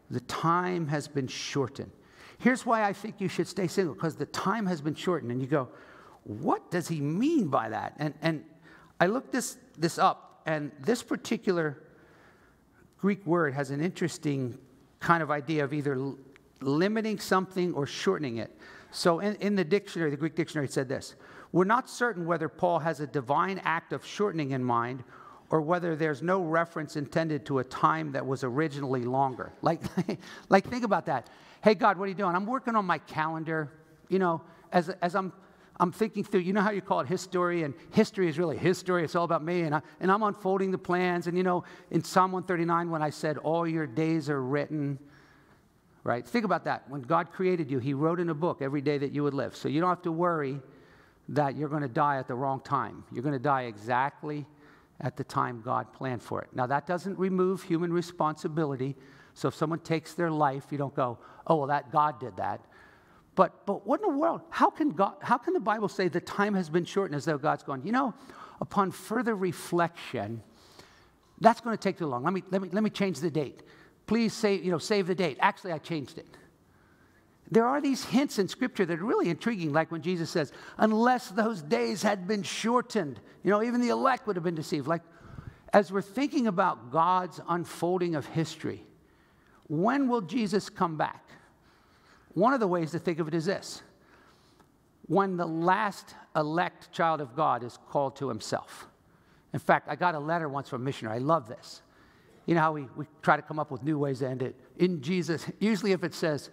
The 0.09 0.21
time 0.21 0.87
has 0.87 1.09
been 1.09 1.27
shortened. 1.27 1.91
Here's 2.37 2.65
why 2.65 2.85
I 2.85 2.93
think 2.93 3.19
you 3.19 3.27
should 3.27 3.47
stay 3.49 3.67
single, 3.67 3.93
because 3.93 4.15
the 4.15 4.27
time 4.27 4.67
has 4.67 4.79
been 4.79 4.95
shortened. 4.95 5.33
And 5.33 5.41
you 5.41 5.47
go, 5.47 5.67
what 6.23 6.71
does 6.71 6.87
he 6.87 7.01
mean 7.01 7.47
by 7.47 7.69
that? 7.69 7.93
And, 7.97 8.13
and 8.21 8.43
I 8.99 9.07
looked 9.07 9.31
this, 9.31 9.57
this 9.77 9.97
up, 9.97 10.41
and 10.45 10.71
this 10.79 11.03
particular 11.03 11.81
Greek 12.97 13.25
word 13.25 13.53
has 13.53 13.69
an 13.71 13.81
interesting 13.81 14.57
kind 14.99 15.21
of 15.21 15.29
idea 15.29 15.63
of 15.63 15.73
either 15.73 16.13
limiting 16.61 17.19
something 17.19 17.73
or 17.73 17.85
shortening 17.85 18.37
it. 18.37 18.57
So 18.91 19.19
in, 19.19 19.35
in 19.35 19.55
the 19.55 19.63
dictionary, 19.65 20.11
the 20.11 20.17
Greek 20.17 20.35
dictionary 20.35 20.67
said 20.67 20.87
this 20.87 21.15
We're 21.51 21.65
not 21.65 21.89
certain 21.89 22.25
whether 22.25 22.47
Paul 22.47 22.79
has 22.79 22.99
a 22.99 23.07
divine 23.07 23.59
act 23.65 23.91
of 23.91 24.05
shortening 24.05 24.51
in 24.51 24.63
mind 24.63 25.03
or 25.49 25.61
whether 25.61 25.95
there's 25.95 26.21
no 26.21 26.41
reference 26.41 26.95
intended 26.95 27.45
to 27.45 27.59
a 27.59 27.63
time 27.63 28.11
that 28.13 28.25
was 28.25 28.43
originally 28.43 29.03
longer. 29.03 29.51
Like, 29.61 29.81
like 30.49 30.67
think 30.67 30.83
about 30.83 31.05
that. 31.07 31.29
Hey, 31.63 31.75
God, 31.75 31.97
what 31.97 32.05
are 32.05 32.07
you 32.07 32.15
doing? 32.15 32.35
I'm 32.35 32.45
working 32.45 32.75
on 32.75 32.85
my 32.85 32.97
calendar. 32.97 33.71
You 34.09 34.19
know, 34.19 34.41
as, 34.71 34.89
as 34.89 35.15
I'm 35.15 35.31
I'm 35.79 35.91
thinking 35.91 36.23
through, 36.23 36.41
you 36.41 36.53
know 36.53 36.61
how 36.61 36.71
you 36.71 36.81
call 36.81 36.99
it 36.99 37.07
history, 37.07 37.63
and 37.63 37.73
history 37.91 38.27
is 38.27 38.37
really 38.37 38.57
history. 38.57 39.03
It's 39.03 39.15
all 39.15 39.25
about 39.25 39.43
me, 39.43 39.61
and, 39.61 39.73
I, 39.73 39.81
and 39.99 40.11
I'm 40.11 40.21
unfolding 40.21 40.71
the 40.71 40.77
plans. 40.77 41.25
And 41.27 41.35
you 41.35 41.43
know, 41.43 41.63
in 41.89 42.03
Psalm 42.03 42.31
139, 42.31 42.91
when 42.91 43.01
I 43.01 43.09
said, 43.09 43.37
All 43.39 43.67
your 43.67 43.87
days 43.87 44.29
are 44.29 44.41
written, 44.41 44.99
right? 46.03 46.25
Think 46.27 46.45
about 46.45 46.65
that. 46.65 46.87
When 46.89 47.01
God 47.01 47.31
created 47.31 47.71
you, 47.71 47.79
He 47.79 47.93
wrote 47.93 48.19
in 48.19 48.29
a 48.29 48.35
book 48.35 48.61
every 48.61 48.81
day 48.81 48.99
that 48.99 49.11
you 49.11 49.23
would 49.23 49.33
live. 49.33 49.55
So 49.55 49.67
you 49.67 49.81
don't 49.81 49.89
have 49.89 50.03
to 50.03 50.11
worry 50.11 50.61
that 51.29 51.55
you're 51.55 51.69
going 51.69 51.81
to 51.81 51.87
die 51.87 52.17
at 52.17 52.27
the 52.27 52.35
wrong 52.35 52.59
time. 52.59 53.03
You're 53.11 53.23
going 53.23 53.33
to 53.33 53.39
die 53.39 53.63
exactly 53.63 54.45
at 55.01 55.17
the 55.17 55.23
time 55.23 55.61
God 55.65 55.91
planned 55.91 56.21
for 56.21 56.41
it. 56.41 56.49
Now, 56.53 56.67
that 56.67 56.85
doesn't 56.85 57.17
remove 57.17 57.63
human 57.63 57.91
responsibility. 57.91 58.95
So 59.33 59.47
if 59.47 59.55
someone 59.55 59.79
takes 59.79 60.13
their 60.13 60.29
life, 60.29 60.65
you 60.69 60.77
don't 60.77 60.95
go, 60.95 61.17
Oh, 61.47 61.55
well, 61.55 61.67
that 61.67 61.91
God 61.91 62.19
did 62.19 62.37
that. 62.37 62.61
But, 63.35 63.65
but 63.65 63.87
what 63.87 64.01
in 64.01 64.11
the 64.11 64.17
world? 64.17 64.41
How 64.49 64.69
can, 64.69 64.91
God, 64.91 65.15
how 65.21 65.37
can 65.37 65.53
the 65.53 65.59
Bible 65.59 65.89
say 65.89 66.07
the 66.07 66.21
time 66.21 66.53
has 66.53 66.69
been 66.69 66.85
shortened 66.85 67.15
as 67.15 67.25
though 67.25 67.37
God's 67.37 67.63
gone, 67.63 67.81
you 67.83 67.91
know, 67.91 68.13
upon 68.61 68.91
further 68.91 69.35
reflection, 69.35 70.43
that's 71.41 71.61
going 71.61 71.75
to 71.75 71.81
take 71.81 71.97
too 71.97 72.07
long. 72.07 72.23
Let 72.23 72.33
me, 72.33 72.43
let 72.51 72.61
me, 72.61 72.69
let 72.71 72.83
me 72.83 72.89
change 72.89 73.19
the 73.19 73.31
date. 73.31 73.63
Please 74.05 74.33
say, 74.33 74.55
you 74.55 74.71
know, 74.71 74.77
save 74.77 75.07
the 75.07 75.15
date. 75.15 75.37
Actually, 75.39 75.73
I 75.73 75.79
changed 75.79 76.17
it. 76.17 76.27
There 77.51 77.65
are 77.65 77.81
these 77.81 78.05
hints 78.05 78.39
in 78.39 78.47
Scripture 78.47 78.85
that 78.85 78.99
are 78.99 79.05
really 79.05 79.29
intriguing, 79.29 79.73
like 79.73 79.91
when 79.91 80.01
Jesus 80.01 80.29
says, 80.29 80.51
unless 80.77 81.29
those 81.29 81.61
days 81.61 82.01
had 82.01 82.27
been 82.27 82.43
shortened, 82.43 83.19
you 83.43 83.51
know, 83.51 83.61
even 83.61 83.81
the 83.81 83.89
elect 83.89 84.27
would 84.27 84.35
have 84.35 84.43
been 84.43 84.55
deceived. 84.55 84.87
Like, 84.87 85.01
as 85.71 85.91
we're 85.91 86.01
thinking 86.01 86.47
about 86.47 86.91
God's 86.91 87.41
unfolding 87.47 88.15
of 88.15 88.25
history, 88.25 88.85
when 89.67 90.07
will 90.07 90.21
Jesus 90.21 90.69
come 90.69 90.97
back? 90.97 91.29
One 92.33 92.53
of 92.53 92.59
the 92.59 92.67
ways 92.67 92.91
to 92.91 92.99
think 92.99 93.19
of 93.19 93.27
it 93.27 93.33
is 93.33 93.45
this 93.45 93.81
when 95.07 95.37
the 95.37 95.45
last 95.45 96.15
elect 96.35 96.91
child 96.91 97.21
of 97.21 97.35
God 97.35 97.63
is 97.63 97.77
called 97.89 98.15
to 98.17 98.29
himself. 98.29 98.87
In 99.53 99.59
fact, 99.59 99.87
I 99.89 99.95
got 99.95 100.15
a 100.15 100.19
letter 100.19 100.47
once 100.49 100.69
from 100.69 100.81
a 100.81 100.85
missionary. 100.85 101.17
I 101.17 101.19
love 101.19 101.47
this. 101.47 101.81
You 102.45 102.55
know 102.55 102.61
how 102.61 102.71
we, 102.71 102.87
we 102.95 103.05
try 103.21 103.35
to 103.35 103.41
come 103.41 103.59
up 103.59 103.69
with 103.69 103.83
new 103.83 103.99
ways 103.99 104.19
to 104.19 104.29
end 104.29 104.41
it? 104.41 104.55
In 104.77 105.01
Jesus, 105.01 105.45
usually 105.59 105.91
if 105.91 106.03
it 106.03 106.13
says, 106.13 106.49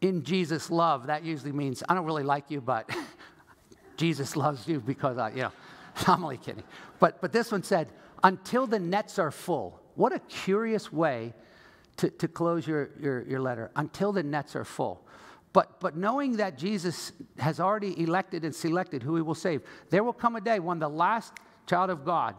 in 0.00 0.22
Jesus' 0.22 0.70
love, 0.70 1.08
that 1.08 1.24
usually 1.24 1.52
means, 1.52 1.82
I 1.88 1.94
don't 1.94 2.06
really 2.06 2.22
like 2.22 2.50
you, 2.50 2.60
but 2.60 2.88
Jesus 3.96 4.34
loves 4.34 4.66
you 4.66 4.80
because 4.80 5.18
I, 5.18 5.30
you 5.30 5.42
know, 5.42 5.52
I'm 6.06 6.24
only 6.24 6.38
kidding. 6.38 6.64
But, 6.98 7.20
but 7.20 7.32
this 7.32 7.52
one 7.52 7.62
said, 7.62 7.92
until 8.22 8.66
the 8.66 8.78
nets 8.78 9.18
are 9.18 9.30
full. 9.30 9.80
What 9.94 10.12
a 10.12 10.18
curious 10.20 10.92
way 10.92 11.34
to, 11.98 12.10
to 12.10 12.28
close 12.28 12.66
your, 12.66 12.90
your, 13.00 13.22
your 13.26 13.40
letter 13.40 13.70
until 13.76 14.12
the 14.12 14.22
nets 14.22 14.56
are 14.56 14.64
full. 14.64 15.06
But, 15.52 15.80
but 15.80 15.96
knowing 15.96 16.36
that 16.36 16.56
Jesus 16.56 17.12
has 17.38 17.58
already 17.58 18.00
elected 18.00 18.44
and 18.44 18.54
selected 18.54 19.02
who 19.02 19.16
he 19.16 19.22
will 19.22 19.34
save, 19.34 19.62
there 19.90 20.04
will 20.04 20.12
come 20.12 20.36
a 20.36 20.40
day 20.40 20.60
when 20.60 20.78
the 20.78 20.88
last 20.88 21.34
child 21.66 21.90
of 21.90 22.04
God 22.04 22.36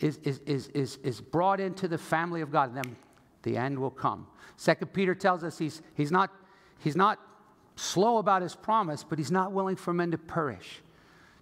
is, 0.00 0.18
is, 0.24 0.40
is, 0.46 0.68
is, 0.68 0.96
is 1.02 1.20
brought 1.20 1.60
into 1.60 1.86
the 1.86 1.98
family 1.98 2.40
of 2.40 2.50
God, 2.50 2.74
and 2.74 2.78
then 2.78 2.96
the 3.42 3.56
end 3.56 3.78
will 3.78 3.90
come. 3.90 4.26
Second 4.56 4.92
Peter 4.92 5.14
tells 5.14 5.44
us 5.44 5.58
he's, 5.58 5.82
he's, 5.94 6.10
not, 6.10 6.30
he's 6.78 6.96
not 6.96 7.20
slow 7.76 8.18
about 8.18 8.40
his 8.40 8.56
promise, 8.56 9.04
but 9.04 9.18
he's 9.18 9.30
not 9.30 9.52
willing 9.52 9.76
for 9.76 9.92
men 9.92 10.10
to 10.10 10.18
perish. 10.18 10.82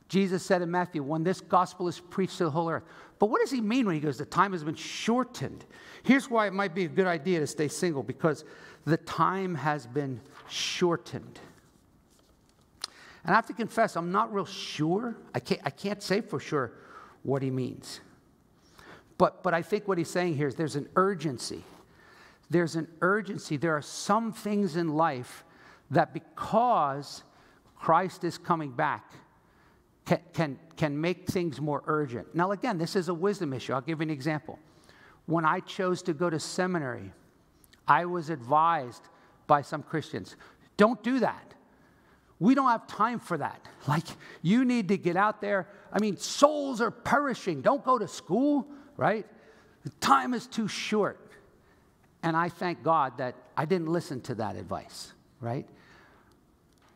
Jesus 0.08 0.44
said 0.44 0.62
in 0.62 0.70
Matthew, 0.70 1.02
when 1.02 1.24
this 1.24 1.40
gospel 1.40 1.88
is 1.88 1.98
preached 1.98 2.38
to 2.38 2.44
the 2.44 2.50
whole 2.50 2.68
earth. 2.68 2.84
But 3.18 3.26
what 3.26 3.40
does 3.40 3.50
he 3.50 3.60
mean 3.60 3.86
when 3.86 3.94
he 3.94 4.00
goes, 4.00 4.18
the 4.18 4.24
time 4.24 4.52
has 4.52 4.64
been 4.64 4.74
shortened? 4.74 5.64
Here's 6.02 6.28
why 6.28 6.46
it 6.46 6.52
might 6.52 6.74
be 6.74 6.84
a 6.84 6.88
good 6.88 7.06
idea 7.06 7.40
to 7.40 7.46
stay 7.46 7.68
single 7.68 8.02
because 8.02 8.44
the 8.84 8.96
time 8.98 9.54
has 9.54 9.86
been 9.86 10.20
shortened. 10.48 11.40
And 13.24 13.32
I 13.32 13.36
have 13.36 13.46
to 13.46 13.54
confess, 13.54 13.96
I'm 13.96 14.12
not 14.12 14.32
real 14.32 14.44
sure. 14.44 15.16
I 15.34 15.40
can't, 15.40 15.60
I 15.64 15.70
can't 15.70 16.02
say 16.02 16.20
for 16.20 16.38
sure 16.38 16.72
what 17.22 17.40
he 17.42 17.50
means. 17.50 18.00
But, 19.16 19.42
but 19.42 19.54
I 19.54 19.62
think 19.62 19.88
what 19.88 19.96
he's 19.96 20.10
saying 20.10 20.36
here 20.36 20.48
is 20.48 20.54
there's 20.54 20.76
an 20.76 20.88
urgency. 20.96 21.62
There's 22.50 22.76
an 22.76 22.88
urgency. 23.00 23.56
There 23.56 23.74
are 23.74 23.82
some 23.82 24.32
things 24.32 24.76
in 24.76 24.88
life 24.88 25.44
that 25.90 26.12
because 26.12 27.22
Christ 27.76 28.24
is 28.24 28.36
coming 28.36 28.72
back, 28.72 29.12
can, 30.04 30.20
can, 30.32 30.58
can 30.76 31.00
make 31.00 31.26
things 31.26 31.60
more 31.60 31.82
urgent. 31.86 32.34
Now, 32.34 32.52
again, 32.52 32.78
this 32.78 32.96
is 32.96 33.08
a 33.08 33.14
wisdom 33.14 33.52
issue. 33.52 33.72
I'll 33.72 33.80
give 33.80 34.00
you 34.00 34.04
an 34.04 34.10
example. 34.10 34.58
When 35.26 35.44
I 35.44 35.60
chose 35.60 36.02
to 36.02 36.12
go 36.12 36.28
to 36.28 36.38
seminary, 36.38 37.12
I 37.88 38.04
was 38.04 38.30
advised 38.30 39.02
by 39.46 39.62
some 39.62 39.82
Christians 39.82 40.36
don't 40.76 41.02
do 41.02 41.20
that. 41.20 41.54
We 42.40 42.54
don't 42.54 42.68
have 42.68 42.86
time 42.86 43.20
for 43.20 43.38
that. 43.38 43.60
Like, 43.86 44.06
you 44.40 44.64
need 44.64 44.88
to 44.88 44.96
get 44.96 45.14
out 45.14 45.42
there. 45.42 45.68
I 45.92 46.00
mean, 46.00 46.16
souls 46.16 46.80
are 46.80 46.90
perishing. 46.90 47.60
Don't 47.60 47.84
go 47.84 47.98
to 47.98 48.08
school, 48.08 48.66
right? 48.96 49.26
Time 50.00 50.32
is 50.32 50.46
too 50.46 50.66
short. 50.66 51.20
and 52.22 52.34
I 52.34 52.48
thank 52.48 52.82
God 52.82 53.18
that 53.18 53.34
I 53.54 53.66
didn't 53.66 53.88
listen 53.88 54.22
to 54.22 54.34
that 54.36 54.56
advice, 54.56 55.12
right? 55.40 55.68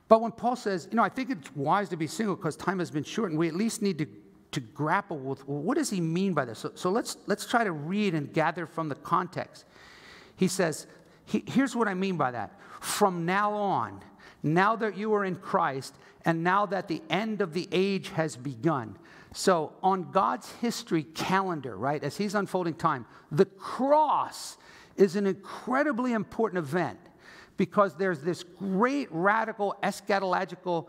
But 0.08 0.22
when 0.22 0.32
Paul 0.32 0.56
says, 0.56 0.88
you 0.90 0.96
know, 0.96 1.02
I 1.02 1.10
think 1.10 1.30
it's 1.30 1.54
wise 1.54 1.90
to 1.90 1.96
be 1.96 2.06
single 2.06 2.34
because 2.34 2.56
time 2.56 2.78
has 2.78 2.90
been 2.90 3.04
shortened, 3.04 3.38
we 3.38 3.48
at 3.48 3.54
least 3.54 3.82
need 3.82 3.98
to, 3.98 4.06
to 4.52 4.60
grapple 4.60 5.18
with 5.18 5.46
well, 5.46 5.60
what 5.60 5.76
does 5.76 5.90
he 5.90 6.00
mean 6.00 6.32
by 6.32 6.46
this? 6.46 6.58
So, 6.60 6.72
so 6.74 6.90
let's, 6.90 7.18
let's 7.26 7.46
try 7.46 7.62
to 7.64 7.72
read 7.72 8.14
and 8.14 8.32
gather 8.32 8.66
from 8.66 8.88
the 8.88 8.94
context. 8.94 9.66
He 10.36 10.48
says, 10.48 10.86
he, 11.26 11.44
here's 11.46 11.76
what 11.76 11.88
I 11.88 11.94
mean 11.94 12.16
by 12.16 12.30
that. 12.30 12.58
From 12.80 13.26
now 13.26 13.52
on, 13.52 14.00
now 14.42 14.76
that 14.76 14.96
you 14.96 15.12
are 15.14 15.24
in 15.24 15.36
Christ, 15.36 15.94
and 16.24 16.42
now 16.42 16.64
that 16.66 16.88
the 16.88 17.02
end 17.10 17.40
of 17.42 17.52
the 17.52 17.68
age 17.70 18.10
has 18.10 18.36
begun. 18.36 18.96
So, 19.34 19.72
on 19.82 20.10
God's 20.10 20.50
history 20.52 21.02
calendar, 21.02 21.76
right, 21.76 22.02
as 22.02 22.16
He's 22.16 22.34
unfolding 22.34 22.74
time, 22.74 23.04
the 23.30 23.44
cross 23.44 24.56
is 24.96 25.16
an 25.16 25.26
incredibly 25.26 26.12
important 26.12 26.58
event 26.64 26.98
because 27.58 27.94
there's 27.96 28.20
this 28.20 28.42
great 28.42 29.08
radical 29.10 29.76
eschatological 29.82 30.86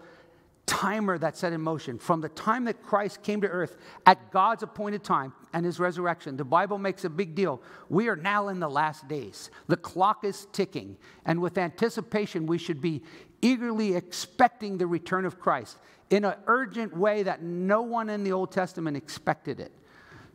timer 0.65 1.17
that's 1.17 1.39
set 1.39 1.51
in 1.51 1.60
motion. 1.60 1.97
From 1.97 2.21
the 2.21 2.29
time 2.29 2.63
that 2.65 2.84
Christ 2.84 3.23
came 3.23 3.41
to 3.41 3.47
earth 3.47 3.75
at 4.05 4.32
God's 4.32 4.62
appointed 4.62 5.03
time 5.03 5.34
and 5.51 5.65
his 5.65 5.79
resurrection, 5.79 6.38
the 6.38 6.45
Bible 6.45 6.77
makes 6.77 7.03
a 7.03 7.10
big 7.10 7.34
deal. 7.34 7.62
We 7.89 8.08
are 8.08 8.15
now 8.15 8.49
in 8.49 8.60
the 8.60 8.69
last 8.69 9.08
days. 9.08 9.49
The 9.67 9.77
clock 9.77 10.23
is 10.23 10.47
ticking, 10.53 10.95
and 11.25 11.41
with 11.41 11.58
anticipation, 11.58 12.45
we 12.45 12.60
should 12.60 12.82
be 12.82 13.01
eagerly 13.41 13.95
expecting 13.95 14.77
the 14.77 14.86
return 14.86 15.25
of 15.25 15.39
Christ 15.39 15.77
in 16.12 16.23
an 16.23 16.36
urgent 16.45 16.95
way 16.95 17.23
that 17.23 17.41
no 17.41 17.82
one 17.82 18.10
in 18.10 18.23
the 18.23 18.32
Old 18.32 18.51
Testament 18.51 18.95
expected 18.95 19.60
it. 19.60 19.71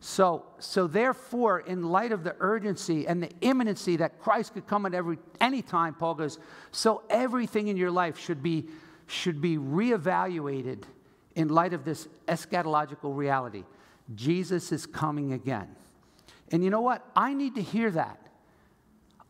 So, 0.07 0.45
so 0.59 0.85
therefore, 0.85 1.61
in 1.61 1.89
light 1.89 2.11
of 2.11 2.23
the 2.23 2.35
urgency 2.39 3.07
and 3.07 3.23
the 3.23 3.31
imminency 3.41 3.95
that 3.95 4.19
Christ 4.19 4.53
could 4.53 4.67
come 4.67 4.85
at 4.85 4.93
every 4.93 5.17
any 5.41 5.63
time, 5.63 5.95
Paul 5.95 6.13
goes, 6.13 6.37
so 6.71 7.01
everything 7.09 7.69
in 7.69 7.75
your 7.75 7.89
life 7.89 8.19
should 8.19 8.43
be 8.43 8.67
should 9.07 9.41
be 9.41 9.57
reevaluated 9.57 10.83
in 11.33 11.47
light 11.47 11.73
of 11.73 11.85
this 11.85 12.07
eschatological 12.27 13.17
reality. 13.17 13.63
Jesus 14.13 14.71
is 14.71 14.85
coming 14.85 15.33
again. 15.33 15.75
And 16.51 16.63
you 16.63 16.69
know 16.69 16.81
what? 16.81 17.03
I 17.15 17.33
need 17.33 17.55
to 17.55 17.63
hear 17.63 17.89
that. 17.89 18.19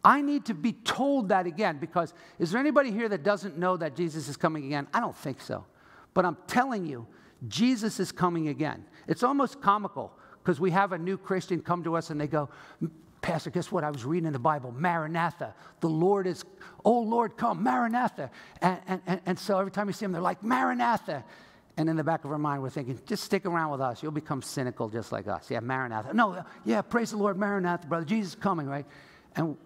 I 0.03 0.21
need 0.21 0.43
to 0.47 0.53
be 0.53 0.73
told 0.73 1.29
that 1.29 1.45
again 1.45 1.77
because 1.77 2.13
is 2.37 2.51
there 2.51 2.59
anybody 2.59 2.91
here 2.91 3.07
that 3.07 3.23
doesn't 3.23 3.57
know 3.57 3.77
that 3.77 3.95
Jesus 3.95 4.27
is 4.27 4.35
coming 4.35 4.65
again? 4.65 4.87
I 4.93 4.99
don't 4.99 5.15
think 5.15 5.39
so. 5.39 5.63
But 6.13 6.25
I'm 6.25 6.35
telling 6.47 6.85
you, 6.85 7.07
Jesus 7.47 8.01
is 8.01 8.11
coming 8.11 8.49
again. 8.49 8.83
It's 9.07 9.23
almost 9.23 9.61
comical 9.61 10.11
because 10.45 10.59
we 10.59 10.69
have 10.69 10.91
a 10.91 10.97
new 10.97 11.17
Christian 11.17 11.59
come 11.59 11.83
to 11.83 11.95
us 11.95 12.11
and 12.11 12.21
they 12.21 12.27
go, 12.27 12.49
Pastor, 13.21 13.49
guess 13.49 13.71
what? 13.71 13.83
I 13.83 13.89
was 13.89 14.05
reading 14.05 14.27
in 14.27 14.33
the 14.33 14.37
Bible, 14.37 14.71
Maranatha. 14.71 15.55
The 15.79 15.89
Lord 15.89 16.27
is, 16.27 16.45
oh 16.85 16.99
Lord, 16.99 17.35
come, 17.35 17.63
Maranatha. 17.63 18.29
And, 18.61 19.01
and, 19.07 19.21
and 19.25 19.39
so 19.39 19.57
every 19.57 19.71
time 19.71 19.87
we 19.87 19.93
see 19.93 20.05
them, 20.05 20.11
they're 20.11 20.21
like, 20.21 20.43
Maranatha. 20.43 21.25
And 21.77 21.89
in 21.89 21.95
the 21.95 22.03
back 22.03 22.25
of 22.25 22.31
our 22.31 22.37
mind, 22.37 22.61
we're 22.61 22.69
thinking, 22.69 22.99
just 23.07 23.23
stick 23.23 23.47
around 23.47 23.71
with 23.71 23.81
us. 23.81 24.03
You'll 24.03 24.11
become 24.11 24.43
cynical 24.43 24.87
just 24.87 25.11
like 25.11 25.27
us. 25.27 25.49
Yeah, 25.49 25.61
Maranatha. 25.61 26.13
No, 26.13 26.45
yeah, 26.63 26.83
praise 26.83 27.09
the 27.09 27.17
Lord, 27.17 27.39
Maranatha, 27.39 27.87
brother. 27.87 28.05
Jesus 28.05 28.33
is 28.33 28.39
coming, 28.39 28.67
right? 28.67 28.85
And, 29.35 29.57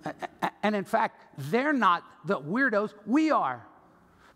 and 0.64 0.78
in 0.78 0.86
fact, 0.86 1.22
they're 1.38 1.74
not 1.74 2.06
the 2.24 2.40
weirdos, 2.40 2.94
we 3.06 3.32
are. 3.32 3.66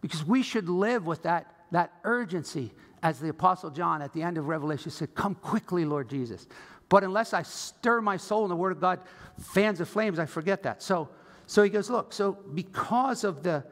Because 0.01 0.25
we 0.25 0.43
should 0.43 0.67
live 0.67 1.05
with 1.05 1.23
that, 1.23 1.47
that 1.71 1.93
urgency, 2.03 2.73
as 3.03 3.19
the 3.19 3.27
Apostle 3.27 3.69
John 3.69 4.01
at 4.01 4.13
the 4.13 4.23
end 4.23 4.37
of 4.37 4.47
Revelation 4.47 4.89
said, 4.89 5.13
Come 5.13 5.35
quickly, 5.35 5.83
Lord 5.85 6.09
Jesus. 6.09 6.47
But 6.87 7.03
unless 7.03 7.33
I 7.33 7.43
stir 7.43 8.01
my 8.01 8.17
soul 8.17 8.43
in 8.43 8.49
the 8.49 8.55
Word 8.55 8.71
of 8.71 8.79
God, 8.79 9.01
fans 9.39 9.81
of 9.81 9.89
flames, 9.89 10.19
I 10.19 10.25
forget 10.25 10.63
that. 10.63 10.81
So, 10.81 11.09
so 11.45 11.61
he 11.63 11.69
goes, 11.69 11.89
Look, 11.89 12.13
so 12.13 12.37
because 12.53 13.25
of 13.25 13.43
the, 13.43 13.65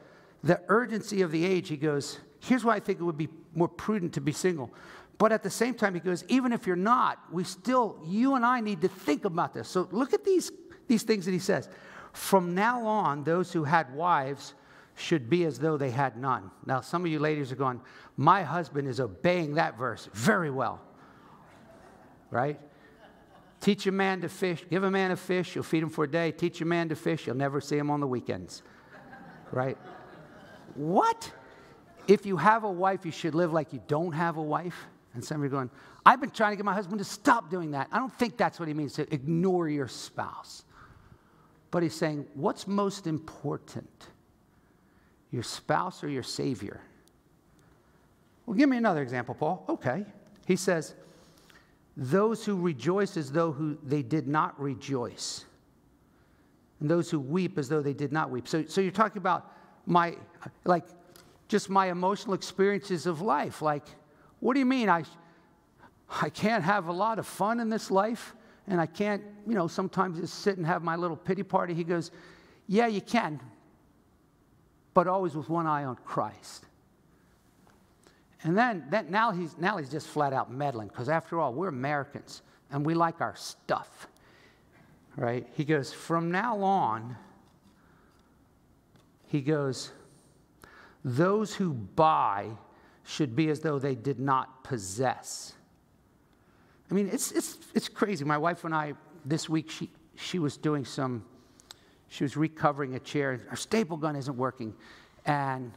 the 0.43 0.61
urgency 0.67 1.21
of 1.21 1.31
the 1.31 1.45
age, 1.45 1.69
he 1.69 1.77
goes, 1.77 2.19
Here's 2.41 2.65
why 2.65 2.75
I 2.75 2.79
think 2.81 2.99
it 2.99 3.03
would 3.03 3.17
be 3.17 3.29
more 3.55 3.69
prudent 3.69 4.13
to 4.13 4.21
be 4.21 4.33
single. 4.33 4.69
But 5.17 5.31
at 5.31 5.43
the 5.43 5.49
same 5.49 5.75
time, 5.75 5.93
he 5.93 6.01
goes, 6.01 6.25
Even 6.27 6.51
if 6.51 6.67
you're 6.67 6.75
not, 6.75 7.19
we 7.31 7.45
still, 7.45 7.99
you 8.05 8.35
and 8.35 8.45
I 8.45 8.59
need 8.59 8.81
to 8.81 8.89
think 8.89 9.23
about 9.23 9.53
this. 9.53 9.69
So 9.69 9.87
look 9.91 10.13
at 10.13 10.25
these, 10.25 10.51
these 10.87 11.03
things 11.03 11.25
that 11.25 11.31
he 11.31 11.39
says. 11.39 11.69
From 12.11 12.53
now 12.53 12.85
on, 12.85 13.23
those 13.23 13.53
who 13.53 13.63
had 13.63 13.93
wives 13.95 14.55
should 15.01 15.29
be 15.29 15.45
as 15.45 15.59
though 15.59 15.77
they 15.77 15.91
had 15.91 16.17
none. 16.17 16.51
Now, 16.65 16.81
some 16.81 17.03
of 17.03 17.11
you 17.11 17.19
ladies 17.19 17.51
are 17.51 17.55
going, 17.55 17.81
My 18.15 18.43
husband 18.43 18.87
is 18.87 18.99
obeying 18.99 19.55
that 19.55 19.77
verse 19.77 20.09
very 20.13 20.49
well. 20.49 20.81
Right? 22.29 22.59
Teach 23.59 23.85
a 23.87 23.91
man 23.91 24.21
to 24.21 24.29
fish. 24.29 24.63
Give 24.69 24.83
a 24.83 24.91
man 24.91 25.11
a 25.11 25.15
fish, 25.15 25.55
you'll 25.55 25.63
feed 25.63 25.83
him 25.83 25.89
for 25.89 26.05
a 26.05 26.11
day. 26.11 26.31
Teach 26.31 26.61
a 26.61 26.65
man 26.65 26.89
to 26.89 26.95
fish, 26.95 27.27
you'll 27.27 27.35
never 27.35 27.59
see 27.61 27.77
him 27.77 27.91
on 27.91 27.99
the 27.99 28.07
weekends. 28.07 28.63
Right? 29.51 29.77
What? 30.75 31.31
If 32.07 32.25
you 32.25 32.37
have 32.37 32.63
a 32.63 32.71
wife, 32.71 33.05
you 33.05 33.11
should 33.11 33.35
live 33.35 33.53
like 33.53 33.73
you 33.73 33.81
don't 33.87 34.13
have 34.13 34.37
a 34.37 34.41
wife. 34.41 34.87
And 35.13 35.23
some 35.23 35.37
of 35.37 35.43
you 35.43 35.47
are 35.47 35.49
going, 35.49 35.69
I've 36.05 36.21
been 36.21 36.31
trying 36.31 36.53
to 36.53 36.55
get 36.55 36.65
my 36.65 36.73
husband 36.73 36.99
to 36.99 37.05
stop 37.05 37.49
doing 37.49 37.71
that. 37.71 37.89
I 37.91 37.99
don't 37.99 38.13
think 38.13 38.37
that's 38.37 38.59
what 38.59 38.67
he 38.67 38.73
means 38.73 38.93
to 38.93 39.13
ignore 39.13 39.67
your 39.67 39.87
spouse. 39.87 40.63
But 41.69 41.83
he's 41.83 41.93
saying, 41.93 42.25
what's 42.33 42.67
most 42.67 43.07
important? 43.07 43.89
Your 45.31 45.43
spouse 45.43 46.03
or 46.03 46.09
your 46.09 46.23
Savior? 46.23 46.81
Well, 48.45 48.55
give 48.55 48.69
me 48.69 48.77
another 48.77 49.01
example, 49.01 49.33
Paul. 49.33 49.65
Okay. 49.69 50.05
He 50.45 50.55
says, 50.55 50.93
those 51.95 52.45
who 52.45 52.59
rejoice 52.59 53.17
as 53.17 53.31
though 53.31 53.51
who 53.51 53.77
they 53.83 54.01
did 54.01 54.27
not 54.27 54.59
rejoice, 54.59 55.45
and 56.79 56.89
those 56.89 57.11
who 57.11 57.19
weep 57.19 57.57
as 57.57 57.69
though 57.69 57.81
they 57.81 57.93
did 57.93 58.11
not 58.11 58.29
weep. 58.29 58.47
So, 58.47 58.65
so 58.65 58.81
you're 58.81 58.91
talking 58.91 59.19
about 59.19 59.51
my, 59.85 60.15
like, 60.63 60.85
just 61.47 61.69
my 61.69 61.91
emotional 61.91 62.33
experiences 62.33 63.05
of 63.05 63.21
life. 63.21 63.61
Like, 63.61 63.83
what 64.39 64.53
do 64.53 64.59
you 64.59 64.65
mean? 64.65 64.89
I, 64.89 65.03
I 66.21 66.29
can't 66.29 66.63
have 66.63 66.87
a 66.87 66.93
lot 66.93 67.19
of 67.19 67.27
fun 67.27 67.59
in 67.59 67.69
this 67.69 67.91
life, 67.91 68.35
and 68.67 68.81
I 68.81 68.85
can't, 68.85 69.21
you 69.45 69.53
know, 69.53 69.67
sometimes 69.67 70.19
just 70.19 70.39
sit 70.39 70.57
and 70.57 70.65
have 70.65 70.81
my 70.81 70.95
little 70.95 71.17
pity 71.17 71.43
party. 71.43 71.73
He 71.73 71.83
goes, 71.83 72.11
Yeah, 72.67 72.87
you 72.87 73.01
can, 73.01 73.39
but 74.93 75.07
always 75.07 75.35
with 75.35 75.49
one 75.49 75.67
eye 75.67 75.85
on 75.85 75.95
Christ. 75.97 76.65
And 78.43 78.57
then, 78.57 78.85
then 78.89 79.11
now, 79.11 79.31
he's, 79.31 79.57
now 79.57 79.77
he's 79.77 79.89
just 79.89 80.07
flat 80.07 80.33
out 80.33 80.51
meddling 80.51 80.87
because, 80.87 81.09
after 81.09 81.39
all, 81.39 81.53
we're 81.53 81.67
Americans 81.67 82.41
and 82.71 82.85
we 82.85 82.93
like 82.93 83.21
our 83.21 83.35
stuff. 83.35 84.07
Right? 85.15 85.47
He 85.55 85.63
goes, 85.63 85.93
From 85.93 86.31
now 86.31 86.61
on, 86.61 87.15
he 89.27 89.41
goes, 89.41 89.91
those 91.03 91.55
who 91.55 91.73
buy 91.73 92.49
should 93.03 93.35
be 93.35 93.49
as 93.49 93.61
though 93.61 93.79
they 93.79 93.95
did 93.95 94.19
not 94.19 94.63
possess. 94.63 95.53
I 96.89 96.93
mean, 96.93 97.09
it's, 97.11 97.31
it's, 97.31 97.57
it's 97.73 97.87
crazy. 97.87 98.25
My 98.25 98.37
wife 98.37 98.65
and 98.65 98.75
I, 98.75 98.93
this 99.25 99.47
week, 99.47 99.69
she, 99.69 99.89
she 100.15 100.39
was 100.39 100.57
doing 100.57 100.85
some, 100.85 101.23
she 102.11 102.25
was 102.25 102.35
recovering 102.35 102.95
a 102.95 102.99
chair. 102.99 103.39
Her 103.47 103.55
staple 103.55 103.95
gun 103.95 104.17
isn't 104.17 104.35
working. 104.35 104.73
And 105.25 105.71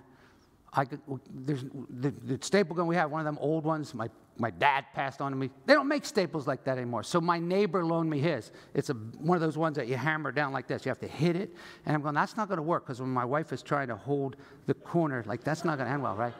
I 0.72 0.84
there's 1.32 1.64
the, 1.88 2.10
the 2.10 2.44
staple 2.44 2.74
gun 2.74 2.88
we 2.88 2.96
have, 2.96 3.12
one 3.12 3.20
of 3.20 3.24
them 3.24 3.38
old 3.40 3.64
ones, 3.64 3.94
my, 3.94 4.10
my 4.36 4.50
dad 4.50 4.86
passed 4.94 5.20
on 5.20 5.30
to 5.30 5.38
me. 5.38 5.48
They 5.66 5.74
don't 5.74 5.86
make 5.86 6.04
staples 6.04 6.48
like 6.48 6.64
that 6.64 6.76
anymore. 6.76 7.04
So 7.04 7.20
my 7.20 7.38
neighbor 7.38 7.84
loaned 7.86 8.10
me 8.10 8.18
his. 8.18 8.50
It's 8.74 8.90
a, 8.90 8.94
one 8.94 9.36
of 9.36 9.42
those 9.42 9.56
ones 9.56 9.76
that 9.76 9.86
you 9.86 9.96
hammer 9.96 10.32
down 10.32 10.52
like 10.52 10.66
this. 10.66 10.84
You 10.84 10.88
have 10.88 10.98
to 11.00 11.06
hit 11.06 11.36
it. 11.36 11.54
And 11.86 11.94
I'm 11.94 12.02
going, 12.02 12.16
that's 12.16 12.36
not 12.36 12.48
going 12.48 12.58
to 12.58 12.64
work 12.64 12.84
because 12.84 13.00
when 13.00 13.10
my 13.10 13.24
wife 13.24 13.52
is 13.52 13.62
trying 13.62 13.86
to 13.86 13.96
hold 13.96 14.34
the 14.66 14.74
corner, 14.74 15.22
like 15.28 15.44
that's 15.44 15.64
not 15.64 15.78
going 15.78 15.86
to 15.86 15.92
end 15.92 16.02
well, 16.02 16.16
right? 16.16 16.34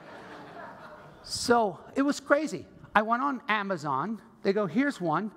so 1.23 1.79
it 1.95 2.03
was 2.03 2.19
crazy. 2.19 2.67
I 2.97 3.03
went 3.03 3.23
on 3.23 3.43
Amazon. 3.49 4.21
They 4.43 4.53
go, 4.53 4.67
here's 4.67 5.01
one, 5.01 5.31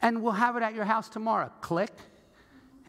and 0.00 0.22
we'll 0.22 0.32
have 0.32 0.56
it 0.56 0.62
at 0.62 0.76
your 0.76 0.84
house 0.84 1.08
tomorrow. 1.08 1.50
Click. 1.60 1.90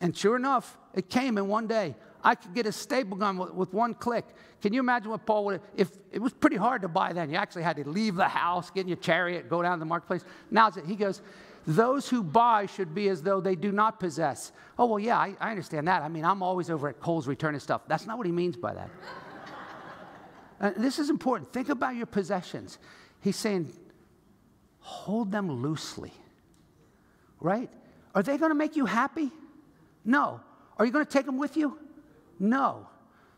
And 0.01 0.15
sure 0.15 0.35
enough, 0.35 0.77
it 0.93 1.09
came 1.09 1.37
in 1.37 1.47
one 1.47 1.67
day. 1.67 1.95
I 2.23 2.35
could 2.35 2.53
get 2.53 2.65
a 2.65 2.71
staple 2.71 3.17
gun 3.17 3.37
with, 3.37 3.53
with, 3.53 3.73
one 3.73 3.93
click. 3.93 4.25
Can 4.61 4.73
you 4.73 4.79
imagine 4.79 5.11
what 5.11 5.25
Paul 5.25 5.45
would 5.45 5.53
have, 5.53 5.61
if 5.75 5.89
it 6.11 6.19
was 6.19 6.33
pretty 6.33 6.55
hard 6.55 6.81
to 6.81 6.87
buy 6.87 7.13
then? 7.13 7.29
You 7.29 7.37
actually 7.37 7.63
had 7.63 7.77
to 7.77 7.87
leave 7.87 8.15
the 8.15 8.27
house, 8.27 8.69
get 8.69 8.81
in 8.81 8.87
your 8.87 8.97
chariot, 8.97 9.49
go 9.49 9.61
down 9.61 9.77
to 9.77 9.79
the 9.79 9.85
marketplace. 9.85 10.23
Now 10.51 10.71
he 10.71 10.95
goes, 10.95 11.21
those 11.65 12.09
who 12.09 12.23
buy 12.23 12.65
should 12.65 12.95
be 12.95 13.09
as 13.09 13.21
though 13.21 13.39
they 13.39 13.55
do 13.55 13.71
not 13.71 13.99
possess. 13.99 14.51
Oh, 14.79 14.85
well, 14.85 14.99
yeah, 14.99 15.17
I, 15.17 15.35
I 15.39 15.51
understand 15.51 15.87
that. 15.87 16.01
I 16.01 16.07
mean, 16.07 16.25
I'm 16.25 16.41
always 16.41 16.69
over 16.69 16.87
at 16.87 16.99
Kohl's 16.99 17.27
returning 17.27 17.59
stuff. 17.59 17.81
That's 17.87 18.05
not 18.05 18.17
what 18.17 18.25
he 18.25 18.31
means 18.31 18.55
by 18.55 18.73
that. 18.73 18.89
uh, 20.61 20.71
this 20.77 20.97
is 20.97 21.09
important. 21.09 21.51
Think 21.51 21.69
about 21.69 21.95
your 21.95 22.05
possessions. 22.05 22.77
He's 23.21 23.35
saying, 23.35 23.73
hold 24.79 25.31
them 25.31 25.61
loosely, 25.61 26.13
right? 27.41 27.69
Are 28.15 28.23
they 28.23 28.37
going 28.37 28.51
to 28.51 28.55
make 28.55 28.75
you 28.75 28.85
happy? 28.85 29.31
No. 30.07 30.39
Are 30.77 30.85
you 30.85 30.91
going 30.91 31.05
to 31.05 31.11
take 31.11 31.25
them 31.27 31.37
with 31.37 31.55
you? 31.57 31.77
No. 32.39 32.87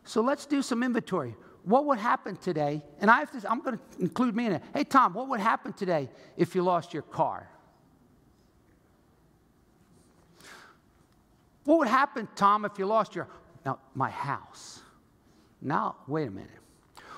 So 0.06 0.22
let's 0.22 0.46
do 0.46 0.62
some 0.62 0.84
inventory. 0.84 1.36
What 1.64 1.86
would 1.86 1.98
happen 2.00 2.38
today? 2.38 2.82
And 3.02 3.12
I 3.12 3.20
have 3.20 3.32
to, 3.32 3.52
I'm 3.52 3.62
going 3.62 3.78
to 3.78 3.84
include 4.00 4.36
me 4.36 4.46
in 4.46 4.54
it. 4.54 4.64
Hey, 4.74 4.84
Tom, 4.84 5.14
what 5.14 5.28
would 5.28 5.40
happen 5.40 5.74
today 5.74 6.10
if 6.38 6.56
you 6.56 6.62
lost 6.62 6.94
your 6.94 7.04
car? 7.04 7.50
What 11.66 11.80
would 11.80 11.88
happen, 11.88 12.28
Tom, 12.36 12.66
if 12.66 12.80
you 12.80 12.86
lost 12.86 13.16
your 13.16 13.28
now 13.66 13.80
my 13.94 14.10
house? 14.10 14.82
Now, 15.62 15.98
wait 16.08 16.28
a 16.28 16.32
minute. 16.32 16.50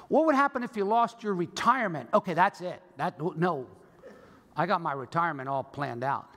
What 0.07 0.25
would 0.25 0.35
happen 0.35 0.63
if 0.63 0.75
you 0.75 0.83
lost 0.83 1.23
your 1.23 1.33
retirement? 1.33 2.09
Okay, 2.13 2.33
that's 2.33 2.59
it. 2.61 2.81
That 2.97 3.21
no. 3.37 3.67
I 4.57 4.65
got 4.65 4.81
my 4.81 4.93
retirement 4.93 5.47
all 5.47 5.63
planned 5.63 6.03
out. 6.03 6.27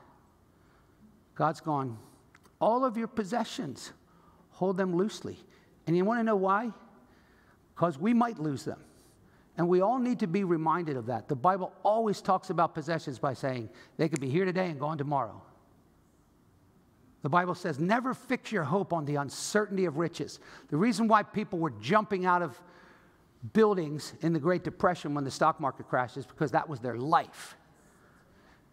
God's 1.34 1.60
gone, 1.60 1.98
all 2.60 2.84
of 2.84 2.96
your 2.96 3.08
possessions, 3.08 3.92
hold 4.50 4.76
them 4.76 4.96
loosely. 4.96 5.38
And 5.86 5.96
you 5.96 6.04
want 6.04 6.20
to 6.20 6.24
know 6.24 6.36
why? 6.36 6.70
Because 7.74 7.98
we 7.98 8.14
might 8.14 8.38
lose 8.38 8.64
them. 8.64 8.80
And 9.56 9.68
we 9.68 9.80
all 9.80 9.98
need 9.98 10.20
to 10.20 10.26
be 10.26 10.42
reminded 10.42 10.96
of 10.96 11.06
that. 11.06 11.28
The 11.28 11.36
Bible 11.36 11.72
always 11.84 12.20
talks 12.20 12.50
about 12.50 12.74
possessions 12.74 13.18
by 13.18 13.34
saying 13.34 13.68
they 13.96 14.08
could 14.08 14.20
be 14.20 14.28
here 14.28 14.44
today 14.44 14.68
and 14.68 14.80
gone 14.80 14.98
tomorrow. 14.98 15.40
The 17.22 17.28
Bible 17.28 17.54
says, 17.54 17.78
never 17.78 18.12
fix 18.12 18.52
your 18.52 18.64
hope 18.64 18.92
on 18.92 19.04
the 19.04 19.16
uncertainty 19.16 19.86
of 19.86 19.96
riches. 19.96 20.40
The 20.68 20.76
reason 20.76 21.08
why 21.08 21.22
people 21.22 21.58
were 21.58 21.72
jumping 21.80 22.26
out 22.26 22.42
of 22.42 22.60
buildings 23.52 24.14
in 24.20 24.32
the 24.32 24.40
Great 24.40 24.64
Depression 24.64 25.14
when 25.14 25.24
the 25.24 25.30
stock 25.30 25.60
market 25.60 25.88
crashed 25.88 26.16
is 26.16 26.26
because 26.26 26.50
that 26.50 26.68
was 26.68 26.80
their 26.80 26.96
life. 26.96 27.56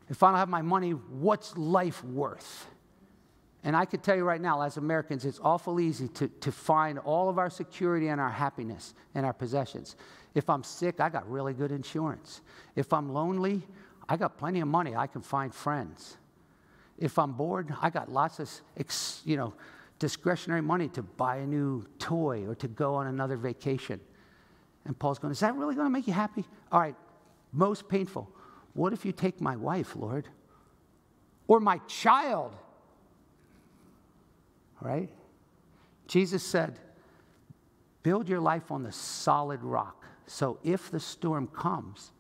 If 0.10 0.24
I 0.24 0.32
don't 0.32 0.40
have 0.40 0.50
my 0.50 0.62
money, 0.62 0.92
what's 0.92 1.58
life 1.58 2.04
worth? 2.04 2.68
And 3.64 3.76
I 3.76 3.86
can 3.86 4.00
tell 4.00 4.16
you 4.16 4.24
right 4.24 4.42
now, 4.42 4.62
as 4.62 4.78
Americans, 4.78 5.24
it's 5.24 5.40
awful 5.44 5.80
easy 5.80 6.08
to, 6.10 6.28
to 6.28 6.52
find 6.52 6.98
all 7.00 7.30
of 7.30 7.38
our 7.38 7.50
security 7.50 8.08
and 8.08 8.20
our 8.20 8.30
happiness 8.30 8.96
in 9.14 9.24
our 9.24 9.34
possessions. 9.34 9.96
If 10.34 10.50
I'm 10.50 10.64
sick, 10.64 11.00
I 11.00 11.10
got 11.10 11.30
really 11.30 11.54
good 11.54 11.72
insurance. 11.72 12.42
If 12.76 12.92
I'm 12.92 13.14
lonely, 13.14 13.62
I 14.10 14.18
got 14.18 14.38
plenty 14.38 14.62
of 14.62 14.68
money. 14.68 14.96
I 14.96 15.06
can 15.06 15.22
find 15.22 15.54
friends. 15.54 16.18
If 16.98 17.20
I'm 17.20 17.34
bored, 17.34 17.74
I 17.82 17.90
got 17.90 18.12
lots 18.12 18.40
of, 18.40 18.50
you 19.26 19.38
know, 19.38 19.54
discretionary 20.00 20.62
money 20.62 20.88
to 20.90 21.04
buy 21.04 21.38
a 21.38 21.46
new 21.46 21.86
toy 22.00 22.46
or 22.48 22.56
to 22.56 22.68
go 22.68 22.96
on 22.96 23.08
another 23.08 23.38
vacation. 23.38 24.00
And 24.86 24.98
Paul's 24.98 25.20
going, 25.20 25.32
Is 25.32 25.42
that 25.42 25.56
really 25.56 25.76
going 25.76 25.86
to 25.86 25.92
make 25.92 26.08
you 26.08 26.14
happy? 26.14 26.46
All 26.72 26.80
right, 26.80 26.96
most 27.52 27.88
painful. 27.88 28.28
What 28.74 28.94
if 28.94 29.06
you 29.06 29.12
take 29.12 29.40
my 29.40 29.56
wife, 29.56 29.96
Lord? 29.96 30.28
Or 31.48 31.60
my 31.60 31.78
child? 31.88 32.56
Right? 34.82 35.10
Jesus 36.08 36.44
said, 36.44 36.80
Build 38.04 38.28
your 38.28 38.40
life 38.40 38.72
on 38.72 38.84
the 38.84 38.92
solid 38.92 39.62
rock. 39.64 40.06
So 40.26 40.58
if 40.64 40.90
the 40.90 41.00
storm 41.00 41.48
comes, 41.48 42.12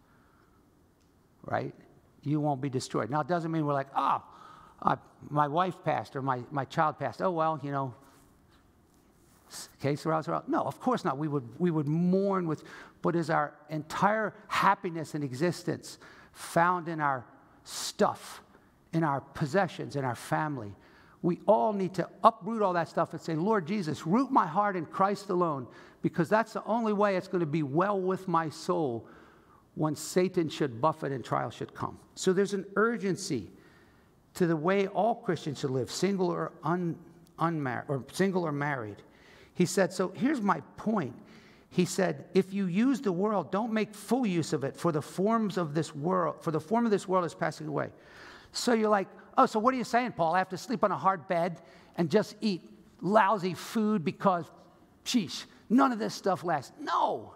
right, 1.43 1.73
you 2.23 2.39
won't 2.39 2.61
be 2.61 2.69
destroyed. 2.69 3.09
Now, 3.09 3.21
it 3.21 3.27
doesn't 3.27 3.51
mean 3.51 3.65
we're 3.65 3.73
like, 3.73 3.87
oh, 3.95 4.21
my 5.29 5.47
wife 5.47 5.75
passed 5.83 6.15
or 6.15 6.21
my, 6.21 6.41
my 6.51 6.65
child 6.65 6.99
passed. 6.99 7.21
Oh, 7.21 7.31
well, 7.31 7.59
you 7.63 7.71
know, 7.71 7.93
case 9.81 10.05
around, 10.05 10.27
around. 10.27 10.47
No, 10.47 10.61
of 10.61 10.79
course 10.79 11.03
not. 11.03 11.17
We 11.17 11.27
would, 11.27 11.47
we 11.59 11.71
would 11.71 11.87
mourn 11.87 12.47
with, 12.47 12.63
but 13.01 13.15
is 13.15 13.29
our 13.29 13.53
entire 13.69 14.33
happiness 14.47 15.13
and 15.13 15.23
existence 15.23 15.99
found 16.33 16.87
in 16.87 16.99
our 16.99 17.25
stuff, 17.63 18.41
in 18.93 19.03
our 19.03 19.21
possessions, 19.21 19.95
in 19.95 20.05
our 20.05 20.15
family? 20.15 20.75
We 21.21 21.39
all 21.47 21.71
need 21.71 21.93
to 21.95 22.09
uproot 22.23 22.61
all 22.61 22.73
that 22.73 22.89
stuff 22.89 23.13
and 23.13 23.21
say, 23.21 23.35
Lord 23.35 23.67
Jesus, 23.67 24.07
root 24.07 24.31
my 24.31 24.47
heart 24.47 24.75
in 24.75 24.85
Christ 24.85 25.29
alone, 25.29 25.67
because 26.01 26.29
that's 26.29 26.53
the 26.53 26.63
only 26.65 26.93
way 26.93 27.15
it's 27.15 27.27
going 27.27 27.41
to 27.41 27.45
be 27.45 27.63
well 27.63 27.99
with 27.99 28.27
my 28.27 28.49
soul 28.49 29.07
when 29.75 29.95
Satan 29.95 30.49
should 30.49 30.81
buffet 30.81 31.11
and 31.11 31.23
trial 31.23 31.49
should 31.49 31.73
come. 31.73 31.99
So 32.15 32.33
there's 32.33 32.53
an 32.53 32.65
urgency 32.75 33.49
to 34.33 34.47
the 34.47 34.55
way 34.55 34.87
all 34.87 35.15
Christians 35.15 35.59
should 35.59 35.69
live, 35.69 35.91
single 35.91 36.27
or 36.29 36.53
un, 36.63 36.97
unmarried, 37.37 37.85
or 37.87 38.03
single 38.11 38.43
or 38.43 38.51
married. 38.51 38.97
He 39.53 39.65
said, 39.65 39.93
so 39.93 40.09
here's 40.15 40.41
my 40.41 40.61
point. 40.75 41.13
He 41.69 41.85
said, 41.85 42.25
if 42.33 42.51
you 42.53 42.65
use 42.65 42.99
the 42.99 43.11
world, 43.11 43.51
don't 43.51 43.71
make 43.71 43.93
full 43.93 44.25
use 44.25 44.53
of 44.53 44.63
it, 44.63 44.75
for 44.75 44.91
the 44.91 45.01
forms 45.01 45.57
of 45.57 45.73
this 45.73 45.95
world, 45.95 46.41
for 46.41 46.51
the 46.51 46.59
form 46.59 46.85
of 46.85 46.91
this 46.91 47.07
world 47.07 47.25
is 47.25 47.33
passing 47.33 47.67
away. 47.67 47.89
So 48.51 48.73
you're 48.73 48.89
like, 48.89 49.07
oh, 49.37 49.45
so 49.45 49.59
what 49.59 49.73
are 49.73 49.77
you 49.77 49.83
saying, 49.83 50.13
Paul? 50.13 50.35
I 50.35 50.39
have 50.39 50.49
to 50.49 50.57
sleep 50.57 50.83
on 50.83 50.91
a 50.91 50.97
hard 50.97 51.27
bed 51.27 51.61
and 51.97 52.09
just 52.09 52.35
eat 52.41 52.61
lousy 53.01 53.53
food 53.53 54.03
because, 54.03 54.45
sheesh, 55.05 55.45
none 55.69 55.91
of 55.91 55.99
this 55.99 56.13
stuff 56.13 56.43
lasts. 56.43 56.71
No. 56.79 57.33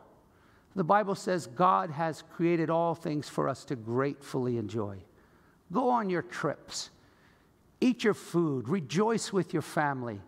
The 0.75 0.83
Bible 0.83 1.15
says 1.15 1.47
God 1.47 1.89
has 1.89 2.23
created 2.33 2.69
all 2.69 2.95
things 2.95 3.29
for 3.29 3.47
us 3.47 3.63
to 3.65 3.75
gratefully 3.75 4.57
enjoy. 4.57 4.97
Go 5.71 5.89
on 5.89 6.09
your 6.09 6.21
trips. 6.21 6.89
Eat 7.79 8.03
your 8.03 8.13
food. 8.13 8.67
Rejoice 8.67 9.31
with 9.31 9.53
your 9.53 9.61
family. 9.61 10.21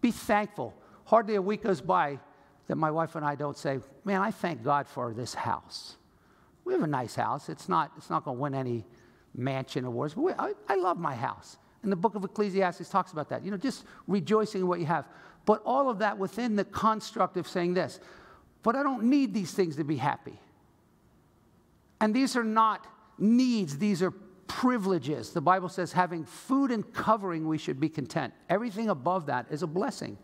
Be 0.00 0.10
thankful. 0.10 0.74
Hardly 1.04 1.34
a 1.34 1.42
week 1.42 1.64
goes 1.64 1.80
by 1.80 2.18
that 2.68 2.76
my 2.76 2.90
wife 2.90 3.16
and 3.16 3.24
I 3.24 3.34
don't 3.34 3.56
say, 3.56 3.80
Man, 4.04 4.20
I 4.20 4.30
thank 4.30 4.62
God 4.62 4.86
for 4.86 5.12
this 5.12 5.34
house. 5.34 5.96
We 6.64 6.74
have 6.74 6.82
a 6.82 6.86
nice 6.86 7.14
house. 7.14 7.48
It's 7.48 7.68
not, 7.68 7.92
it's 7.96 8.10
not 8.10 8.24
going 8.24 8.36
to 8.36 8.40
win 8.42 8.54
any 8.54 8.84
mansion 9.38 9.84
awards, 9.84 10.14
but 10.14 10.34
I, 10.38 10.52
I 10.68 10.74
love 10.74 10.98
my 10.98 11.14
house. 11.14 11.56
And 11.82 11.92
the 11.92 11.96
book 11.96 12.14
of 12.16 12.24
Ecclesiastes 12.24 12.88
talks 12.88 13.12
about 13.12 13.28
that. 13.30 13.44
You 13.44 13.50
know, 13.50 13.56
just 13.56 13.84
rejoicing 14.06 14.62
in 14.62 14.66
what 14.66 14.80
you 14.80 14.86
have. 14.86 15.06
But 15.46 15.62
all 15.64 15.88
of 15.88 16.00
that 16.00 16.18
within 16.18 16.56
the 16.56 16.64
construct 16.64 17.36
of 17.36 17.48
saying 17.48 17.74
this, 17.74 18.00
but 18.62 18.76
I 18.76 18.82
don't 18.82 19.04
need 19.04 19.32
these 19.32 19.52
things 19.52 19.76
to 19.76 19.84
be 19.84 19.96
happy. 19.96 20.38
And 22.00 22.14
these 22.14 22.36
are 22.36 22.44
not 22.44 22.86
needs, 23.18 23.78
these 23.78 24.02
are 24.02 24.10
privileges. 24.46 25.32
The 25.32 25.40
Bible 25.40 25.68
says, 25.68 25.92
having 25.92 26.24
food 26.24 26.70
and 26.70 26.92
covering, 26.92 27.46
we 27.46 27.58
should 27.58 27.78
be 27.78 27.88
content. 27.88 28.34
Everything 28.48 28.88
above 28.90 29.26
that 29.26 29.46
is 29.50 29.62
a 29.62 29.66
blessing. 29.66 30.18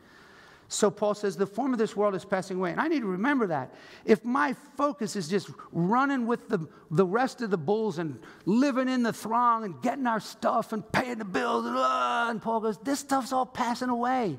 So 0.69 0.91
Paul 0.91 1.15
says, 1.15 1.37
the 1.37 1.47
form 1.47 1.73
of 1.73 1.79
this 1.79 1.95
world 1.95 2.15
is 2.15 2.25
passing 2.25 2.57
away. 2.57 2.71
And 2.73 2.81
I 2.81 2.89
need 2.89 3.01
to 3.01 3.07
remember 3.07 3.47
that. 3.49 3.75
If 4.05 4.25
my 4.25 4.55
focus 4.77 5.15
is 5.15 5.29
just 5.29 5.51
running 5.73 6.27
with 6.27 6.49
the, 6.49 6.67
the 6.91 7.07
rest 7.07 7.43
of 7.43 7.51
the 7.51 7.59
bulls 7.59 7.99
and 7.99 8.19
living 8.45 8.89
in 8.89 9.03
the 9.03 9.13
throng 9.13 9.65
and 9.65 9.81
getting 9.83 10.07
our 10.07 10.21
stuff 10.21 10.73
and 10.73 10.91
paying 10.93 11.19
the 11.19 11.25
bills, 11.25 11.67
and, 11.67 11.77
uh, 11.77 12.27
and 12.31 12.43
Paul 12.43 12.61
goes, 12.61 12.79
this 12.79 13.01
stuff's 13.01 13.33
all 13.33 13.47
passing 13.47 13.91
away. 13.91 14.39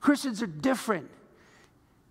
Christians 0.00 0.42
are 0.42 0.46
different. 0.46 1.10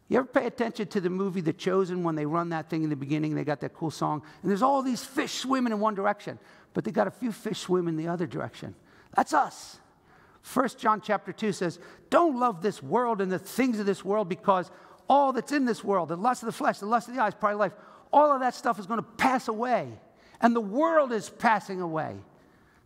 You 0.08 0.20
ever 0.20 0.28
pay 0.28 0.46
attention 0.46 0.88
to 0.88 1.02
the 1.02 1.10
movie 1.10 1.42
The 1.42 1.54
Chosen 1.54 2.04
when 2.04 2.16
they 2.16 2.26
run 2.26 2.50
that 2.50 2.70
thing 2.70 2.84
in 2.84 2.90
the 2.90 2.96
beginning? 2.96 3.36
They 3.36 3.44
got 3.44 3.60
that 3.62 3.74
cool 3.74 3.92
song, 3.92 4.24
and 4.42 4.50
there's 4.50 4.64
all 4.64 4.82
these 4.82 5.04
fish 5.04 5.34
swimming 5.34 5.72
in 5.72 5.80
one 5.80 5.96
direction 5.96 6.40
but 6.74 6.84
they 6.84 6.92
got 6.92 7.08
a 7.08 7.12
few 7.12 7.32
fish 7.32 7.60
swimming 7.60 7.98
in 7.98 7.98
the 7.98 8.08
other 8.08 8.28
direction. 8.28 8.76
That's 9.16 9.34
us. 9.34 9.80
First 10.42 10.80
John 10.80 11.02
chapter 11.02 11.32
2 11.32 11.52
says, 11.52 11.80
Don't 12.10 12.40
love 12.40 12.62
this 12.62 12.82
world 12.82 13.22
and 13.22 13.32
the 13.32 13.40
things 13.40 13.80
of 13.80 13.86
this 13.86 14.04
world 14.04 14.30
because 14.30 14.72
all 15.08 15.34
that's 15.34 15.52
in 15.52 15.66
this 15.66 15.84
world, 15.84 16.10
the 16.10 16.16
lust 16.16 16.44
of 16.44 16.48
the 16.48 16.54
flesh, 16.54 16.80
the 16.80 16.86
lust 16.86 17.08
of 17.08 17.16
the 17.16 17.22
eyes, 17.22 17.34
pride 17.34 17.54
of 17.54 17.60
life, 17.60 17.74
all 18.14 18.32
of 18.32 18.40
that 18.42 18.56
stuff 18.56 18.80
is 18.80 18.86
going 18.86 19.00
to 19.00 19.10
pass 19.18 19.48
away. 19.48 19.90
And 20.42 20.56
the 20.56 20.62
world 20.62 21.12
is 21.12 21.30
passing 21.30 21.82
away. 21.82 22.16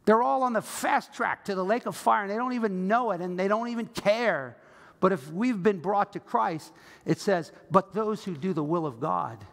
They're 0.06 0.22
all 0.22 0.44
on 0.44 0.54
the 0.54 0.62
fast 0.62 1.14
track 1.14 1.46
to 1.46 1.56
the 1.56 1.64
lake 1.64 1.86
of 1.86 1.96
fire 1.96 2.24
and 2.24 2.32
they 2.32 2.36
don't 2.36 2.54
even 2.54 2.88
know 2.88 3.12
it 3.12 3.22
and 3.22 3.40
they 3.40 3.48
don't 3.48 3.70
even 3.70 3.86
care. 3.88 4.58
But 5.00 5.12
if 5.12 5.32
we've 5.32 5.62
been 5.62 5.80
brought 5.80 6.14
to 6.14 6.20
Christ, 6.20 6.72
it 7.06 7.20
says, 7.20 7.52
But 7.70 7.94
those 7.94 8.24
who 8.24 8.36
do 8.36 8.54
the 8.54 8.64
will 8.64 8.86
of 8.86 9.00
God 9.00 9.44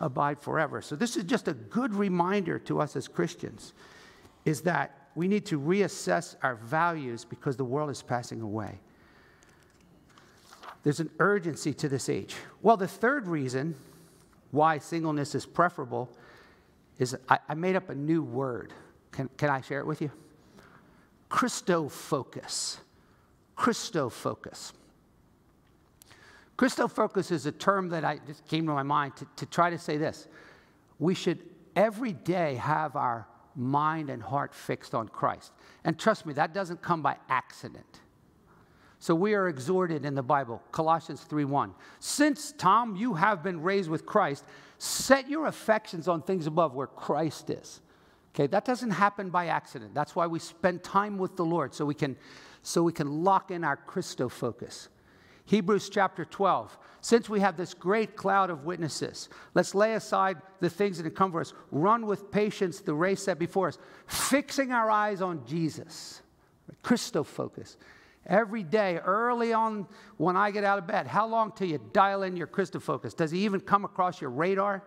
abide 0.00 0.40
forever. 0.40 0.82
So 0.82 0.96
this 0.96 1.16
is 1.16 1.24
just 1.24 1.48
a 1.48 1.54
good 1.54 1.94
reminder 1.94 2.58
to 2.60 2.80
us 2.80 2.94
as 2.96 3.08
Christians 3.08 3.72
is 4.44 4.62
that 4.62 4.97
we 5.18 5.26
need 5.26 5.44
to 5.46 5.58
reassess 5.58 6.36
our 6.44 6.54
values 6.54 7.24
because 7.24 7.56
the 7.56 7.64
world 7.64 7.90
is 7.90 8.02
passing 8.02 8.40
away. 8.40 8.78
There's 10.84 11.00
an 11.00 11.10
urgency 11.18 11.74
to 11.74 11.88
this 11.88 12.08
age. 12.08 12.36
Well, 12.62 12.76
the 12.76 12.86
third 12.86 13.26
reason 13.26 13.74
why 14.52 14.78
singleness 14.78 15.34
is 15.34 15.44
preferable 15.44 16.08
is 17.00 17.16
I, 17.28 17.40
I 17.48 17.54
made 17.54 17.74
up 17.74 17.88
a 17.88 17.96
new 17.96 18.22
word. 18.22 18.72
Can, 19.10 19.28
can 19.36 19.50
I 19.50 19.60
share 19.60 19.80
it 19.80 19.86
with 19.88 20.00
you? 20.00 20.12
Christofocus. 21.28 22.76
Christofocus. 23.56 24.72
Christofocus 26.56 27.32
is 27.32 27.44
a 27.44 27.52
term 27.52 27.88
that 27.88 28.04
I 28.04 28.20
just 28.24 28.46
came 28.46 28.68
to 28.68 28.72
my 28.72 28.84
mind 28.84 29.16
to, 29.16 29.26
to 29.34 29.46
try 29.46 29.70
to 29.70 29.78
say 29.78 29.96
this. 29.96 30.28
We 31.00 31.16
should 31.16 31.40
every 31.74 32.12
day 32.12 32.54
have 32.54 32.94
our 32.94 33.26
mind 33.58 34.08
and 34.08 34.22
heart 34.22 34.54
fixed 34.54 34.94
on 34.94 35.08
Christ. 35.08 35.52
And 35.84 35.98
trust 35.98 36.24
me, 36.24 36.32
that 36.34 36.54
doesn't 36.54 36.80
come 36.80 37.02
by 37.02 37.16
accident. 37.28 38.00
So 39.00 39.14
we 39.14 39.34
are 39.34 39.48
exhorted 39.48 40.04
in 40.04 40.14
the 40.14 40.22
Bible, 40.22 40.62
Colossians 40.72 41.24
3:1. 41.24 41.74
Since 42.00 42.52
Tom, 42.52 42.96
you 42.96 43.14
have 43.14 43.42
been 43.42 43.62
raised 43.62 43.88
with 43.88 44.06
Christ, 44.06 44.44
set 44.78 45.28
your 45.28 45.46
affections 45.46 46.08
on 46.08 46.22
things 46.22 46.46
above 46.46 46.74
where 46.74 46.88
Christ 46.88 47.50
is. 47.50 47.80
Okay, 48.34 48.46
that 48.48 48.64
doesn't 48.64 48.90
happen 48.90 49.30
by 49.30 49.46
accident. 49.46 49.94
That's 49.94 50.14
why 50.16 50.26
we 50.26 50.38
spend 50.38 50.82
time 50.82 51.18
with 51.18 51.36
the 51.36 51.44
Lord 51.44 51.74
so 51.74 51.84
we 51.84 51.94
can 51.94 52.16
so 52.62 52.82
we 52.82 52.92
can 52.92 53.24
lock 53.24 53.50
in 53.50 53.64
our 53.64 53.76
Christo 53.76 54.28
focus. 54.28 54.88
Hebrews 55.48 55.88
chapter 55.88 56.26
12. 56.26 56.76
Since 57.00 57.30
we 57.30 57.40
have 57.40 57.56
this 57.56 57.72
great 57.72 58.16
cloud 58.16 58.50
of 58.50 58.66
witnesses, 58.66 59.30
let's 59.54 59.74
lay 59.74 59.94
aside 59.94 60.36
the 60.60 60.68
things 60.68 60.98
that 60.98 61.06
encumber 61.06 61.40
us, 61.40 61.54
run 61.70 62.04
with 62.04 62.30
patience 62.30 62.80
the 62.80 62.92
race 62.92 63.22
set 63.22 63.38
before 63.38 63.68
us, 63.68 63.78
fixing 64.06 64.72
our 64.72 64.90
eyes 64.90 65.22
on 65.22 65.46
Jesus, 65.46 66.20
Christo 66.82 67.24
focus. 67.24 67.78
Every 68.26 68.62
day, 68.62 68.98
early 68.98 69.54
on 69.54 69.86
when 70.18 70.36
I 70.36 70.50
get 70.50 70.64
out 70.64 70.76
of 70.76 70.86
bed, 70.86 71.06
how 71.06 71.26
long 71.26 71.52
till 71.52 71.68
you 71.68 71.80
dial 71.94 72.24
in 72.24 72.36
your 72.36 72.46
Christo 72.46 72.78
focus? 72.78 73.14
Does 73.14 73.30
he 73.30 73.46
even 73.46 73.60
come 73.60 73.86
across 73.86 74.20
your 74.20 74.30
radar? 74.30 74.84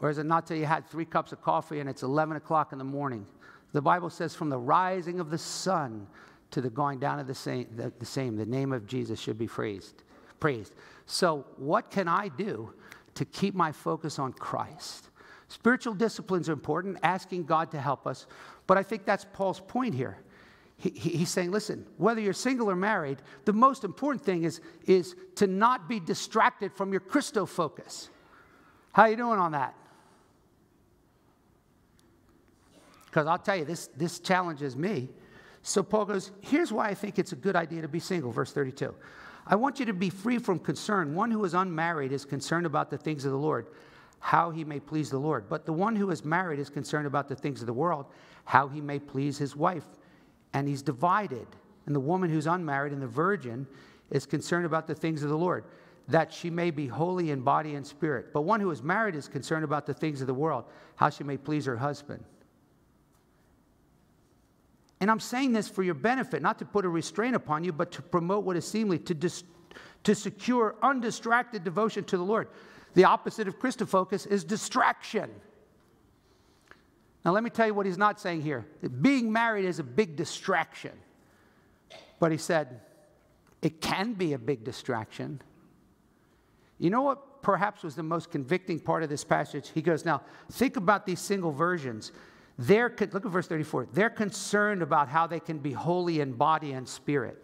Or 0.00 0.10
is 0.10 0.18
it 0.18 0.26
not 0.26 0.48
till 0.48 0.56
you 0.56 0.66
had 0.66 0.88
three 0.88 1.04
cups 1.04 1.30
of 1.30 1.40
coffee 1.40 1.78
and 1.78 1.88
it's 1.88 2.02
11 2.02 2.36
o'clock 2.36 2.72
in 2.72 2.78
the 2.78 2.84
morning? 2.84 3.24
The 3.70 3.80
Bible 3.80 4.10
says, 4.10 4.34
from 4.34 4.48
the 4.48 4.58
rising 4.58 5.20
of 5.20 5.30
the 5.30 5.38
sun 5.38 6.08
to 6.50 6.60
the 6.60 6.70
going 6.70 6.98
down 6.98 7.18
of 7.18 7.26
the 7.26 7.34
same, 7.34 7.66
the, 7.76 7.92
the 7.98 8.06
same, 8.06 8.36
the 8.36 8.46
name 8.46 8.72
of 8.72 8.86
Jesus 8.86 9.20
should 9.20 9.38
be 9.38 9.46
praised. 9.46 10.02
praised. 10.40 10.74
So, 11.06 11.46
what 11.56 11.90
can 11.90 12.08
I 12.08 12.28
do 12.28 12.72
to 13.14 13.24
keep 13.24 13.54
my 13.54 13.72
focus 13.72 14.18
on 14.18 14.32
Christ? 14.32 15.10
Spiritual 15.48 15.94
disciplines 15.94 16.48
are 16.48 16.52
important, 16.52 16.98
asking 17.02 17.44
God 17.44 17.70
to 17.70 17.80
help 17.80 18.06
us. 18.06 18.26
But 18.66 18.78
I 18.78 18.82
think 18.82 19.04
that's 19.04 19.24
Paul's 19.32 19.60
point 19.60 19.94
here. 19.94 20.18
He, 20.78 20.90
he, 20.90 21.10
he's 21.10 21.30
saying, 21.30 21.52
listen, 21.52 21.86
whether 21.96 22.20
you're 22.20 22.32
single 22.32 22.68
or 22.70 22.76
married, 22.76 23.18
the 23.44 23.52
most 23.52 23.84
important 23.84 24.24
thing 24.24 24.44
is, 24.44 24.60
is 24.86 25.14
to 25.36 25.46
not 25.46 25.88
be 25.88 26.00
distracted 26.00 26.72
from 26.72 26.90
your 26.92 27.00
Christo 27.00 27.46
focus. 27.46 28.10
How 28.92 29.04
are 29.04 29.10
you 29.10 29.16
doing 29.16 29.38
on 29.38 29.52
that? 29.52 29.74
Because 33.06 33.26
I'll 33.26 33.38
tell 33.38 33.56
you, 33.56 33.64
this, 33.64 33.88
this 33.96 34.18
challenges 34.18 34.76
me. 34.76 35.08
So 35.66 35.82
Paul 35.82 36.04
goes, 36.04 36.30
here's 36.40 36.72
why 36.72 36.88
I 36.88 36.94
think 36.94 37.18
it's 37.18 37.32
a 37.32 37.36
good 37.36 37.56
idea 37.56 37.82
to 37.82 37.88
be 37.88 38.00
single, 38.00 38.30
verse 38.30 38.52
32. 38.52 38.94
I 39.46 39.56
want 39.56 39.80
you 39.80 39.86
to 39.86 39.92
be 39.92 40.10
free 40.10 40.38
from 40.38 40.58
concern. 40.58 41.14
One 41.14 41.30
who 41.30 41.44
is 41.44 41.54
unmarried 41.54 42.12
is 42.12 42.24
concerned 42.24 42.66
about 42.66 42.90
the 42.90 42.98
things 42.98 43.24
of 43.24 43.32
the 43.32 43.38
Lord 43.38 43.66
how 44.26 44.50
he 44.50 44.64
may 44.64 44.80
please 44.80 45.10
the 45.10 45.18
Lord. 45.18 45.48
But 45.48 45.66
the 45.66 45.72
one 45.72 45.94
who 45.94 46.10
is 46.10 46.24
married 46.24 46.58
is 46.58 46.70
concerned 46.70 47.06
about 47.06 47.28
the 47.28 47.36
things 47.36 47.60
of 47.60 47.66
the 47.66 47.72
world, 47.72 48.06
how 48.44 48.68
he 48.68 48.80
may 48.80 48.98
please 48.98 49.38
his 49.38 49.54
wife. 49.54 49.86
And 50.52 50.66
he's 50.66 50.82
divided. 50.82 51.46
And 51.86 51.94
the 51.94 52.00
woman 52.00 52.30
who's 52.30 52.46
unmarried 52.46 52.92
and 52.92 53.02
the 53.02 53.06
virgin 53.06 53.66
is 54.10 54.26
concerned 54.26 54.66
about 54.66 54.86
the 54.86 54.94
things 54.94 55.22
of 55.22 55.28
the 55.28 55.36
Lord, 55.36 55.64
that 56.08 56.32
she 56.32 56.50
may 56.50 56.70
be 56.70 56.86
holy 56.86 57.30
in 57.30 57.42
body 57.42 57.74
and 57.74 57.86
spirit. 57.86 58.32
But 58.32 58.42
one 58.42 58.60
who 58.60 58.70
is 58.70 58.82
married 58.82 59.14
is 59.14 59.28
concerned 59.28 59.64
about 59.64 59.86
the 59.86 59.94
things 59.94 60.20
of 60.20 60.26
the 60.26 60.34
world, 60.34 60.64
how 60.96 61.10
she 61.10 61.22
may 61.22 61.36
please 61.36 61.66
her 61.66 61.76
husband. 61.76 62.24
And 65.00 65.10
I'm 65.10 65.20
saying 65.20 65.52
this 65.52 65.68
for 65.68 65.82
your 65.82 65.94
benefit, 65.94 66.42
not 66.42 66.58
to 66.60 66.64
put 66.64 66.84
a 66.84 66.88
restraint 66.88 67.36
upon 67.36 67.64
you, 67.64 67.72
but 67.72 67.92
to 67.92 68.02
promote 68.02 68.44
what 68.44 68.56
is 68.56 68.66
seemly, 68.66 68.98
to, 69.00 69.14
dis- 69.14 69.44
to 70.04 70.14
secure 70.14 70.76
undistracted 70.82 71.64
devotion 71.64 72.04
to 72.04 72.16
the 72.16 72.22
Lord. 72.22 72.48
The 72.94 73.04
opposite 73.04 73.46
of 73.46 73.58
Christofocus 73.58 74.26
is 74.26 74.42
distraction. 74.42 75.30
Now, 77.24 77.32
let 77.32 77.42
me 77.42 77.50
tell 77.50 77.66
you 77.66 77.74
what 77.74 77.86
he's 77.86 77.98
not 77.98 78.20
saying 78.20 78.42
here. 78.42 78.64
Being 79.02 79.30
married 79.32 79.66
is 79.66 79.78
a 79.78 79.84
big 79.84 80.16
distraction. 80.16 80.92
But 82.18 82.32
he 82.32 82.38
said, 82.38 82.80
it 83.62 83.80
can 83.80 84.14
be 84.14 84.32
a 84.32 84.38
big 84.38 84.64
distraction. 84.64 85.42
You 86.78 86.90
know 86.90 87.02
what 87.02 87.42
perhaps 87.42 87.82
was 87.82 87.96
the 87.96 88.02
most 88.02 88.30
convicting 88.30 88.78
part 88.78 89.02
of 89.02 89.08
this 89.08 89.24
passage? 89.24 89.70
He 89.74 89.82
goes, 89.82 90.04
Now, 90.04 90.22
think 90.52 90.76
about 90.76 91.06
these 91.06 91.20
single 91.20 91.52
versions. 91.52 92.12
They're, 92.58 92.88
look 92.88 93.26
at 93.26 93.30
verse 93.30 93.46
34. 93.46 93.88
They're 93.92 94.10
concerned 94.10 94.82
about 94.82 95.08
how 95.08 95.26
they 95.26 95.40
can 95.40 95.58
be 95.58 95.72
holy 95.72 96.20
in 96.20 96.32
body 96.32 96.72
and 96.72 96.88
spirit. 96.88 97.42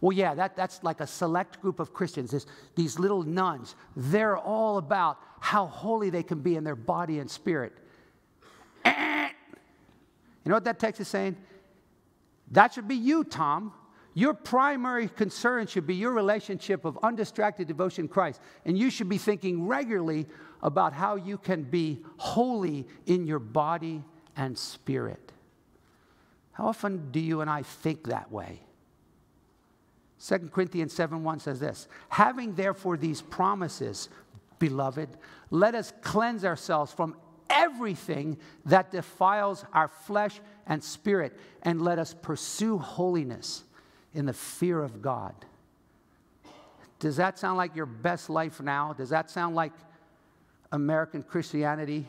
Well, 0.00 0.16
yeah, 0.16 0.34
that, 0.34 0.56
that's 0.56 0.82
like 0.82 1.00
a 1.00 1.06
select 1.06 1.60
group 1.60 1.80
of 1.80 1.92
Christians, 1.92 2.30
this, 2.30 2.46
these 2.74 2.98
little 2.98 3.22
nuns. 3.22 3.74
They're 3.96 4.36
all 4.36 4.78
about 4.78 5.18
how 5.40 5.66
holy 5.66 6.10
they 6.10 6.22
can 6.22 6.40
be 6.40 6.56
in 6.56 6.64
their 6.64 6.76
body 6.76 7.18
and 7.18 7.30
spirit. 7.30 7.72
Eh. 8.84 9.28
You 10.44 10.48
know 10.50 10.56
what 10.56 10.64
that 10.64 10.78
text 10.78 11.00
is 11.00 11.08
saying? 11.08 11.36
That 12.50 12.72
should 12.74 12.88
be 12.88 12.94
you, 12.94 13.24
Tom. 13.24 13.72
Your 14.14 14.34
primary 14.34 15.08
concern 15.08 15.66
should 15.66 15.86
be 15.86 15.94
your 15.94 16.12
relationship 16.12 16.84
of 16.84 16.98
undistracted 17.02 17.68
devotion 17.68 18.08
to 18.08 18.12
Christ. 18.12 18.40
And 18.64 18.76
you 18.76 18.90
should 18.90 19.08
be 19.08 19.18
thinking 19.18 19.66
regularly 19.66 20.26
about 20.62 20.92
how 20.92 21.16
you 21.16 21.38
can 21.38 21.62
be 21.62 22.00
holy 22.16 22.86
in 23.06 23.26
your 23.26 23.38
body 23.38 24.02
and 24.38 24.56
spirit. 24.56 25.32
How 26.52 26.68
often 26.68 27.10
do 27.10 27.20
you 27.20 27.42
and 27.42 27.50
I 27.50 27.62
think 27.62 28.04
that 28.04 28.32
way? 28.32 28.60
2 30.26 30.38
Corinthians 30.52 30.92
7 30.92 31.22
1 31.22 31.40
says 31.40 31.60
this 31.60 31.86
Having 32.08 32.54
therefore 32.54 32.96
these 32.96 33.20
promises, 33.20 34.08
beloved, 34.58 35.10
let 35.50 35.74
us 35.74 35.92
cleanse 36.00 36.44
ourselves 36.44 36.92
from 36.92 37.14
everything 37.50 38.38
that 38.64 38.90
defiles 38.90 39.64
our 39.72 39.88
flesh 39.88 40.40
and 40.66 40.82
spirit, 40.82 41.38
and 41.62 41.82
let 41.82 41.98
us 41.98 42.14
pursue 42.14 42.78
holiness 42.78 43.64
in 44.14 44.26
the 44.26 44.32
fear 44.32 44.82
of 44.82 45.02
God. 45.02 45.34
Does 46.98 47.16
that 47.16 47.38
sound 47.38 47.56
like 47.56 47.76
your 47.76 47.86
best 47.86 48.28
life 48.28 48.60
now? 48.60 48.92
Does 48.92 49.10
that 49.10 49.30
sound 49.30 49.54
like 49.54 49.72
American 50.72 51.22
Christianity 51.22 52.06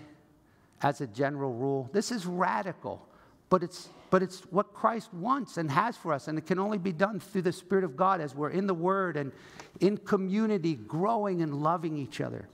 as 0.82 1.02
a 1.02 1.08
general 1.08 1.54
rule? 1.54 1.90
This 1.94 2.12
is 2.12 2.26
radical, 2.26 3.06
but 3.50 3.64
it's 3.64 3.90
but 4.10 4.24
it's 4.24 4.42
what 4.50 4.74
Christ 4.74 5.14
wants 5.14 5.58
and 5.58 5.70
has 5.70 5.96
for 5.96 6.14
us. 6.14 6.28
And 6.28 6.38
it 6.38 6.48
can 6.48 6.58
only 6.58 6.80
be 6.80 6.92
done 6.92 7.20
through 7.20 7.44
the 7.44 7.52
Spirit 7.52 7.84
of 7.84 7.96
God 7.96 8.22
as 8.22 8.34
we're 8.34 8.50
in 8.50 8.66
the 8.66 8.74
Word 8.74 9.18
and 9.18 9.32
in 9.80 9.98
community, 9.98 10.76
growing 10.76 11.42
and 11.42 11.62
loving 11.62 11.96
each 11.96 12.20
other. 12.20 12.50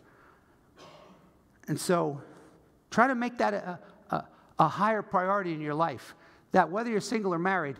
And 1.67 1.79
so 1.79 2.21
try 2.91 3.07
to 3.07 3.15
make 3.15 3.37
that 3.37 3.53
a, 3.53 3.79
a, 4.11 4.25
a 4.59 4.67
higher 4.67 5.01
priority 5.01 5.53
in 5.53 5.61
your 5.61 5.73
life. 5.73 6.13
That 6.51 6.69
whether 6.69 6.89
you're 6.89 7.01
single 7.01 7.33
or 7.33 7.39
married, 7.39 7.77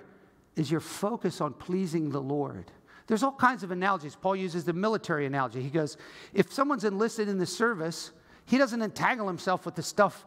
is 0.56 0.72
your 0.72 0.80
focus 0.80 1.42
on 1.42 1.54
pleasing 1.54 2.10
the 2.10 2.22
Lord. 2.22 2.72
There's 3.08 3.24
all 3.24 3.34
kinds 3.34 3.64
of 3.64 3.72
analogies. 3.72 4.16
Paul 4.16 4.38
uses 4.38 4.64
the 4.64 4.74
military 4.74 5.26
analogy. 5.26 5.62
He 5.62 5.70
goes, 5.70 5.98
if 6.34 6.52
someone's 6.52 6.86
enlisted 6.86 7.28
in 7.28 7.38
the 7.38 7.46
service, 7.46 8.12
he 8.46 8.58
doesn't 8.58 8.82
entangle 8.82 9.28
himself 9.28 9.66
with 9.66 9.76
the 9.76 9.84
stuff 9.84 10.26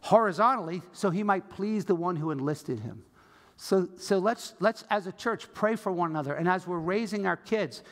horizontally 0.00 0.82
so 0.92 1.10
he 1.10 1.22
might 1.22 1.48
please 1.48 1.84
the 1.84 1.94
one 1.94 2.16
who 2.16 2.30
enlisted 2.30 2.80
him. 2.80 3.02
So, 3.56 3.88
so 3.96 4.18
let's, 4.18 4.54
let's, 4.60 4.84
as 4.90 5.06
a 5.06 5.12
church, 5.12 5.46
pray 5.54 5.76
for 5.76 5.92
one 5.92 6.10
another. 6.10 6.34
And 6.34 6.48
as 6.48 6.66
we're 6.66 6.78
raising 6.78 7.26
our 7.26 7.36
kids, 7.36 7.82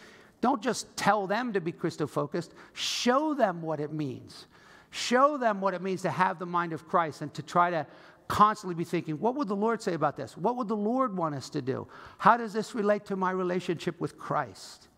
don't 0.41 0.61
just 0.61 0.95
tell 0.97 1.27
them 1.27 1.53
to 1.53 1.61
be 1.61 1.73
Christo 1.73 2.07
focused, 2.07 2.53
show 2.73 3.33
them 3.33 3.62
what 3.62 3.81
it 3.81 3.93
means. 3.93 4.47
Show 4.91 5.39
them 5.39 5.61
what 5.61 5.73
it 5.73 5.81
means 5.81 6.03
to 6.03 6.11
have 6.11 6.39
the 6.39 6.47
mind 6.47 6.73
of 6.75 6.87
Christ 6.87 7.23
and 7.23 7.33
to 7.35 7.43
try 7.43 7.70
to 7.70 7.87
constantly 8.29 8.75
be 8.75 8.85
thinking, 8.85 9.18
what 9.18 9.37
would 9.37 9.49
the 9.49 9.57
Lord 9.57 9.81
say 9.81 9.95
about 9.95 10.16
this? 10.16 10.37
What 10.37 10.57
would 10.57 10.68
the 10.68 10.77
Lord 10.77 11.16
want 11.16 11.35
us 11.35 11.49
to 11.51 11.62
do? 11.62 11.87
How 12.18 12.37
does 12.37 12.53
this 12.53 12.75
relate 12.75 13.07
to 13.07 13.16
my 13.16 13.31
relationship 13.31 14.01
with 14.01 14.18
Christ? 14.18 14.89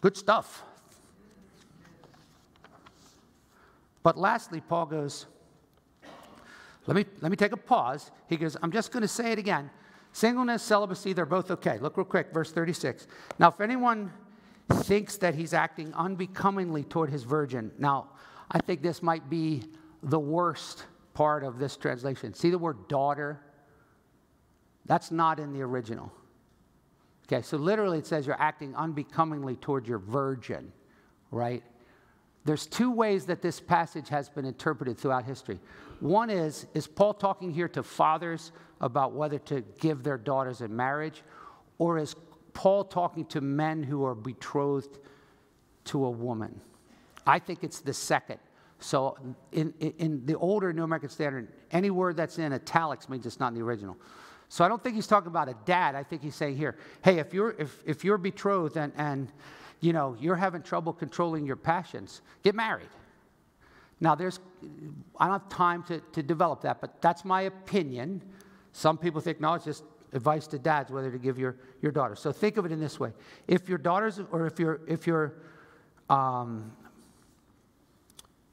Good 0.00 0.16
stuff. 0.16 0.62
But 4.06 4.16
lastly, 4.16 4.60
Paul 4.60 4.86
goes, 4.86 5.26
let 6.86 6.94
me, 6.94 7.04
let 7.22 7.28
me 7.32 7.36
take 7.36 7.50
a 7.50 7.56
pause. 7.56 8.12
He 8.28 8.36
goes, 8.36 8.56
I'm 8.62 8.70
just 8.70 8.92
going 8.92 9.00
to 9.00 9.08
say 9.08 9.32
it 9.32 9.38
again. 9.40 9.68
Singleness, 10.12 10.62
celibacy, 10.62 11.12
they're 11.12 11.26
both 11.26 11.50
okay. 11.50 11.80
Look 11.80 11.96
real 11.96 12.04
quick, 12.04 12.32
verse 12.32 12.52
36. 12.52 13.08
Now, 13.40 13.48
if 13.48 13.60
anyone 13.60 14.12
thinks 14.72 15.16
that 15.16 15.34
he's 15.34 15.52
acting 15.52 15.92
unbecomingly 15.94 16.84
toward 16.84 17.10
his 17.10 17.24
virgin, 17.24 17.72
now, 17.80 18.10
I 18.48 18.60
think 18.60 18.80
this 18.80 19.02
might 19.02 19.28
be 19.28 19.64
the 20.04 20.20
worst 20.20 20.84
part 21.12 21.42
of 21.42 21.58
this 21.58 21.76
translation. 21.76 22.32
See 22.32 22.50
the 22.50 22.58
word 22.58 22.86
daughter? 22.86 23.40
That's 24.84 25.10
not 25.10 25.40
in 25.40 25.52
the 25.52 25.62
original. 25.62 26.12
Okay, 27.26 27.42
so 27.42 27.56
literally 27.56 27.98
it 27.98 28.06
says 28.06 28.24
you're 28.24 28.40
acting 28.40 28.72
unbecomingly 28.76 29.56
toward 29.56 29.88
your 29.88 29.98
virgin, 29.98 30.70
right? 31.32 31.64
There's 32.46 32.64
two 32.64 32.92
ways 32.92 33.26
that 33.26 33.42
this 33.42 33.58
passage 33.58 34.08
has 34.08 34.28
been 34.28 34.44
interpreted 34.44 34.96
throughout 34.96 35.24
history. 35.24 35.58
One 35.98 36.30
is, 36.30 36.66
is 36.74 36.86
Paul 36.86 37.12
talking 37.12 37.50
here 37.50 37.68
to 37.70 37.82
fathers 37.82 38.52
about 38.80 39.12
whether 39.12 39.38
to 39.40 39.62
give 39.80 40.04
their 40.04 40.16
daughters 40.16 40.60
in 40.60 40.74
marriage? 40.74 41.22
Or 41.78 41.98
is 41.98 42.14
Paul 42.52 42.84
talking 42.84 43.26
to 43.26 43.40
men 43.40 43.82
who 43.82 44.04
are 44.04 44.14
betrothed 44.14 45.00
to 45.86 46.04
a 46.04 46.10
woman? 46.10 46.60
I 47.26 47.40
think 47.40 47.64
it's 47.64 47.80
the 47.80 47.92
second. 47.92 48.38
So 48.78 49.18
in, 49.50 49.74
in 49.80 50.24
the 50.24 50.36
older 50.38 50.72
New 50.72 50.84
American 50.84 51.08
Standard, 51.08 51.48
any 51.72 51.90
word 51.90 52.16
that's 52.16 52.38
in 52.38 52.52
italics 52.52 53.08
means 53.08 53.26
it's 53.26 53.40
not 53.40 53.48
in 53.48 53.54
the 53.54 53.62
original. 53.62 53.96
So 54.48 54.64
I 54.64 54.68
don't 54.68 54.82
think 54.84 54.94
he's 54.94 55.08
talking 55.08 55.28
about 55.28 55.48
a 55.48 55.56
dad. 55.64 55.96
I 55.96 56.04
think 56.04 56.22
he's 56.22 56.36
saying 56.36 56.56
here, 56.56 56.76
hey, 57.02 57.18
if 57.18 57.34
you're, 57.34 57.56
if, 57.58 57.82
if 57.84 58.04
you're 58.04 58.18
betrothed 58.18 58.76
and, 58.76 58.92
and 58.96 59.32
you 59.80 59.92
know, 59.92 60.16
you're 60.20 60.36
having 60.36 60.62
trouble 60.62 60.92
controlling 60.92 61.46
your 61.46 61.56
passions, 61.56 62.22
get 62.42 62.54
married. 62.54 62.88
Now, 64.00 64.14
there's, 64.14 64.40
I 65.18 65.26
don't 65.26 65.40
have 65.40 65.48
time 65.48 65.82
to, 65.84 66.00
to 66.12 66.22
develop 66.22 66.60
that, 66.62 66.80
but 66.80 67.00
that's 67.00 67.24
my 67.24 67.42
opinion. 67.42 68.22
Some 68.72 68.98
people 68.98 69.20
think, 69.20 69.40
no, 69.40 69.54
it's 69.54 69.64
just 69.64 69.84
advice 70.12 70.46
to 70.48 70.58
dads 70.58 70.90
whether 70.90 71.10
to 71.10 71.18
give 71.18 71.38
your, 71.38 71.56
your 71.82 71.92
daughter. 71.92 72.14
So 72.14 72.32
think 72.32 72.56
of 72.56 72.66
it 72.66 72.72
in 72.72 72.80
this 72.80 73.00
way. 73.00 73.12
If 73.48 73.68
your 73.68 73.78
daughter's, 73.78 74.20
or 74.30 74.46
if 74.46 74.58
your, 74.58 74.80
if 74.86 75.06
your, 75.06 75.34
um, 76.10 76.72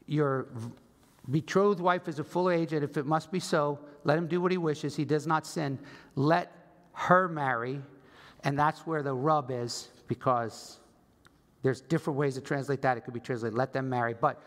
your 0.07 0.47
betrothed 1.29 1.79
wife 1.79 2.07
is 2.07 2.19
a 2.19 2.23
full 2.23 2.49
age, 2.49 2.73
and 2.73 2.83
if 2.83 2.97
it 2.97 3.05
must 3.05 3.31
be 3.31 3.39
so, 3.39 3.79
let 4.03 4.17
him 4.17 4.27
do 4.27 4.41
what 4.41 4.51
he 4.51 4.57
wishes. 4.57 4.95
He 4.95 5.05
does 5.05 5.27
not 5.27 5.45
sin. 5.45 5.79
Let 6.15 6.51
her 6.93 7.27
marry, 7.27 7.81
and 8.43 8.57
that's 8.57 8.85
where 8.85 9.01
the 9.01 9.13
rub 9.13 9.51
is 9.51 9.89
because 10.07 10.79
there's 11.63 11.81
different 11.81 12.19
ways 12.19 12.35
to 12.35 12.41
translate 12.41 12.81
that. 12.83 12.97
It 12.97 13.01
could 13.01 13.13
be 13.13 13.19
translated, 13.19 13.57
let 13.57 13.73
them 13.73 13.89
marry. 13.89 14.13
But 14.13 14.41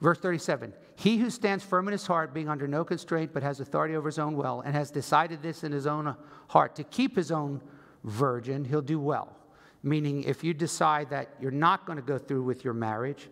verse 0.00 0.18
37 0.18 0.72
He 0.96 1.18
who 1.18 1.28
stands 1.28 1.62
firm 1.62 1.88
in 1.88 1.92
his 1.92 2.06
heart, 2.06 2.32
being 2.32 2.48
under 2.48 2.66
no 2.66 2.84
constraint, 2.84 3.32
but 3.34 3.42
has 3.42 3.60
authority 3.60 3.96
over 3.96 4.08
his 4.08 4.18
own 4.18 4.36
will, 4.36 4.62
and 4.62 4.74
has 4.74 4.90
decided 4.90 5.42
this 5.42 5.64
in 5.64 5.72
his 5.72 5.86
own 5.86 6.16
heart 6.48 6.76
to 6.76 6.84
keep 6.84 7.16
his 7.16 7.30
own 7.30 7.60
virgin, 8.04 8.64
he'll 8.64 8.80
do 8.80 8.98
well. 8.98 9.36
Meaning, 9.82 10.24
if 10.24 10.44
you 10.44 10.54
decide 10.54 11.10
that 11.10 11.34
you're 11.40 11.50
not 11.50 11.86
going 11.86 11.96
to 11.96 12.02
go 12.02 12.18
through 12.18 12.42
with 12.42 12.64
your 12.64 12.74
marriage, 12.74 13.28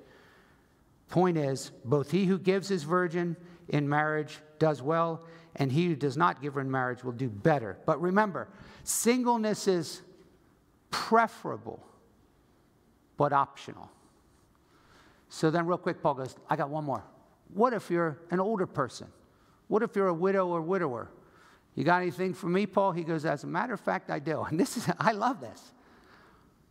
point 1.08 1.36
is, 1.36 1.70
both 1.84 2.10
he 2.10 2.26
who 2.26 2.38
gives 2.38 2.68
his 2.68 2.82
virgin 2.82 3.36
in 3.68 3.88
marriage 3.88 4.38
does 4.58 4.82
well, 4.82 5.24
and 5.56 5.70
he 5.70 5.86
who 5.86 5.96
does 5.96 6.16
not 6.16 6.40
give 6.40 6.54
her 6.54 6.60
in 6.60 6.70
marriage 6.70 7.04
will 7.04 7.12
do 7.12 7.28
better. 7.28 7.78
But 7.86 8.00
remember, 8.00 8.48
singleness 8.84 9.68
is 9.68 10.02
preferable, 10.90 11.84
but 13.18 13.34
optional. 13.34 13.90
So 15.28 15.50
then, 15.50 15.66
real 15.66 15.76
quick, 15.76 16.02
Paul 16.02 16.14
goes, 16.14 16.34
I 16.48 16.56
got 16.56 16.70
one 16.70 16.84
more. 16.84 17.04
What 17.52 17.74
if 17.74 17.90
you're 17.90 18.18
an 18.30 18.40
older 18.40 18.66
person? 18.66 19.08
What 19.66 19.82
if 19.82 19.94
you're 19.94 20.08
a 20.08 20.14
widow 20.14 20.46
or 20.48 20.62
widower? 20.62 21.10
You 21.74 21.84
got 21.84 22.00
anything 22.00 22.32
for 22.32 22.46
me, 22.46 22.64
Paul? 22.64 22.92
He 22.92 23.04
goes, 23.04 23.26
As 23.26 23.44
a 23.44 23.46
matter 23.46 23.74
of 23.74 23.80
fact, 23.80 24.10
I 24.10 24.18
do. 24.18 24.42
And 24.48 24.58
this 24.58 24.78
is, 24.78 24.88
I 24.98 25.12
love 25.12 25.42
this. 25.42 25.72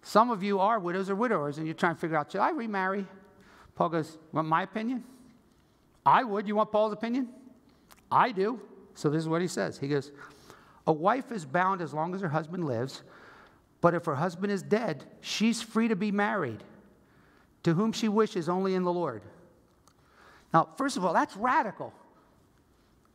Some 0.02 0.32
of 0.32 0.42
you 0.42 0.60
are 0.60 0.80
widows 0.80 1.10
or 1.10 1.16
widowers, 1.16 1.58
and 1.58 1.68
you're 1.68 1.76
trying 1.76 1.96
to 1.96 2.02
figure 2.02 2.18
out, 2.18 2.32
should 2.32 2.42
I 2.42 2.50
remarry? 2.52 3.06
Paul 3.76 3.90
goes, 3.90 4.18
Want 4.32 4.48
my 4.48 4.64
opinion? 4.64 5.04
I 6.06 6.24
would. 6.24 6.48
You 6.48 6.56
want 6.56 6.72
Paul's 6.72 6.94
opinion? 6.94 7.28
I 8.12 8.32
do. 8.32 8.60
So 8.96 9.10
this 9.10 9.22
is 9.22 9.30
what 9.30 9.42
he 9.42 9.48
says. 9.48 9.78
He 9.78 9.88
goes, 9.88 10.12
A 10.88 10.94
wife 10.94 11.32
is 11.32 11.46
bound 11.46 11.82
as 11.82 11.94
long 11.94 12.16
as 12.16 12.22
her 12.22 12.30
husband 12.30 12.66
lives, 12.66 13.04
but 13.82 13.94
if 13.94 14.06
her 14.06 14.16
husband 14.16 14.52
is 14.52 14.62
dead, 14.62 15.06
she's 15.22 15.62
free 15.62 15.88
to 15.88 15.96
be 15.96 16.12
married 16.12 16.64
to 17.64 17.74
whom 17.74 17.92
she 17.92 18.08
wishes 18.08 18.50
only 18.50 18.76
in 18.76 18.84
the 18.84 18.94
Lord. 18.94 19.22
Now, 20.54 20.70
first 20.78 20.98
of 20.98 21.06
all, 21.06 21.14
that's 21.14 21.36
radical 21.36 21.94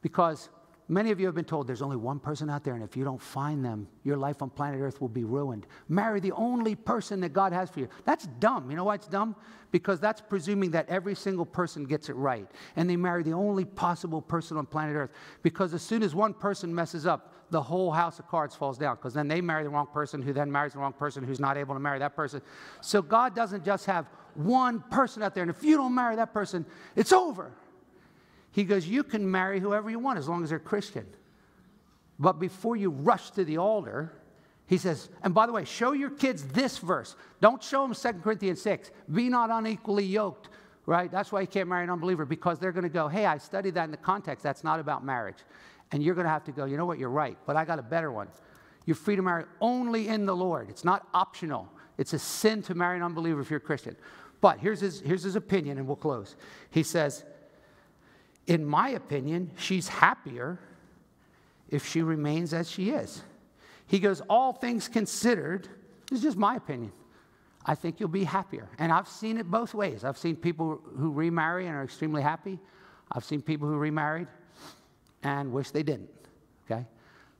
because 0.03 0.49
many 0.89 1.11
of 1.11 1.21
you 1.21 1.27
have 1.27 1.35
been 1.35 1.45
told 1.45 1.67
there's 1.67 1.83
only 1.83 1.97
one 1.97 2.19
person 2.19 2.51
out 2.51 2.65
there, 2.65 2.75
and 2.75 2.83
if 2.83 2.97
you 2.97 3.05
don't 3.05 3.21
find 3.21 3.65
them, 3.65 3.89
your 4.05 4.17
life 4.17 4.43
on 4.43 4.51
planet 4.51 4.81
Earth 4.81 5.01
will 5.01 5.09
be 5.09 5.25
ruined. 5.25 5.67
Marry 5.89 6.21
the 6.21 6.33
only 6.33 6.75
person 6.75 7.21
that 7.21 7.33
God 7.33 7.53
has 7.53 7.71
for 7.71 7.81
you. 7.81 7.89
That's 8.05 8.27
dumb. 8.41 8.71
You 8.71 8.77
know 8.77 8.85
why 8.85 8.97
it's 8.97 9.09
dumb? 9.09 9.37
Because 9.71 10.01
that's 10.01 10.21
presuming 10.21 10.71
that 10.73 10.89
every 10.89 11.15
single 11.15 11.47
person 11.47 11.85
gets 11.85 12.09
it 12.09 12.15
right, 12.15 12.47
and 12.77 12.89
they 12.89 12.97
marry 12.97 13.23
the 13.23 13.33
only 13.33 13.65
possible 13.65 14.21
person 14.21 14.57
on 14.57 14.67
planet 14.67 14.97
Earth. 14.97 15.11
Because 15.43 15.73
as 15.75 15.83
soon 15.83 16.03
as 16.03 16.15
one 16.15 16.35
person 16.35 16.75
messes 16.75 17.07
up, 17.07 17.35
the 17.51 17.63
whole 17.63 17.91
house 17.91 18.19
of 18.19 18.27
cards 18.29 18.55
falls 18.55 18.79
down 18.79 18.97
because 18.97 19.13
then 19.13 19.29
they 19.29 19.41
marry 19.41 19.63
the 19.63 19.69
wrong 19.69 19.87
person 19.93 20.23
who 20.23 20.33
then 20.33 20.51
marries 20.51 20.73
the 20.73 20.79
wrong 20.79 20.93
person 20.93 21.23
who's 21.23 21.39
not 21.39 21.59
able 21.59 21.75
to 21.75 21.81
marry 21.81 21.99
that 21.99 22.17
person. 22.17 22.41
So 22.81 23.03
God 23.03 23.37
doesn't 23.37 23.65
just 23.65 23.85
have 23.85 24.07
one 24.35 24.81
person 24.91 25.23
out 25.23 25.35
there, 25.35 25.43
and 25.43 25.51
if 25.51 25.63
you 25.63 25.77
don't 25.77 25.95
marry 25.95 26.17
that 26.17 26.33
person, 26.33 26.65
it's 26.97 27.13
over. 27.13 27.53
He 28.53 28.65
goes, 28.65 28.87
You 28.87 29.03
can 29.03 29.29
marry 29.29 29.59
whoever 29.59 29.91
you 29.91 29.99
want 29.99 30.19
as 30.19 30.29
long 30.29 30.45
as 30.45 30.51
they're 30.51 30.59
Christian. 30.59 31.07
But 32.19 32.39
before 32.39 32.77
you 32.77 32.91
rush 32.91 33.31
to 33.33 33.45
the 33.45 33.59
altar, 33.59 34.13
he 34.67 34.79
says, 34.79 35.11
and 35.23 35.35
by 35.35 35.47
the 35.47 35.53
way, 35.53 35.65
show 35.65 35.93
your 35.93 36.11
kids 36.11 36.45
this 36.45 36.79
verse. 36.79 37.17
Don't 37.41 37.63
show 37.63 37.87
them 37.87 37.95
2 37.95 38.21
Corinthians 38.21 38.63
6. 38.63 38.91
Be 39.13 39.29
not 39.29 39.51
unequally 39.51 40.05
yoked, 40.05 40.49
right? 40.87 41.11
That's 41.11 41.33
why 41.33 41.41
you 41.41 41.47
can't 41.47 41.69
marry 41.69 41.85
an 41.85 41.91
unbeliever 41.91 42.25
because 42.25 42.59
they're 42.59 42.73
going 42.73 42.85
to 42.85 42.89
go, 42.89 43.09
hey, 43.09 43.27
I 43.27 43.39
studied 43.39 43.75
that 43.75 43.85
in 43.85 43.91
the 43.91 43.97
context. 43.97 44.43
That's 44.43 44.65
not 44.65 44.81
about 44.81 45.05
marriage. 45.05 45.39
And 45.91 46.03
you're 46.03 46.15
going 46.15 46.25
to 46.27 46.31
have 46.31 46.45
to 46.45 46.53
go, 46.53 46.65
you 46.65 46.77
know 46.77 46.87
what, 46.87 46.99
you're 46.99 47.11
right, 47.11 47.37
but 47.45 47.57
I 47.57 47.65
got 47.65 47.79
a 47.79 47.83
better 47.83 48.11
one. 48.11 48.29
You're 48.87 48.97
free 48.97 49.17
to 49.17 49.23
marry 49.23 49.45
only 49.61 50.09
in 50.09 50.27
the 50.27 50.35
Lord. 50.35 50.71
It's 50.71 50.85
not 50.85 51.07
optional. 51.13 51.69
It's 51.99 52.15
a 52.15 52.19
sin 52.19 52.63
to 52.63 52.75
marry 52.75 52.97
an 52.97 53.03
unbeliever 53.03 53.41
if 53.41 53.51
you're 53.51 53.59
a 53.59 53.61
Christian. 53.61 53.97
But 54.41 54.59
here's 54.59 54.81
his, 54.81 55.01
here's 55.01 55.23
his 55.23 55.37
opinion, 55.37 55.79
and 55.79 55.87
we'll 55.87 55.97
close. 55.97 56.37
He 56.71 56.83
says, 56.83 57.25
In 58.47 58.65
my 58.65 58.91
opinion, 58.91 59.51
she's 59.57 59.89
happier 59.89 60.59
if 61.69 61.87
she 61.87 62.03
remains 62.03 62.53
as 62.53 62.71
she 62.71 62.91
is. 62.91 63.23
He 63.87 63.99
goes, 63.99 64.21
All 64.29 64.53
things 64.53 64.89
considered, 64.89 65.69
this 66.09 66.19
is 66.19 66.23
just 66.23 66.37
my 66.37 66.57
opinion. 66.57 66.93
I 67.65 67.75
think 67.75 68.01
you'll 68.01 68.09
be 68.09 68.25
happier. 68.25 68.69
And 68.79 68.93
I've 68.93 69.09
seen 69.09 69.39
it 69.39 69.51
both 69.51 69.73
ways. 69.73 70.05
I've 70.05 70.19
seen 70.19 70.35
people 70.35 70.81
who 70.97 71.13
remarry 71.13 71.67
and 71.67 71.77
are 71.77 71.85
extremely 71.85 72.23
happy. 72.23 72.59
I've 73.13 73.25
seen 73.25 73.41
people 73.41 73.69
who 73.69 73.77
remarried 73.77 74.27
and 75.23 75.53
wish 75.53 75.71
they 75.71 75.83
didn't. 75.83 76.11
Okay? 76.67 76.85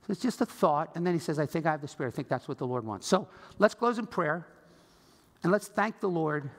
So 0.05 0.11
it's 0.11 0.21
just 0.21 0.41
a 0.41 0.45
thought. 0.45 0.95
And 0.95 1.05
then 1.05 1.13
he 1.13 1.19
says, 1.19 1.39
I 1.39 1.45
think 1.45 1.65
I 1.65 1.71
have 1.71 1.81
the 1.81 1.87
Spirit. 1.87 2.13
I 2.13 2.15
think 2.15 2.27
that's 2.29 2.47
what 2.47 2.57
the 2.57 2.67
Lord 2.67 2.85
wants. 2.85 3.07
So 3.07 3.27
let's 3.59 3.73
close 3.73 3.99
in 3.99 4.07
prayer 4.07 4.47
and 5.43 5.51
let's 5.51 5.67
thank 5.67 5.99
the 5.99 6.09
Lord 6.09 6.49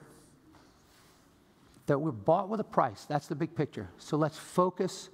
that 1.87 1.99
we're 1.99 2.11
bought 2.11 2.49
with 2.49 2.59
a 2.59 2.65
price. 2.65 3.05
That's 3.05 3.27
the 3.27 3.35
big 3.35 3.55
picture. 3.55 3.89
So 3.97 4.17
let's 4.17 4.37
focus 4.37 5.09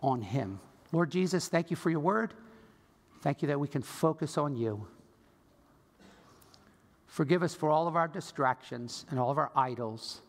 on 0.00 0.22
Him. 0.22 0.60
Lord 0.92 1.10
Jesus, 1.10 1.48
thank 1.48 1.70
you 1.70 1.76
for 1.76 1.90
your 1.90 2.00
word. 2.00 2.34
Thank 3.22 3.42
you 3.42 3.48
that 3.48 3.58
we 3.58 3.68
can 3.68 3.82
focus 3.82 4.36
on 4.36 4.56
you. 4.56 4.86
Forgive 7.06 7.42
us 7.42 7.54
for 7.54 7.70
all 7.70 7.86
of 7.86 7.94
our 7.94 8.08
distractions 8.08 9.04
and 9.10 9.18
all 9.18 9.30
of 9.30 9.38
our 9.38 9.52
idols. 9.54 10.22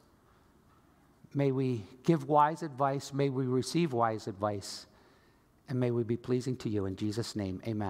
May 1.33 1.51
we 1.51 1.85
give 2.03 2.27
wise 2.27 2.61
advice. 2.61 3.13
May 3.13 3.29
we 3.29 3.45
receive 3.45 3.93
wise 3.93 4.27
advice. 4.27 4.85
And 5.69 5.79
may 5.79 5.91
we 5.91 6.03
be 6.03 6.17
pleasing 6.17 6.57
to 6.57 6.69
you. 6.69 6.85
In 6.85 6.95
Jesus' 6.95 7.35
name, 7.35 7.61
amen. 7.65 7.81